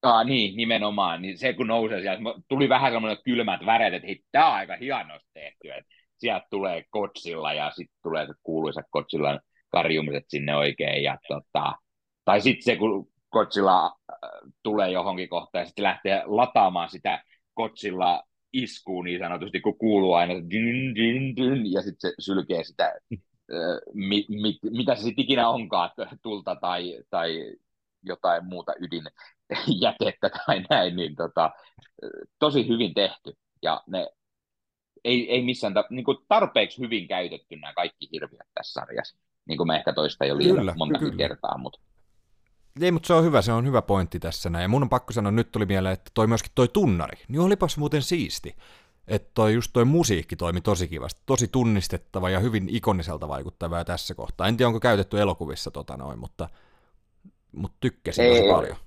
Ah, 0.02 0.26
niin, 0.26 0.58
nimenomaan. 0.58 1.22
Niin 1.22 1.38
se 1.38 1.54
kun 1.54 1.68
nousee 1.68 2.02
sieltä, 2.02 2.22
tuli 2.48 2.70
vähän 2.70 2.92
semmoinen 2.92 3.24
kylmät 3.26 3.66
väreet, 3.66 3.94
että 3.94 4.28
tämä 4.32 4.48
on 4.48 4.54
aika 4.54 4.76
hienosti 4.76 5.30
tehty. 5.34 5.72
Että 5.72 5.96
sieltä 6.18 6.48
tulee 6.50 6.84
kotsilla 6.90 7.54
ja 7.54 7.72
sitten 7.76 7.98
tulee 8.04 8.28
se 8.28 8.34
kuuluisa 8.44 8.82
kotsilla 8.90 9.40
karjumiset 9.70 10.24
sinne 10.28 10.56
oikein. 10.56 11.04
Ja 11.04 11.18
tota, 11.28 11.74
tai 12.26 12.42
sitten 12.42 12.64
se, 12.64 12.76
kun 12.76 13.08
kotsilla 13.30 13.86
äh, 13.86 14.30
tulee 14.64 14.92
johonkin 14.92 15.30
kohtaan 15.30 15.62
ja 15.62 15.66
sitten 15.66 15.84
lähtee 15.84 16.24
lataamaan 16.26 16.90
sitä 16.90 17.24
kotsilla 17.54 18.24
iskuun 18.54 19.06
niin 19.06 19.20
sanotusti, 19.20 19.62
kun 19.62 19.78
kuuluu 19.78 20.14
aina 20.14 20.34
dyn, 20.34 20.96
dyn, 20.96 21.36
dyn, 21.36 21.72
ja 21.72 21.82
sitten 21.82 22.12
se 22.12 22.16
sylkee 22.20 22.64
sitä, 22.64 22.94
mi, 23.94 24.26
mi, 24.30 24.60
mitä 24.72 24.96
se 24.96 25.02
sitten 25.02 25.24
ikinä 25.24 25.50
onkaan, 25.50 25.90
tulta 26.22 26.56
tai, 26.56 27.04
tai 27.10 27.56
jotain 28.04 28.46
muuta 28.46 28.74
ydinjätettä 28.80 30.30
tai 30.46 30.66
näin, 30.70 30.96
niin 30.96 31.16
tota, 31.16 31.52
tosi 32.40 32.68
hyvin 32.68 32.94
tehty. 32.94 33.34
Ja 33.62 33.84
ne 33.88 34.08
ei, 35.04 35.32
ei 35.32 35.42
missään 35.42 35.74
ta- 35.74 35.88
niin 35.90 36.06
kuin 36.06 36.18
tarpeeksi 36.28 36.82
hyvin 36.82 37.08
käytetty 37.08 37.56
nämä 37.56 37.74
kaikki 37.74 38.10
hirviöt 38.12 38.48
tässä 38.54 38.74
sarjassa. 38.74 39.18
Niin 39.48 39.58
kuin 39.58 39.68
me 39.68 39.76
ehkä 39.76 39.94
toista 39.94 40.26
jo 40.26 40.38
liian 40.38 40.74
monta 40.76 41.00
kertaa, 41.18 41.58
mutta 41.58 41.80
ei, 42.82 42.92
mutta 42.92 43.08
se 43.08 43.14
on 43.14 43.24
hyvä, 43.24 43.42
se 43.42 43.52
on 43.52 43.66
hyvä 43.66 43.82
pointti 43.82 44.20
tässä 44.20 44.50
näin. 44.50 44.62
Ja 44.62 44.68
mun 44.68 44.84
on 44.84 44.90
pakko 44.90 45.14
sanoa, 45.14 45.32
nyt 45.32 45.52
tuli 45.52 45.66
mieleen, 45.66 45.94
että 45.94 46.12
toi 46.14 46.28
myöskin 46.28 46.52
toi 46.56 46.68
tunnari, 46.68 47.18
niin 47.28 47.42
olipas 47.42 47.78
muuten 47.78 48.02
siisti. 48.02 48.56
Että 49.08 49.32
toi, 49.34 49.54
just 49.54 49.72
toi 49.74 49.86
musiikki 49.86 50.36
toimi 50.36 50.62
tosi 50.62 50.88
kivasti, 50.88 51.22
tosi 51.26 51.48
tunnistettava 51.48 52.30
ja 52.30 52.40
hyvin 52.40 52.70
ikoniselta 52.70 53.28
vaikuttava 53.28 53.86
tässä 53.86 54.16
kohtaa. 54.16 54.48
En 54.48 54.58
tiedä, 54.58 54.68
onko 54.68 54.80
käytetty 54.80 55.22
elokuvissa 55.22 55.72
tota 55.72 55.98
noin, 55.98 56.20
mutta, 56.20 56.50
mutta 57.52 57.78
tykkäsin 57.80 58.26
ei, 58.26 58.38
tosi 58.38 58.50
paljon. 58.50 58.78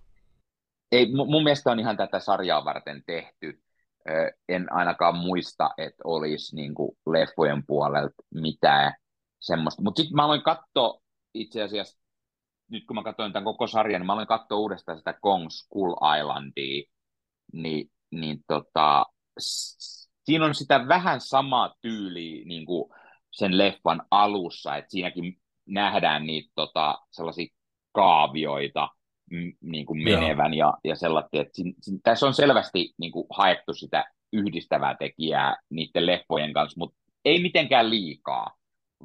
Ei, 0.93 1.12
mun 1.12 1.43
mielestä 1.43 1.70
on 1.70 1.80
ihan 1.80 1.97
tätä 1.97 2.20
sarjaa 2.20 2.64
varten 2.64 3.03
tehty. 3.07 3.62
En 4.49 4.72
ainakaan 4.72 5.16
muista, 5.16 5.70
että 5.78 6.03
olisi 6.05 6.57
niin 6.57 6.74
leffojen 7.07 7.66
puolelta 7.66 8.14
mitään 8.34 8.95
semmoista. 9.41 9.82
Mutta 9.82 10.03
sitten 10.03 10.16
mä 10.16 10.24
aloin 10.24 10.43
katsoa 10.43 11.01
itse 11.34 11.62
asiassa 11.62 11.99
nyt 12.70 12.86
kun 12.86 12.96
mä 12.96 13.02
katsoin 13.02 13.32
tämän 13.32 13.44
koko 13.44 13.66
sarjan, 13.66 14.00
niin 14.00 14.06
mä 14.06 14.12
aloin 14.12 14.26
katsoa 14.26 14.58
uudestaan 14.58 14.98
sitä 14.98 15.12
Kong 15.20 15.46
Skull 15.50 15.94
Islandia, 16.18 16.82
niin, 17.52 17.90
niin 18.10 18.38
tota, 18.46 19.06
siinä 20.24 20.44
on 20.44 20.54
sitä 20.54 20.88
vähän 20.88 21.20
samaa 21.20 21.74
tyyliä 21.80 22.44
niin 22.44 22.66
kuin 22.66 22.92
sen 23.30 23.58
leffan 23.58 24.02
alussa, 24.10 24.76
että 24.76 24.90
siinäkin 24.90 25.38
nähdään 25.66 26.26
niitä 26.26 26.52
tota, 26.54 26.98
sellaisia 27.10 27.54
kaavioita 27.92 28.88
m- 29.30 29.70
niin 29.70 29.86
kuin 29.86 30.04
menevän 30.04 30.54
ja, 30.54 30.72
ja 30.84 30.96
sellaisia, 30.96 31.40
että 31.40 31.54
sin, 31.54 31.74
sin, 31.82 32.02
tässä 32.02 32.26
on 32.26 32.34
selvästi 32.34 32.94
niin 32.98 33.12
kuin 33.12 33.26
haettu 33.30 33.74
sitä 33.74 34.04
yhdistävää 34.32 34.96
tekijää 34.98 35.56
niiden 35.70 36.06
leffojen 36.06 36.52
kanssa, 36.52 36.78
mutta 36.78 36.96
ei 37.24 37.42
mitenkään 37.42 37.90
liikaa, 37.90 38.56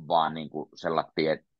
vaan 0.07 0.33
niin 0.33 0.49
kuin 0.49 0.69
sellaisia, 0.75 1.33
että 1.33 1.50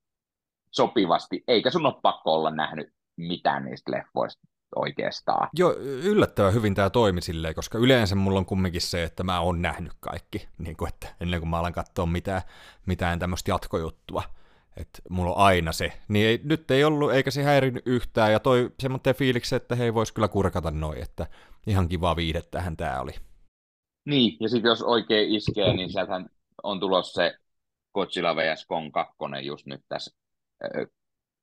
sopivasti, 0.72 1.44
eikä 1.48 1.70
sun 1.70 1.86
ole 1.86 1.96
pakko 2.02 2.34
olla 2.34 2.52
nähnyt 2.52 2.94
mitään 3.18 3.66
niistä 3.66 3.92
leffoista 3.92 4.48
oikeastaan. 4.76 5.50
Joo, 5.54 5.74
yllättävän 5.80 6.54
hyvin 6.54 6.76
tämä 6.76 6.90
toimi 6.90 7.22
silleen, 7.22 7.56
koska 7.56 7.78
yleensä 7.78 8.16
mulla 8.16 8.40
on 8.40 8.46
kumminkin 8.46 8.82
se, 8.82 9.04
että 9.04 9.24
mä 9.24 9.40
oon 9.40 9.62
nähnyt 9.62 9.94
kaikki, 10.00 10.48
niin 10.58 10.78
kuin, 10.78 10.90
että 10.90 11.08
ennen 11.20 11.40
kuin 11.40 11.50
mä 11.50 11.60
alan 11.60 11.74
katsoa 11.74 12.06
mitään, 12.06 12.42
mitään 12.86 13.20
tämmöistä 13.20 13.52
jatkojuttua. 13.52 14.24
Että 14.78 15.00
mulla 15.10 15.32
on 15.32 15.38
aina 15.38 15.72
se. 15.72 15.94
Niin 16.08 16.28
ei, 16.28 16.42
nyt 16.44 16.72
ei 16.72 16.84
ollut, 16.84 17.12
eikä 17.12 17.32
se 17.32 17.44
häirinyt 17.44 17.88
yhtään, 17.88 18.32
ja 18.32 18.40
toi 18.40 18.72
semmoinen 18.80 19.16
fiiliksi, 19.16 19.56
että 19.56 19.76
hei, 19.76 19.94
vois 19.94 20.12
kyllä 20.12 20.28
kurkata 20.28 20.72
noin, 20.72 21.02
että 21.02 21.28
ihan 21.68 21.90
kiva 21.90 22.16
viihdettähän 22.16 22.78
tää 22.78 23.02
oli. 23.02 23.12
Niin, 24.06 24.38
ja 24.40 24.50
sitten 24.50 24.70
jos 24.70 24.82
oikein 24.82 25.32
iskee, 25.32 25.74
niin 25.74 25.92
sieltähän 25.92 26.30
on 26.64 26.80
tulossa 26.80 27.14
se 27.14 27.38
Godzilla 27.94 28.36
vs. 28.36 28.66
Kong 28.66 28.92
2 28.92 29.14
just 29.44 29.66
nyt 29.66 29.82
tässä 29.90 30.21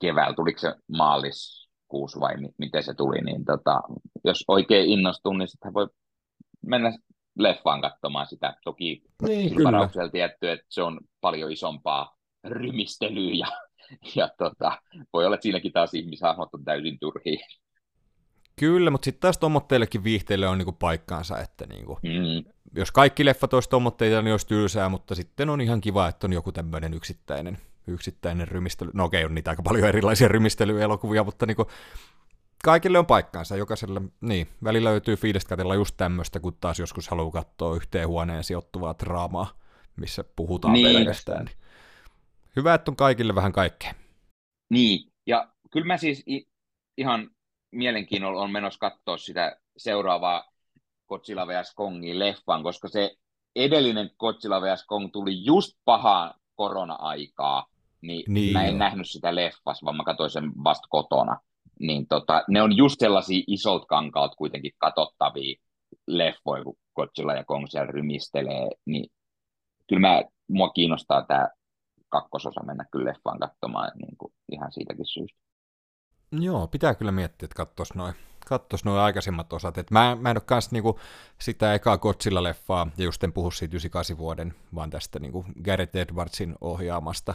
keväällä, 0.00 0.34
tuliko 0.34 0.58
se 0.58 0.74
maaliskuussa 0.88 2.20
vai 2.20 2.34
miten 2.58 2.82
se 2.82 2.94
tuli, 2.94 3.20
niin 3.20 3.44
tota, 3.44 3.80
jos 4.24 4.44
oikein 4.48 4.90
innostuu, 4.90 5.32
niin 5.32 5.48
sitten 5.48 5.74
voi 5.74 5.88
mennä 6.66 6.92
leffaan 7.38 7.80
katsomaan 7.80 8.26
sitä. 8.26 8.56
Toki 8.64 9.02
niin, 9.22 9.64
varauksella 9.64 10.10
tietty, 10.10 10.50
että 10.50 10.66
se 10.68 10.82
on 10.82 11.00
paljon 11.20 11.52
isompaa 11.52 12.16
rymistelyä 12.44 13.34
ja, 13.34 13.46
ja 14.14 14.28
tota, 14.38 14.78
voi 15.12 15.26
olla, 15.26 15.34
että 15.34 15.42
siinäkin 15.42 15.72
taas 15.72 15.94
ihmishahmot 15.94 16.54
on 16.54 16.64
täysin 16.64 16.98
turhia. 17.00 17.46
Kyllä, 18.58 18.90
mutta 18.90 19.04
sitten 19.04 19.20
taas 19.20 19.38
tommotteillekin 19.38 20.04
viihteille 20.04 20.48
on 20.48 20.58
niinku 20.58 20.72
paikkaansa, 20.72 21.38
että 21.38 21.66
niinku, 21.66 21.98
mm. 22.02 22.52
jos 22.76 22.92
kaikki 22.92 23.24
leffat 23.24 23.54
olisi 23.54 23.70
tommotteita, 23.70 24.22
niin 24.22 24.32
olisi 24.32 24.46
tylsää, 24.46 24.88
mutta 24.88 25.14
sitten 25.14 25.50
on 25.50 25.60
ihan 25.60 25.80
kiva, 25.80 26.08
että 26.08 26.26
on 26.26 26.32
joku 26.32 26.52
tämmöinen 26.52 26.94
yksittäinen 26.94 27.58
yksittäinen 27.88 28.48
rymistely. 28.48 28.90
No 28.94 29.04
okei, 29.04 29.24
on 29.24 29.34
niitä 29.34 29.50
aika 29.50 29.62
paljon 29.62 29.88
erilaisia 29.88 30.28
rymistelyelokuvia, 30.28 31.24
mutta 31.24 31.46
niin 31.46 31.56
kuin, 31.56 31.68
kaikille 32.64 32.98
on 32.98 33.06
paikkaansa. 33.06 33.56
Jokaiselle, 33.56 34.00
niin, 34.20 34.48
välillä 34.64 34.90
löytyy 34.90 35.16
fiilistä 35.16 35.56
just 35.74 35.96
tämmöistä, 35.96 36.40
kun 36.40 36.56
taas 36.60 36.78
joskus 36.78 37.08
haluaa 37.08 37.30
katsoa 37.32 37.76
yhteen 37.76 38.08
huoneen 38.08 38.44
sijoittuvaa 38.44 38.94
draamaa, 38.98 39.58
missä 39.96 40.24
puhutaan 40.36 40.72
niin. 40.72 40.96
pelkästään. 40.96 41.46
Hyvä, 42.56 42.74
että 42.74 42.90
on 42.90 42.96
kaikille 42.96 43.34
vähän 43.34 43.52
kaikkea. 43.52 43.94
Niin, 44.70 45.12
ja 45.26 45.48
kyllä 45.70 45.86
mä 45.86 45.96
siis 45.96 46.24
ihan 46.96 47.30
mielenkiinnolla 47.70 48.42
on 48.42 48.50
menossa 48.50 48.78
katsoa 48.78 49.18
sitä 49.18 49.56
seuraavaa 49.76 50.44
Godzilla 51.08 51.46
vs. 51.46 51.74
Kongin 51.74 52.18
leffan, 52.18 52.62
koska 52.62 52.88
se 52.88 53.16
edellinen 53.56 54.10
Godzilla 54.18 54.62
vs. 54.62 54.84
Kong 54.86 55.08
tuli 55.12 55.44
just 55.44 55.76
pahaan 55.84 56.34
korona-aikaa, 56.54 57.66
niin, 58.02 58.34
niin 58.34 58.52
mä 58.52 58.64
en 58.64 58.72
jo. 58.72 58.78
nähnyt 58.78 59.08
sitä 59.08 59.34
leffassa, 59.34 59.84
vaan 59.84 59.96
mä 59.96 60.04
katsoin 60.04 60.30
sen 60.30 60.52
vasta 60.64 60.88
kotona. 60.90 61.40
Niin 61.80 62.06
tota, 62.06 62.44
ne 62.48 62.62
on 62.62 62.76
just 62.76 62.96
sellaisia 62.98 63.44
isot 63.46 63.86
kankaat 63.86 64.34
kuitenkin 64.34 64.72
katsottavia 64.78 65.60
leffoja, 66.06 66.64
kun 66.64 66.76
Godzilla 66.96 67.34
ja 67.34 67.44
Kong 67.44 67.66
siellä 67.68 67.92
rymistelee, 67.92 68.70
niin 68.86 69.10
kyllä 69.88 70.00
mä, 70.00 70.22
mua 70.48 70.68
kiinnostaa 70.68 71.22
tämä 71.22 71.48
kakkososa 72.08 72.62
mennä 72.64 72.84
kyllä 72.92 73.10
leffaan 73.10 73.38
katsomaan 73.38 73.90
niin 73.94 74.16
kuin 74.18 74.32
ihan 74.52 74.72
siitäkin 74.72 75.06
syystä. 75.06 75.40
Joo, 76.32 76.66
pitää 76.66 76.94
kyllä 76.94 77.12
miettiä, 77.12 77.46
että 77.46 77.56
katsoisi 77.56 77.98
noin 77.98 78.14
katsoisi 78.48 78.84
nuo 78.84 78.98
aikaisemmat 78.98 79.52
osat. 79.52 79.78
Et 79.78 79.90
mä, 79.90 80.16
mä 80.20 80.30
en 80.30 80.36
ole 80.36 80.42
kanssa 80.46 80.70
niinku 80.72 81.00
sitä 81.38 81.74
ekaa 81.74 81.96
Godzilla-leffaa, 81.96 82.90
ja 82.96 83.04
just 83.04 83.24
en 83.24 83.32
puhu 83.32 83.50
siitä 83.50 83.76
98 83.76 84.18
vuoden, 84.18 84.54
vaan 84.74 84.90
tästä 84.90 85.18
niinku 85.18 85.44
Gareth 85.64 85.96
Edwardsin 85.96 86.54
ohjaamasta, 86.60 87.34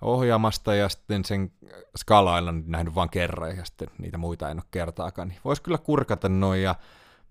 ohjaamasta 0.00 0.74
ja 0.74 0.88
sitten 0.88 1.24
sen 1.24 1.52
Skull 1.96 2.38
Island 2.38 2.64
nähnyt 2.66 2.94
vain 2.94 3.10
kerran, 3.10 3.56
ja 3.56 3.64
sitten 3.64 3.88
niitä 3.98 4.18
muita 4.18 4.50
en 4.50 4.58
ole 4.58 4.64
kertaakaan. 4.70 5.28
Niin 5.28 5.40
Voisi 5.44 5.62
kyllä 5.62 5.78
kurkata 5.78 6.28
noin, 6.28 6.62
ja, 6.62 6.74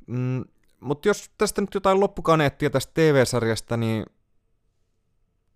mm, 0.07 0.43
mutta 0.79 1.07
jos 1.07 1.31
tästä 1.37 1.61
nyt 1.61 1.73
jotain 1.73 1.99
loppukaneettia 1.99 2.69
tästä 2.69 2.91
TV-sarjasta, 2.93 3.77
niin 3.77 4.05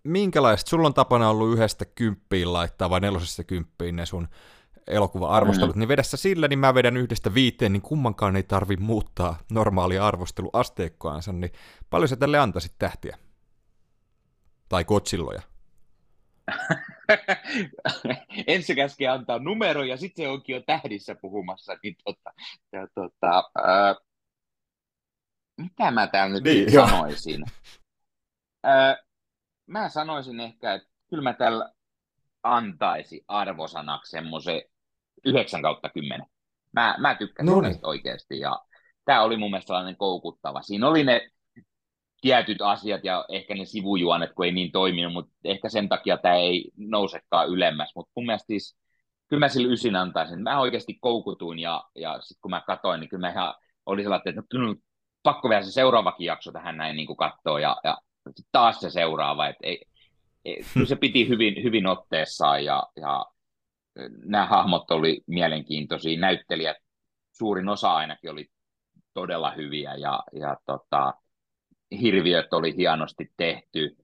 minkälaista, 0.04 0.68
sulla 0.68 0.86
on 0.86 0.94
tapana 0.94 1.30
ollut 1.30 1.52
yhdestä 1.52 1.84
kymppiin 1.84 2.52
laittaa 2.52 2.90
vai 2.90 3.00
nelosesta 3.00 3.44
kymppiin 3.44 3.96
ne 3.96 4.06
sun 4.06 4.28
elokuva-arvostelut, 4.86 5.76
mm. 5.76 5.80
niin 5.80 5.88
vedessä 5.88 6.16
sillä, 6.16 6.48
niin 6.48 6.58
mä 6.58 6.74
vedän 6.74 6.96
yhdestä 6.96 7.34
viiteen, 7.34 7.72
niin 7.72 7.82
kummankaan 7.82 8.36
ei 8.36 8.42
tarvi 8.42 8.76
muuttaa 8.76 9.38
normaalia 9.52 10.06
arvosteluasteikkoansa, 10.06 11.32
niin 11.32 11.52
paljon 11.90 12.08
sä 12.08 12.16
tälle 12.16 12.38
antaisit 12.38 12.72
tähtiä? 12.78 13.18
Tai 14.68 14.84
kotsilloja? 14.84 15.42
Ensi 18.46 18.74
käskee 18.74 19.08
antaa 19.08 19.38
numero 19.38 19.82
ja 19.84 19.96
sitten 19.96 20.24
se 20.24 20.28
onkin 20.28 20.54
jo 20.54 20.62
tähdissä 20.66 21.14
puhumassa, 21.14 21.76
niin 21.82 21.96
tota, 22.04 22.32
ja 22.72 22.88
tota, 22.94 23.50
ää, 23.64 23.94
mitä 25.56 25.90
mä 25.90 26.06
täällä 26.06 26.34
nyt 26.34 26.44
niin, 26.44 26.72
sanoisin? 26.72 27.44
Ää, 28.62 28.96
mä 29.66 29.88
sanoisin 29.88 30.40
ehkä, 30.40 30.74
että 30.74 30.88
kyllä 31.10 31.22
mä 31.22 31.32
täällä 31.32 31.72
antaisi 32.42 33.24
arvosanaksi 33.28 34.10
semmoisen 34.10 34.62
9 35.24 35.62
kautta 35.62 35.88
10. 35.88 36.26
Mä, 36.72 36.94
mä 36.98 37.14
tykkäsin 37.14 37.52
no 37.52 37.60
niin. 37.60 37.78
oikeasti 37.82 38.38
ja 38.38 38.60
tämä 39.04 39.22
oli 39.22 39.36
mun 39.36 39.50
mielestä 39.50 39.66
sellainen 39.66 39.96
koukuttava. 39.96 40.62
Siinä 40.62 40.88
oli 40.88 41.04
ne 41.04 41.30
tietyt 42.20 42.62
asiat 42.62 43.04
ja 43.04 43.24
ehkä 43.28 43.54
ne 43.54 43.64
sivujuonet, 43.64 44.30
kun 44.34 44.44
ei 44.44 44.52
niin 44.52 44.72
toiminut, 44.72 45.12
mutta 45.12 45.32
ehkä 45.44 45.68
sen 45.68 45.88
takia 45.88 46.16
tämä 46.16 46.34
ei 46.34 46.70
nousekaan 46.76 47.48
ylemmäs. 47.48 47.92
Mutta 47.94 48.12
mun 48.16 48.26
mielestä 48.26 48.46
siis, 48.46 48.78
kyllä 49.28 49.40
mä 49.40 49.48
sillä 49.48 49.72
ysin 49.72 49.96
antaisin. 49.96 50.42
Mä 50.42 50.60
oikeasti 50.60 50.98
koukutuin 51.00 51.58
ja, 51.58 51.84
ja 51.94 52.20
sitten 52.20 52.40
kun 52.42 52.50
mä 52.50 52.62
katsoin, 52.66 53.00
niin 53.00 53.08
kyllä 53.08 53.26
mä 53.26 53.32
ihan 53.32 53.54
oli 53.86 54.02
sellainen, 54.02 54.38
että 54.38 54.58
no, 54.58 54.74
pakko 55.22 55.48
vielä 55.48 55.62
se 55.62 55.70
seuraavakin 55.70 56.24
jakso 56.24 56.52
tähän 56.52 56.76
näin 56.76 56.96
niin 56.96 57.16
katsoa 57.16 57.60
ja, 57.60 57.76
ja 57.84 57.98
taas 58.52 58.80
se 58.80 58.90
seuraava. 58.90 59.48
Et 59.48 59.56
ei, 59.62 59.84
ei, 60.44 60.60
kyllä 60.74 60.86
se 60.86 60.96
piti 60.96 61.28
hyvin, 61.28 61.62
hyvin 61.62 61.86
otteessaan 61.86 62.64
ja, 62.64 62.82
ja 62.96 63.26
nämä 64.24 64.46
hahmot 64.46 64.90
oli 64.90 65.20
mielenkiintoisia, 65.26 66.20
näyttelijät 66.20 66.76
suurin 67.32 67.68
osa 67.68 67.94
ainakin 67.94 68.30
oli 68.30 68.46
todella 69.14 69.50
hyviä 69.50 69.94
ja, 69.94 70.20
ja 70.32 70.56
tota, 70.66 71.14
hirviöt 72.00 72.52
oli 72.52 72.76
hienosti 72.76 73.30
tehty. 73.36 73.96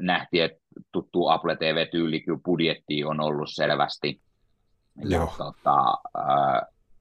Nähtiin, 0.00 0.44
että 0.44 0.60
tuttu 0.92 1.28
Apple 1.28 1.56
TV-tyyli 1.56 2.20
kyllä 2.20 2.40
budjetti 2.44 3.04
on 3.04 3.20
ollut 3.20 3.48
selvästi. 3.52 4.20
Ja, 5.08 5.28
tota, 5.38 5.94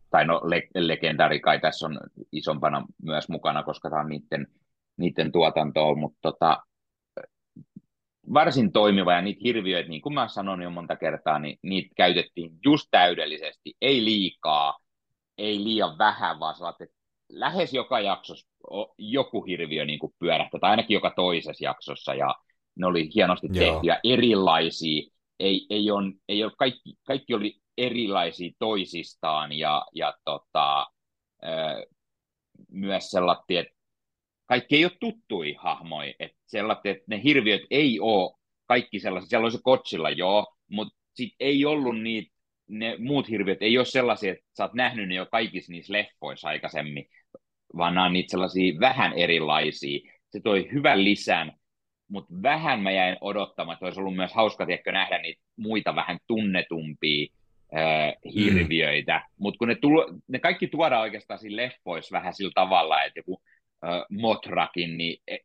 tai 0.09 0.25
no 0.25 0.41
le- 0.43 0.67
legendari 0.75 1.39
kai 1.39 1.59
tässä 1.59 1.85
on 1.85 1.99
isompana 2.31 2.85
myös 3.03 3.29
mukana, 3.29 3.63
koska 3.63 3.89
tämä 3.89 4.01
on 4.01 4.09
niiden, 4.09 4.47
niiden 4.97 5.31
tuotantoa, 5.31 5.95
mutta 5.95 6.19
tota, 6.21 6.57
varsin 8.33 8.71
toimiva 8.71 9.13
ja 9.13 9.21
niitä 9.21 9.41
hirviöitä, 9.43 9.89
niin 9.89 10.01
kuin 10.01 10.13
mä 10.13 10.27
sanoin 10.27 10.61
jo 10.61 10.69
monta 10.69 10.95
kertaa, 10.95 11.39
niin 11.39 11.59
niitä 11.63 11.93
käytettiin 11.95 12.51
just 12.65 12.87
täydellisesti, 12.91 13.73
ei 13.81 14.05
liikaa, 14.05 14.79
ei 15.37 15.63
liian 15.63 15.97
vähän, 15.97 16.39
vaan 16.39 16.55
saatte 16.55 16.87
lähes 17.29 17.73
joka 17.73 17.99
jaksossa 17.99 18.47
joku 18.97 19.41
hirviö 19.41 19.85
niin 19.85 19.99
kuin 19.99 20.13
pyörähtä, 20.19 20.59
tai 20.59 20.69
ainakin 20.69 20.95
joka 20.95 21.13
toisessa 21.15 21.65
jaksossa, 21.65 22.13
ja 22.13 22.35
ne 22.75 22.85
oli 22.85 23.09
hienosti 23.15 23.49
tehtyjä, 23.49 23.99
erilaisia, 24.03 25.11
ei, 25.39 25.67
ei, 25.69 25.91
on, 25.91 26.13
ei 26.29 26.43
ole, 26.43 26.51
kaikki, 26.57 26.93
kaikki 27.03 27.33
oli 27.33 27.55
erilaisia 27.77 28.51
toisistaan, 28.59 29.51
ja, 29.51 29.85
ja 29.93 30.13
tota, 30.25 30.87
myös 32.71 33.11
sellainen, 33.11 33.43
että 33.49 33.73
kaikki 34.45 34.75
ei 34.75 34.85
ole 34.85 34.91
tuttui 34.99 35.55
hahmoja, 35.57 36.13
että 36.19 36.37
sellainen, 36.45 36.81
että 36.95 37.03
ne 37.07 37.23
hirviöt 37.23 37.61
ei 37.71 37.99
ole 37.99 38.31
kaikki 38.65 38.99
sellaisia, 38.99 39.29
siellä 39.29 39.45
oli 39.45 39.51
se 39.51 39.59
Kotsilla 39.63 40.09
joo, 40.09 40.55
mutta 40.69 40.99
sit 41.13 41.33
ei 41.39 41.65
ollut 41.65 42.01
niitä, 42.01 42.35
ne 42.67 42.95
muut 42.99 43.29
hirviöt 43.29 43.61
ei 43.61 43.77
ole 43.77 43.85
sellaisia, 43.85 44.31
että 44.31 44.45
sä 44.57 44.63
oot 44.63 44.73
nähnyt 44.73 45.07
ne 45.07 45.15
jo 45.15 45.25
kaikissa 45.25 45.71
niissä 45.71 45.93
leffoissa 45.93 46.47
aikaisemmin, 46.47 47.05
vaan 47.77 47.93
nämä 47.93 48.05
on 48.05 48.13
niitä 48.13 48.31
sellaisia 48.31 48.79
vähän 48.79 49.13
erilaisia. 49.13 50.11
Se 50.29 50.39
toi 50.43 50.69
hyvän 50.71 51.03
lisän, 51.03 51.53
mutta 52.09 52.33
vähän 52.43 52.81
mä 52.81 52.91
jäin 52.91 53.17
odottamaan, 53.21 53.73
että 53.73 53.85
olisi 53.85 53.99
ollut 53.99 54.15
myös 54.15 54.33
hauska 54.33 54.65
tiedätkö, 54.65 54.91
nähdä 54.91 55.17
niitä 55.17 55.41
muita 55.55 55.95
vähän 55.95 56.19
tunnetumpia 56.27 57.27
äh, 57.77 58.33
hirviöitä, 58.35 59.17
mm. 59.17 59.33
mutta 59.37 59.57
kun 59.57 59.67
ne, 59.67 59.75
tulo, 59.75 60.13
ne 60.27 60.39
kaikki 60.39 60.67
tuodaan 60.67 61.01
oikeastaan 61.01 61.39
siinä 61.39 61.55
leffoissa 61.55 62.17
vähän 62.17 62.33
sillä 62.33 62.51
tavalla, 62.55 63.03
että 63.03 63.19
joku 63.19 63.41
äh, 63.83 64.01
Motrakin, 64.09 64.97
niin 64.97 65.21
e, 65.27 65.37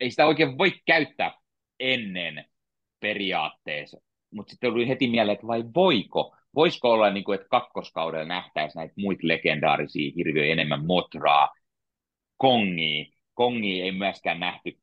ei 0.00 0.10
sitä 0.10 0.26
oikein 0.26 0.58
voi 0.58 0.72
käyttää 0.86 1.34
ennen 1.80 2.44
periaatteessa, 3.00 4.00
mutta 4.30 4.50
sitten 4.50 4.70
tuli 4.70 4.88
heti 4.88 5.06
mieleen, 5.06 5.34
että 5.34 5.46
vai 5.46 5.64
voiko, 5.74 6.36
voisiko 6.54 6.90
olla 6.92 7.10
niin 7.10 7.24
kuin, 7.24 7.34
että 7.34 7.48
kakkoskaudella 7.48 8.24
nähtäisi 8.24 8.78
näitä 8.78 8.94
muita 8.96 9.28
legendaarisia 9.28 10.12
hirviöitä 10.16 10.52
enemmän? 10.52 10.86
Motraa, 10.86 11.48
Kongi, 12.36 13.12
Kongi 13.34 13.82
ei 13.82 13.92
myöskään 13.92 14.40
nähty, 14.40 14.78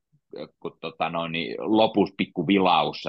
kun 0.60 0.78
tota, 0.82 1.10
no, 1.10 1.28
niin 1.28 1.56
lopussa 1.60 2.16
pikku 2.18 2.48
vilaus 2.48 3.04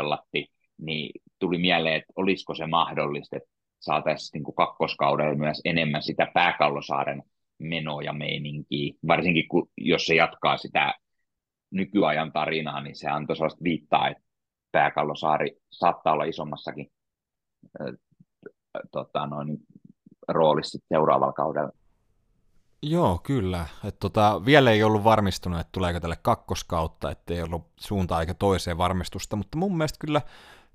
niin 0.79 1.11
tuli 1.39 1.59
mieleen, 1.59 1.97
että 1.97 2.13
olisiko 2.17 2.55
se 2.55 2.67
mahdollista, 2.67 3.37
että 3.37 3.49
saataisiin 3.79 4.43
niin 4.43 4.55
kakkoskaudella 4.55 5.35
myös 5.35 5.61
enemmän 5.65 6.03
sitä 6.03 6.31
pääkallosaaren 6.35 7.23
menoa 7.59 8.03
ja 8.03 8.13
meininkiä, 8.13 8.95
varsinkin 9.07 9.49
kun, 9.49 9.69
jos 9.77 10.05
se 10.05 10.15
jatkaa 10.15 10.57
sitä 10.57 10.95
nykyajan 11.71 12.33
tarinaa, 12.33 12.81
niin 12.81 12.97
se 12.97 13.09
antoi 13.09 13.37
sellaista 13.37 13.65
viittaa, 13.65 14.09
että 14.09 14.23
pääkallosaari 14.73 15.57
saattaa 15.71 16.13
olla 16.13 16.25
isommassakin 16.25 16.91
tota, 18.91 19.27
noin, 19.27 19.59
roolissa 20.29 20.79
seuraavalla 20.89 21.33
kaudella. 21.33 21.71
Joo, 22.83 23.21
kyllä. 23.23 23.67
Et 23.85 23.99
tota, 23.99 24.45
vielä 24.45 24.71
ei 24.71 24.83
ollut 24.83 25.05
varmistunut, 25.05 25.61
että 25.61 25.73
tuleeko 25.73 26.01
tälle 26.01 26.19
kakkoskautta, 26.23 27.11
ettei 27.11 27.43
ollut 27.43 27.67
suuntaan 27.77 28.21
eikä 28.21 28.35
toiseen 28.35 28.79
varmistusta, 28.79 29.37
mutta 29.37 29.59
mun 29.59 29.77
mielestä 29.77 29.99
kyllä 30.01 30.23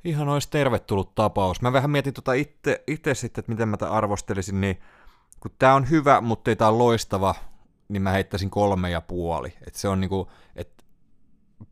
ihan 0.04 0.30
olisi 0.30 0.50
tervetullut 0.50 1.16
tapaus. 1.16 1.62
Mä 1.62 1.74
vähän 1.74 1.90
mietin 1.90 2.14
tota 2.14 2.34
itse, 2.34 2.84
itse 2.88 3.14
sitten, 3.14 3.42
että 3.42 3.52
miten 3.52 3.70
mä 3.70 3.78
tämän 3.78 3.94
arvostelisin, 3.94 4.62
niin 4.62 4.80
kun 5.40 5.52
tämä 5.60 5.74
on 5.74 5.90
hyvä, 5.90 6.22
mutta 6.22 6.52
ei 6.52 6.56
tämä 6.56 6.70
ole 6.70 6.78
loistava, 6.78 7.36
niin 7.88 8.02
mä 8.02 8.12
heittäisin 8.12 8.50
kolme 8.50 8.90
ja 8.90 9.02
puoli. 9.02 9.54
Et 9.68 9.76
se 9.76 9.88
on 9.88 10.02
niinku, 10.02 10.32
että 10.56 10.84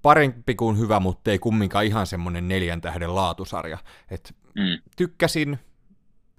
parempi 0.01 0.55
kuin 0.55 0.77
hyvä, 0.77 0.99
mutta 0.99 1.31
ei 1.31 1.39
kumminkaan 1.39 1.85
ihan 1.85 2.07
semmoinen 2.07 2.47
neljän 2.47 2.81
tähden 2.81 3.15
laatusarja. 3.15 3.77
Et 4.11 4.35
mm. 4.55 4.91
Tykkäsin, 4.97 5.59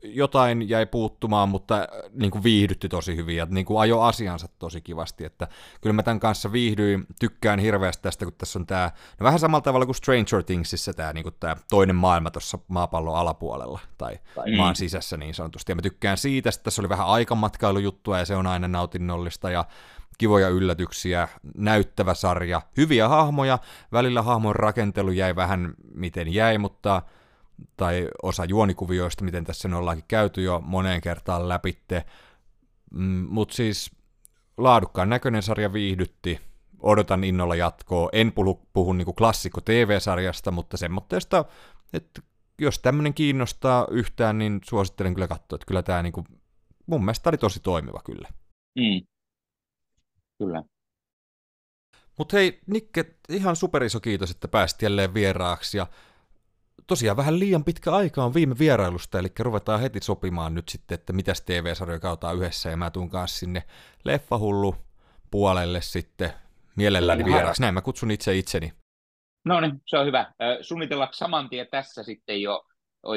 jotain 0.04 0.68
jäi 0.68 0.86
puuttumaan, 0.86 1.48
mutta 1.48 1.76
äh, 1.76 1.88
niin 2.12 2.30
kuin 2.30 2.44
viihdytti 2.44 2.88
tosi 2.88 3.16
hyvin 3.16 3.36
ja 3.36 3.46
niin 3.50 3.66
kuin 3.66 3.80
ajo 3.80 4.00
asiansa 4.00 4.48
tosi 4.58 4.80
kivasti, 4.80 5.24
että 5.24 5.48
kyllä 5.80 5.92
mä 5.92 6.02
tämän 6.02 6.20
kanssa 6.20 6.52
viihdyin, 6.52 7.06
tykkään 7.20 7.58
hirveästi 7.58 8.02
tästä, 8.02 8.24
kun 8.24 8.34
tässä 8.38 8.58
on 8.58 8.66
tämä, 8.66 8.90
no 9.20 9.24
vähän 9.24 9.40
samalla 9.40 9.62
tavalla 9.62 9.86
kuin 9.86 9.96
Stranger 9.96 10.42
Thingsissa 10.46 10.94
tämä, 10.94 11.12
niin 11.12 11.22
kuin 11.24 11.34
tämä 11.40 11.56
toinen 11.70 11.96
maailma 11.96 12.30
tuossa 12.30 12.58
maapallon 12.68 13.16
alapuolella 13.16 13.80
tai 13.98 14.18
mm. 14.46 14.56
maan 14.56 14.76
sisässä 14.76 15.16
niin 15.16 15.34
sanotusti, 15.34 15.72
ja 15.72 15.76
mä 15.76 15.82
tykkään 15.82 16.18
siitä, 16.18 16.48
että 16.48 16.62
tässä 16.62 16.82
oli 16.82 16.88
vähän 16.88 17.06
aikamatkailujuttua 17.06 18.18
ja 18.18 18.24
se 18.24 18.36
on 18.36 18.46
aina 18.46 18.68
nautinnollista 18.68 19.50
ja 19.50 19.64
kivoja 20.18 20.48
yllätyksiä, 20.48 21.28
näyttävä 21.56 22.14
sarja, 22.14 22.62
hyviä 22.76 23.08
hahmoja, 23.08 23.58
välillä 23.92 24.22
hahmon 24.22 24.56
rakentelu 24.56 25.10
jäi 25.10 25.36
vähän 25.36 25.74
miten 25.94 26.34
jäi, 26.34 26.58
mutta 26.58 27.02
tai 27.76 28.08
osa 28.22 28.44
juonikuvioista, 28.44 29.24
miten 29.24 29.44
tässä 29.44 29.68
ne 29.68 29.76
ollaankin 29.76 30.04
käyty 30.08 30.42
jo 30.42 30.60
moneen 30.64 31.00
kertaan 31.00 31.48
läpitte. 31.48 32.04
Mm, 32.90 33.26
Mutta 33.30 33.54
siis 33.54 33.90
laadukkaan 34.56 35.08
näköinen 35.08 35.42
sarja 35.42 35.72
viihdytti, 35.72 36.40
odotan 36.80 37.24
innolla 37.24 37.54
jatkoa. 37.54 38.08
En 38.12 38.32
puhu, 38.32 38.68
puhu 38.72 38.92
niinku 38.92 39.12
klassikko 39.12 39.60
TV-sarjasta, 39.60 40.50
mutta 40.50 40.76
semmoitteesta, 40.76 41.44
että 41.92 42.22
jos 42.58 42.78
tämmöinen 42.78 43.14
kiinnostaa 43.14 43.86
yhtään, 43.90 44.38
niin 44.38 44.60
suosittelen 44.64 45.14
kyllä 45.14 45.28
katsoa, 45.28 45.56
että 45.56 45.66
kyllä 45.66 45.82
tämä 45.82 46.02
niinku, 46.02 46.24
mun 46.86 47.04
mielestä 47.04 47.30
oli 47.30 47.38
tosi 47.38 47.60
toimiva 47.60 48.00
kyllä. 48.04 48.28
Mm. 48.78 49.06
Kyllä. 50.38 50.62
Mutta 52.18 52.36
hei, 52.36 52.60
Nikke, 52.66 53.04
ihan 53.28 53.56
superiso 53.56 54.00
kiitos, 54.00 54.30
että 54.30 54.48
pääsit 54.48 54.82
jälleen 54.82 55.14
vieraaksi 55.14 55.78
ja 55.78 55.86
tosiaan 56.86 57.16
vähän 57.16 57.38
liian 57.38 57.64
pitkä 57.64 57.92
aika 57.92 58.24
on 58.24 58.34
viime 58.34 58.54
vierailusta, 58.58 59.18
eli 59.18 59.28
ruvetaan 59.38 59.80
heti 59.80 60.00
sopimaan 60.00 60.54
nyt 60.54 60.68
sitten, 60.68 60.94
että 60.94 61.12
mitäs 61.12 61.40
TV-sarjoja 61.40 62.00
kautaan 62.00 62.36
yhdessä, 62.36 62.70
ja 62.70 62.76
mä 62.76 62.90
tuun 62.90 63.10
kanssa 63.10 63.38
sinne 63.38 63.62
Leffahullu 64.04 64.76
puolelle 65.30 65.80
sitten 65.80 66.30
mielelläni 66.76 67.24
vieraaksi. 67.24 67.62
Näin 67.62 67.74
mä 67.74 67.80
kutsun 67.80 68.10
itse 68.10 68.36
itseni. 68.36 68.72
No 69.44 69.60
niin, 69.60 69.82
se 69.86 69.98
on 69.98 70.06
hyvä. 70.06 70.32
Suunnitellaanko 70.60 71.12
saman 71.12 71.48
tien 71.48 71.66
tässä 71.70 72.02
sitten 72.02 72.42
jo 72.42 72.64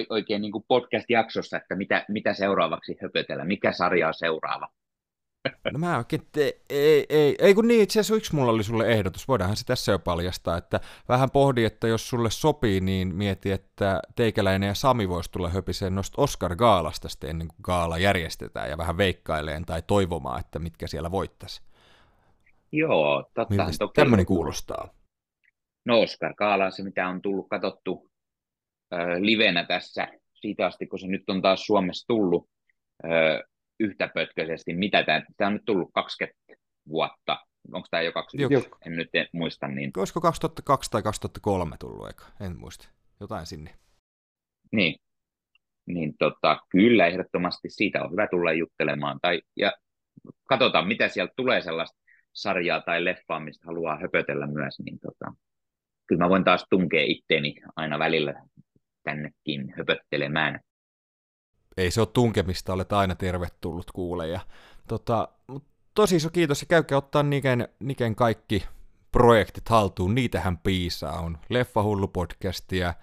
oikein 0.09 0.41
niin 0.41 0.51
podcast-jaksossa, 0.68 1.57
että 1.57 1.76
mitä, 1.76 2.05
mitä 2.09 2.34
seuraavaksi 2.34 2.97
höpötellä, 3.01 3.45
mikä 3.45 3.72
sarja 3.72 4.07
on 4.07 4.13
seuraava? 4.13 4.68
No 5.72 5.80
mä 5.80 5.98
oikein, 5.98 6.22
te, 6.32 6.58
ei, 6.70 7.06
ei, 7.10 7.36
ei 7.39 7.54
kun 7.54 7.68
niin, 7.68 7.82
itse 7.82 8.00
asiassa 8.00 8.16
yksi 8.16 8.36
mulla 8.36 8.52
oli 8.52 8.64
sulle 8.64 8.88
ehdotus, 8.88 9.28
voidaanhan 9.28 9.58
se 9.58 9.66
tässä 9.66 9.91
jo 9.91 10.00
paljastaa, 10.00 10.58
että 10.58 10.80
vähän 11.10 11.32
pohdi, 11.32 11.64
että 11.64 11.88
jos 11.88 12.10
sulle 12.10 12.32
sopii, 12.32 12.82
niin 12.82 13.16
mieti, 13.16 13.52
että 13.52 14.02
Teikäläinen 14.16 14.68
ja 14.68 14.74
Sami 14.74 15.10
voisi 15.10 15.32
tulla 15.32 15.50
höpiseen 15.50 15.95
noista 15.95 16.22
Oscar-gaalasta 16.22 17.10
sitten 17.10 17.30
ennen 17.30 17.48
kuin 17.48 17.58
gaala 17.64 17.98
järjestetään 17.98 18.70
ja 18.70 18.78
vähän 18.78 18.98
veikkaileen 18.98 19.66
tai 19.66 19.82
toivomaan, 19.88 20.39
että 20.39 20.60
mitkä 20.60 20.88
siellä 20.88 21.12
voittaisi. 21.12 21.62
Joo, 22.72 23.30
totta. 23.34 23.56
Tämmöinen 23.95 24.26
kuulostaa. 24.26 24.89
No 25.86 26.02
Oscar-gaala 26.02 26.72
se, 26.72 26.84
mitä 26.84 27.08
on 27.08 27.22
tullut 27.22 27.48
katsottu 27.50 28.10
livenä 29.20 29.66
tässä 29.66 30.08
siitä 30.34 30.66
asti, 30.66 30.88
kun 30.88 31.00
se 31.00 31.08
nyt 31.08 31.30
on 31.30 31.41
taas 31.41 31.66
Suomessa 31.66 32.08
tullut. 32.08 32.50
Yhtäpötköisesti, 33.80 34.73
mitä 34.73 35.03
tämä, 35.03 35.47
on 35.47 35.53
nyt 35.53 35.65
tullut 35.65 35.89
20 35.93 36.38
vuotta, 36.89 37.39
onko 37.73 37.88
tämä 37.91 38.03
jo 38.03 38.11
20, 38.11 38.53
Jok. 38.53 38.78
en 38.86 38.95
nyt 38.95 39.09
en 39.13 39.28
muista. 39.32 39.67
Niin... 39.67 39.91
Olisiko 39.97 40.21
2002 40.21 40.91
tai 40.91 41.03
2003 41.03 41.75
tullut 41.80 42.09
eka, 42.09 42.25
en 42.41 42.57
muista, 42.57 42.88
jotain 43.19 43.45
sinne. 43.45 43.73
Niin, 44.71 44.95
niin 45.86 46.13
tota, 46.19 46.59
kyllä 46.69 47.07
ehdottomasti 47.07 47.69
siitä 47.69 48.03
on 48.03 48.11
hyvä 48.11 48.28
tulla 48.32 48.53
juttelemaan, 48.53 49.19
tai, 49.21 49.41
ja 49.55 49.73
katsotaan 50.49 50.88
mitä 50.88 51.07
sieltä 51.07 51.34
tulee 51.36 51.61
sellaista 51.61 51.97
sarjaa 52.34 52.82
tai 52.82 53.05
leffaa, 53.05 53.39
mistä 53.39 53.67
haluaa 53.67 53.99
höpötellä 53.99 54.47
myös, 54.47 54.80
niin 54.80 54.99
tota, 54.99 55.34
kyllä 56.07 56.23
mä 56.23 56.30
voin 56.30 56.43
taas 56.43 56.65
tunkea 56.69 57.03
itteeni 57.05 57.55
aina 57.75 57.99
välillä 57.99 58.34
tännekin 59.03 59.73
höpöttelemään 59.78 60.59
ei 61.78 61.91
se 61.91 62.01
ole 62.01 62.09
tunkemista, 62.13 62.73
olet 62.73 62.93
aina 62.93 63.15
tervetullut 63.15 63.91
kuule. 63.91 64.28
Ja, 64.28 64.39
tota, 64.88 65.28
tosi 65.93 66.15
iso 66.15 66.30
kiitos 66.30 66.61
ja 66.61 66.67
käykää 66.67 66.97
ottaa 66.97 67.23
Niken, 67.23 67.67
Niken 67.80 68.15
kaikki 68.15 68.63
projektit 69.11 69.69
haltuun, 69.69 70.15
niitähän 70.15 70.57
piisaa. 70.57 71.19
On 71.19 71.38
Leffahullu 71.49 72.07
podcastia, 72.07 72.93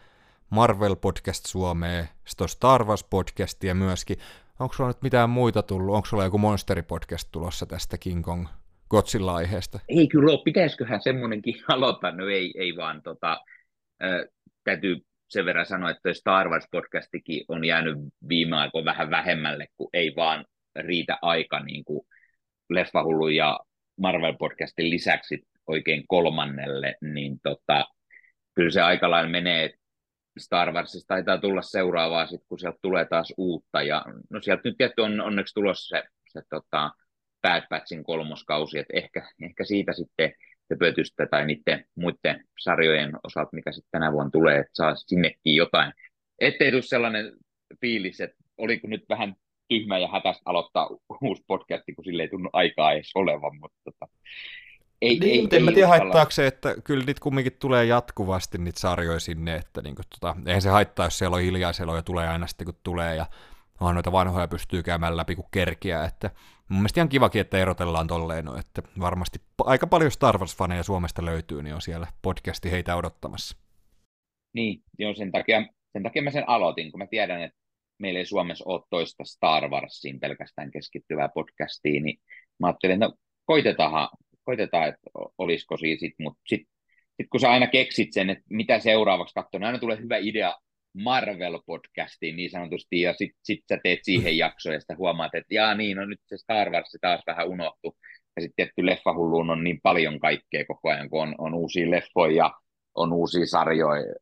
Marvel 0.50 0.96
podcast 0.96 1.46
Suomeen, 1.46 2.08
sitten 2.24 2.48
Star 2.48 2.84
Wars 2.84 3.04
podcastia 3.04 3.74
myöskin. 3.74 4.16
onko 4.60 4.74
sulla 4.74 4.90
nyt 4.90 5.02
mitään 5.02 5.30
muita 5.30 5.62
tullut? 5.62 5.94
Onko 5.94 6.06
sulla 6.06 6.24
joku 6.24 6.38
Monsteri-podcast 6.38 7.28
tulossa 7.32 7.66
tästä 7.66 7.98
King 7.98 8.24
Kong 8.24 8.46
Godzilla-aiheesta? 8.90 9.78
Ei 9.88 10.08
kyllä 10.08 10.32
ole, 10.32 10.42
pitäisiköhän 10.44 11.02
semmoinenkin 11.02 11.54
aloittaa, 11.68 12.12
no 12.12 12.28
ei, 12.28 12.54
ei 12.58 12.76
vaan 12.76 13.02
tota, 13.02 13.40
äh, 14.02 14.28
täytyy 14.64 15.04
sen 15.28 15.44
verran 15.44 15.66
sanoa, 15.66 15.90
että 15.90 16.14
Star 16.14 16.46
Wars-podcastikin 16.46 17.44
on 17.48 17.64
jäänyt 17.64 17.96
viime 18.28 18.56
aikoina 18.56 18.84
vähän 18.84 19.10
vähemmälle, 19.10 19.66
kun 19.76 19.90
ei 19.92 20.12
vaan 20.16 20.44
riitä 20.76 21.18
aika 21.22 21.60
niin 21.60 21.84
kuin 21.84 22.06
Leffahullu 22.70 23.28
ja 23.28 23.60
Marvel-podcastin 24.00 24.90
lisäksi 24.90 25.46
oikein 25.66 26.04
kolmannelle, 26.08 26.94
niin 27.00 27.40
tota, 27.42 27.86
kyllä 28.54 28.70
se 28.70 28.82
aika 28.82 29.10
lailla 29.10 29.30
menee, 29.30 29.70
Star 30.38 30.72
Warsista 30.72 31.14
taitaa 31.14 31.38
tulla 31.38 31.62
seuraavaa 31.62 32.26
sitten, 32.26 32.46
kun 32.48 32.58
sieltä 32.58 32.78
tulee 32.82 33.04
taas 33.04 33.32
uutta. 33.36 33.82
Ja, 33.82 34.04
no 34.30 34.40
sieltä 34.40 34.62
nyt 34.64 34.76
tietty 34.78 35.02
on 35.02 35.20
onneksi 35.20 35.54
tulossa 35.54 35.96
se, 35.96 36.04
se 36.28 36.40
tota, 36.50 36.90
Bad 37.42 37.62
Batchin 37.68 38.04
kolmoskausi, 38.04 38.78
että 38.78 38.96
ehkä, 38.96 39.28
ehkä 39.42 39.64
siitä 39.64 39.92
sitten 39.92 40.32
höpötystä 40.74 41.26
tai 41.26 41.46
niiden 41.46 41.84
muiden 41.94 42.44
sarjojen 42.58 43.12
osalta, 43.24 43.50
mikä 43.52 43.72
sitten 43.72 43.90
tänä 43.90 44.12
vuonna 44.12 44.30
tulee, 44.30 44.58
että 44.58 44.70
saa 44.74 44.94
sinnekin 44.94 45.54
jotain. 45.56 45.92
Ettei 46.38 46.70
tule 46.70 46.82
sellainen 46.82 47.32
fiilis, 47.80 48.20
että 48.20 48.36
oliko 48.58 48.88
nyt 48.88 49.04
vähän 49.08 49.34
tyhmä 49.68 49.98
ja 49.98 50.08
hätästä 50.08 50.42
aloittaa 50.44 50.88
uusi 51.22 51.44
podcasti, 51.46 51.94
kun 51.94 52.04
sille 52.04 52.22
ei 52.22 52.28
tunnu 52.28 52.50
aikaa 52.52 52.92
edes 52.92 53.10
olevan, 53.14 53.58
mutta 53.60 53.78
tota, 53.84 54.12
ei, 55.02 55.18
niin, 55.18 55.48
ei, 55.52 55.58
en 55.58 55.64
mä 55.64 55.72
tiedä 55.72 55.88
haittaako 55.88 56.30
se, 56.30 56.46
että 56.46 56.74
kyllä 56.84 57.04
niitä 57.04 57.20
kumminkin 57.20 57.56
tulee 57.58 57.84
jatkuvasti 57.84 58.58
niitä 58.58 58.80
sarjoja 58.80 59.20
sinne, 59.20 59.54
että 59.54 59.82
niin 59.82 59.94
kuin, 59.94 60.06
tota, 60.10 60.36
eihän 60.46 60.62
se 60.62 60.68
haittaa, 60.68 61.06
jos 61.06 61.18
siellä 61.18 61.36
on 61.36 61.42
hiljaiselo 61.42 61.96
ja 61.96 62.02
tulee 62.02 62.28
aina 62.28 62.46
sitten 62.46 62.64
kun 62.64 62.74
tulee 62.82 63.16
ja 63.16 63.26
onhan 63.80 63.94
noita 63.94 64.12
vanhoja 64.12 64.48
pystyy 64.48 64.82
käymään 64.82 65.16
läpi 65.16 65.34
kuin 65.34 65.46
kerkiä, 65.50 66.04
että 66.04 66.30
mun 66.68 66.78
mielestä 66.80 67.00
ihan 67.00 67.08
kivakin, 67.08 67.40
että 67.40 67.58
erotellaan 67.58 68.06
tolleen, 68.06 68.48
että 68.60 68.82
varmasti 69.00 69.38
aika 69.58 69.86
paljon 69.86 70.10
Star 70.10 70.38
Wars-faneja 70.38 70.82
Suomesta 70.82 71.24
löytyy, 71.24 71.62
niin 71.62 71.74
on 71.74 71.82
siellä 71.82 72.06
podcasti 72.22 72.70
heitä 72.70 72.96
odottamassa. 72.96 73.56
Niin, 74.52 74.82
joo, 74.98 75.14
sen 75.14 75.32
takia, 75.32 75.66
sen 75.92 76.02
takia 76.02 76.22
mä 76.22 76.30
sen 76.30 76.48
aloitin, 76.48 76.90
kun 76.90 76.98
mä 76.98 77.06
tiedän, 77.06 77.42
että 77.42 77.58
meillä 77.98 78.18
ei 78.18 78.26
Suomessa 78.26 78.64
ole 78.66 78.82
toista 78.90 79.24
Star 79.24 79.68
Warsiin 79.68 80.20
pelkästään 80.20 80.70
keskittyvää 80.70 81.28
podcastia, 81.28 82.00
niin 82.02 82.18
mä 82.58 82.66
ajattelin, 82.66 82.94
että 82.94 83.06
no 83.06 83.14
koitetaan, 83.44 84.08
koitetaan 84.44 84.88
että 84.88 85.10
olisiko 85.38 85.76
sitten, 85.76 86.14
mutta 86.18 86.40
sitten 86.46 86.74
sit 87.16 87.30
kun 87.30 87.40
sä 87.40 87.50
aina 87.50 87.66
keksit 87.66 88.12
sen, 88.12 88.30
että 88.30 88.44
mitä 88.50 88.78
seuraavaksi 88.78 89.34
katsoa, 89.34 89.58
niin 89.58 89.66
aina 89.66 89.78
tulee 89.78 89.98
hyvä 90.00 90.16
idea 90.16 90.54
Marvel-podcastiin 90.98 92.36
niin 92.36 92.50
sanotusti, 92.50 93.00
ja 93.00 93.12
sitten 93.12 93.40
sit 93.42 93.64
sä 93.68 93.78
teet 93.82 93.98
siihen 94.02 94.38
jaksoon, 94.38 94.74
ja 94.74 94.80
sitten 94.80 94.98
huomaat, 94.98 95.34
että 95.34 95.54
jaa 95.54 95.74
niin, 95.74 95.96
no 95.96 96.04
nyt 96.04 96.20
se 96.26 96.36
Star 96.36 96.70
Wars 96.70 96.96
taas 97.00 97.20
vähän 97.26 97.48
unohtu, 97.48 97.96
ja 98.36 98.42
sitten 98.42 98.56
tietty 98.56 98.86
leffahulluun 98.86 99.50
on 99.50 99.64
niin 99.64 99.80
paljon 99.82 100.20
kaikkea 100.20 100.64
koko 100.68 100.90
ajan, 100.90 101.10
kun 101.10 101.22
on, 101.22 101.34
on 101.38 101.54
uusia 101.54 101.90
leffoja, 101.90 102.50
on 102.94 103.12
uusia 103.12 103.46
sarjoja, 103.46 104.14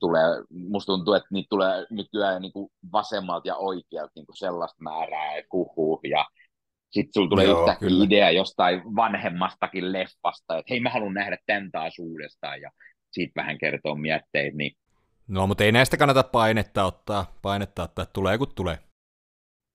tulee, 0.00 0.24
musta 0.50 0.92
tuntuu, 0.92 1.14
että 1.14 1.28
niitä 1.30 1.46
tulee 1.50 1.86
nykyään 1.90 2.42
niin 2.42 2.52
kuin 2.52 2.70
vasemmalta 2.92 3.48
ja 3.48 3.56
oikealta 3.56 4.12
niin 4.14 4.26
kuin 4.26 4.36
sellaista 4.36 4.82
määrää 4.82 5.42
kuhuu, 5.48 6.00
ja 6.10 6.26
sitten 6.90 7.12
sulla 7.14 7.28
tulee 7.28 7.44
Joo, 7.44 7.60
yhtäkkiä 7.60 7.88
kyllä. 7.88 8.04
idea 8.04 8.30
jostain 8.30 8.82
vanhemmastakin 8.96 9.92
leffasta, 9.92 10.58
että 10.58 10.70
hei 10.70 10.80
mä 10.80 10.90
haluan 10.90 11.14
nähdä 11.14 11.38
tämän 11.46 11.70
taas 11.70 11.98
uudestaan, 11.98 12.60
ja 12.60 12.70
siitä 13.10 13.32
vähän 13.36 13.58
kertoo 13.58 13.94
mietteitä, 13.94 14.56
niin 14.56 14.72
No, 15.28 15.46
mutta 15.46 15.64
ei 15.64 15.72
näistä 15.72 15.96
kannata 15.96 16.22
painetta 16.22 16.84
ottaa, 16.84 17.38
painetta 17.42 17.82
ottaa, 17.82 18.02
että 18.02 18.12
tulee 18.12 18.38
kun 18.38 18.54
tulee. 18.54 18.78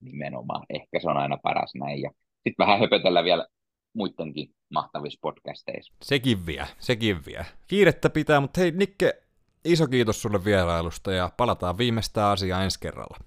Nimenomaan, 0.01 0.65
ehkä 0.69 0.99
se 0.99 1.09
on 1.09 1.17
aina 1.17 1.37
paras 1.43 1.71
näin. 1.75 2.01
Ja 2.01 2.11
sitten 2.33 2.65
vähän 2.65 2.79
höpötellä 2.79 3.23
vielä 3.23 3.47
muidenkin 3.95 4.49
mahtavissa 4.73 5.19
podcasteissa. 5.21 5.93
Sekin 6.01 6.45
vie, 6.45 6.65
sekin 6.79 7.25
vie. 7.25 7.45
Kiirettä 7.67 8.09
pitää, 8.09 8.39
mutta 8.39 8.61
hei 8.61 8.71
Nikke, 8.71 9.23
iso 9.65 9.87
kiitos 9.87 10.21
sulle 10.21 10.45
vierailusta 10.45 11.11
ja 11.11 11.29
palataan 11.37 11.77
viimeistä 11.77 12.29
asiaa 12.29 12.63
ensi 12.63 12.79
kerralla. 12.79 13.17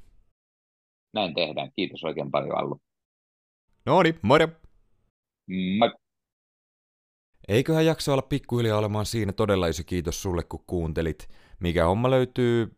Näin 1.15 1.35
tehdään. 1.35 1.71
Kiitos 1.77 2.05
oikein 2.05 2.31
paljon 2.31 2.59
Allu. 2.59 2.81
No 3.87 4.03
niin, 4.03 4.19
moro! 4.23 4.49
Moi! 5.79 5.93
Eiköhän 7.49 7.87
jakso 7.87 8.13
olla 8.13 8.23
pikkuhiljaa 8.23 8.79
olemaan 8.79 9.07
siinä. 9.07 9.33
Todella 9.33 9.67
iso 9.67 9.83
kiitos 9.87 10.23
sulle, 10.23 10.43
kun 10.43 10.65
kuuntelit. 10.67 11.29
Mikä 11.61 11.85
homma 11.85 12.11
löytyy 12.11 12.77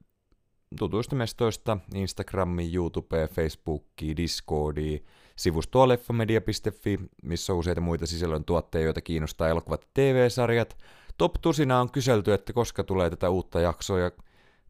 tutustumestoista, 0.79 1.79
Instagramiin, 1.95 2.75
YouTubeen, 2.75 3.29
Facebookiin, 3.29 4.17
Discordiin, 4.17 5.07
sivustoa 5.37 5.89
leffamedia.fi, 5.89 6.99
missä 7.23 7.53
on 7.53 7.59
useita 7.59 7.81
muita 7.81 8.07
sisällön 8.07 8.45
tuotteita, 8.45 8.85
joita 8.85 9.01
kiinnostaa 9.01 9.49
elokuvat 9.49 9.89
TV-sarjat. 9.95 10.77
Top 11.19 11.35
tusina 11.41 11.81
on 11.81 11.91
kyselty, 11.91 12.33
että 12.33 12.53
koska 12.53 12.85
tulee 12.85 13.11
tätä 13.11 13.31
uutta 13.31 13.61
jaksoa, 13.61 13.99
ja 13.99 14.11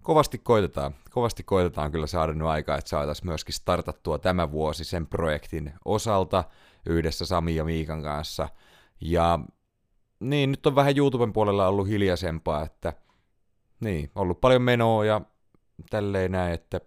kovasti 0.02 0.38
koitetaan, 0.38 0.94
kovasti 1.10 1.42
koitetaan 1.42 1.92
kyllä 1.92 2.06
saada 2.06 2.32
nyt 2.32 2.48
aikaa, 2.48 2.78
että 2.78 2.90
saataisiin 2.90 3.26
myöskin 3.26 3.54
startattua 3.54 4.18
tämä 4.18 4.50
vuosi 4.50 4.84
sen 4.84 5.06
projektin 5.06 5.72
osalta 5.84 6.44
yhdessä 6.86 7.26
Sami 7.26 7.56
ja 7.56 7.64
Miikan 7.64 8.02
kanssa. 8.02 8.48
Ja 9.00 9.38
niin, 10.20 10.50
nyt 10.50 10.66
on 10.66 10.74
vähän 10.74 10.96
YouTuben 10.96 11.32
puolella 11.32 11.68
ollut 11.68 11.88
hiljaisempaa, 11.88 12.62
että– 12.62 12.92
niin, 13.80 14.10
ollut 14.14 14.40
paljon 14.40 14.62
menoa 14.62 15.04
ja 15.04 15.20
tälleen 15.90 16.32
näin, 16.32 16.54
että 16.54 16.80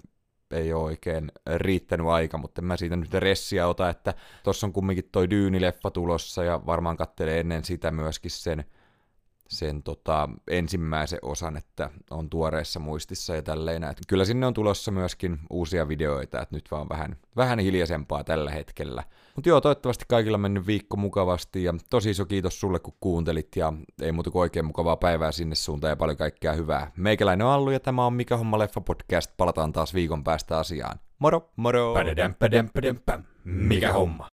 ei 0.52 0.74
ole 0.74 0.84
oikein 0.84 1.32
riittänyt 1.56 2.08
aika, 2.08 2.38
mutta 2.38 2.62
en 2.62 2.66
mä 2.66 2.78
siitä 2.78 2.96
nyt 2.96 3.14
ressiä 3.14 3.68
ota, 3.68 3.90
että 3.90 4.14
tuossa 4.44 4.68
on 4.68 4.74
kumminkin 4.74 5.10
toi 5.12 5.30
Dyynileffa 5.30 5.92
tulossa 5.92 6.44
ja 6.44 6.66
varmaan 6.66 6.98
kattelee 6.98 7.40
ennen 7.40 7.64
sitä 7.64 7.92
myöskin 7.92 8.32
sen 8.32 8.66
sen 9.52 9.84
tota, 9.84 10.30
ensimmäisen 10.48 11.20
osan, 11.22 11.58
että 11.58 11.90
on 12.12 12.30
tuoreessa 12.30 12.80
muistissa 12.80 13.36
ja 13.36 13.42
tälleen. 13.42 13.84
Että 13.84 14.02
kyllä 14.08 14.26
sinne 14.26 14.46
on 14.46 14.54
tulossa 14.54 14.92
myöskin 14.92 15.40
uusia 15.50 15.88
videoita, 15.88 16.42
että 16.42 16.56
nyt 16.56 16.72
vaan 16.72 16.90
vähän, 16.90 17.18
vähän 17.36 17.60
hiljaisempaa 17.60 18.24
tällä 18.24 18.52
hetkellä. 18.52 19.04
Mutta 19.36 19.50
joo, 19.50 19.62
toivottavasti 19.62 20.06
kaikilla 20.08 20.36
on 20.36 20.42
mennyt 20.42 20.68
viikko 20.68 20.98
mukavasti 20.98 21.64
ja 21.64 21.74
tosi 21.90 22.10
iso 22.10 22.26
kiitos 22.26 22.60
sulle 22.60 22.80
kun 22.80 22.94
kuuntelit 23.00 23.56
ja 23.56 23.74
ei 24.02 24.12
muuta 24.12 24.32
kuin 24.32 24.42
oikein 24.42 24.66
mukavaa 24.66 24.98
päivää 24.98 25.32
sinne 25.32 25.56
suuntaan 25.56 25.92
ja 25.92 25.96
paljon 25.96 26.18
kaikkea 26.18 26.54
hyvää. 26.54 26.92
Meikäläinen 26.98 27.48
on 27.48 27.54
Allu 27.54 27.72
ja 27.72 27.80
tämä 27.80 28.06
on 28.06 28.14
Mikä 28.14 28.38
Homma 28.38 28.60
Leffa 28.60 28.82
podcast. 28.82 29.32
Palataan 29.38 29.74
taas 29.74 29.94
viikon 29.94 30.24
päästä 30.24 30.58
asiaan. 30.58 31.00
Moro! 31.20 31.50
Moro! 31.56 31.94
Mikä 33.44 33.94
homma? 33.94 34.30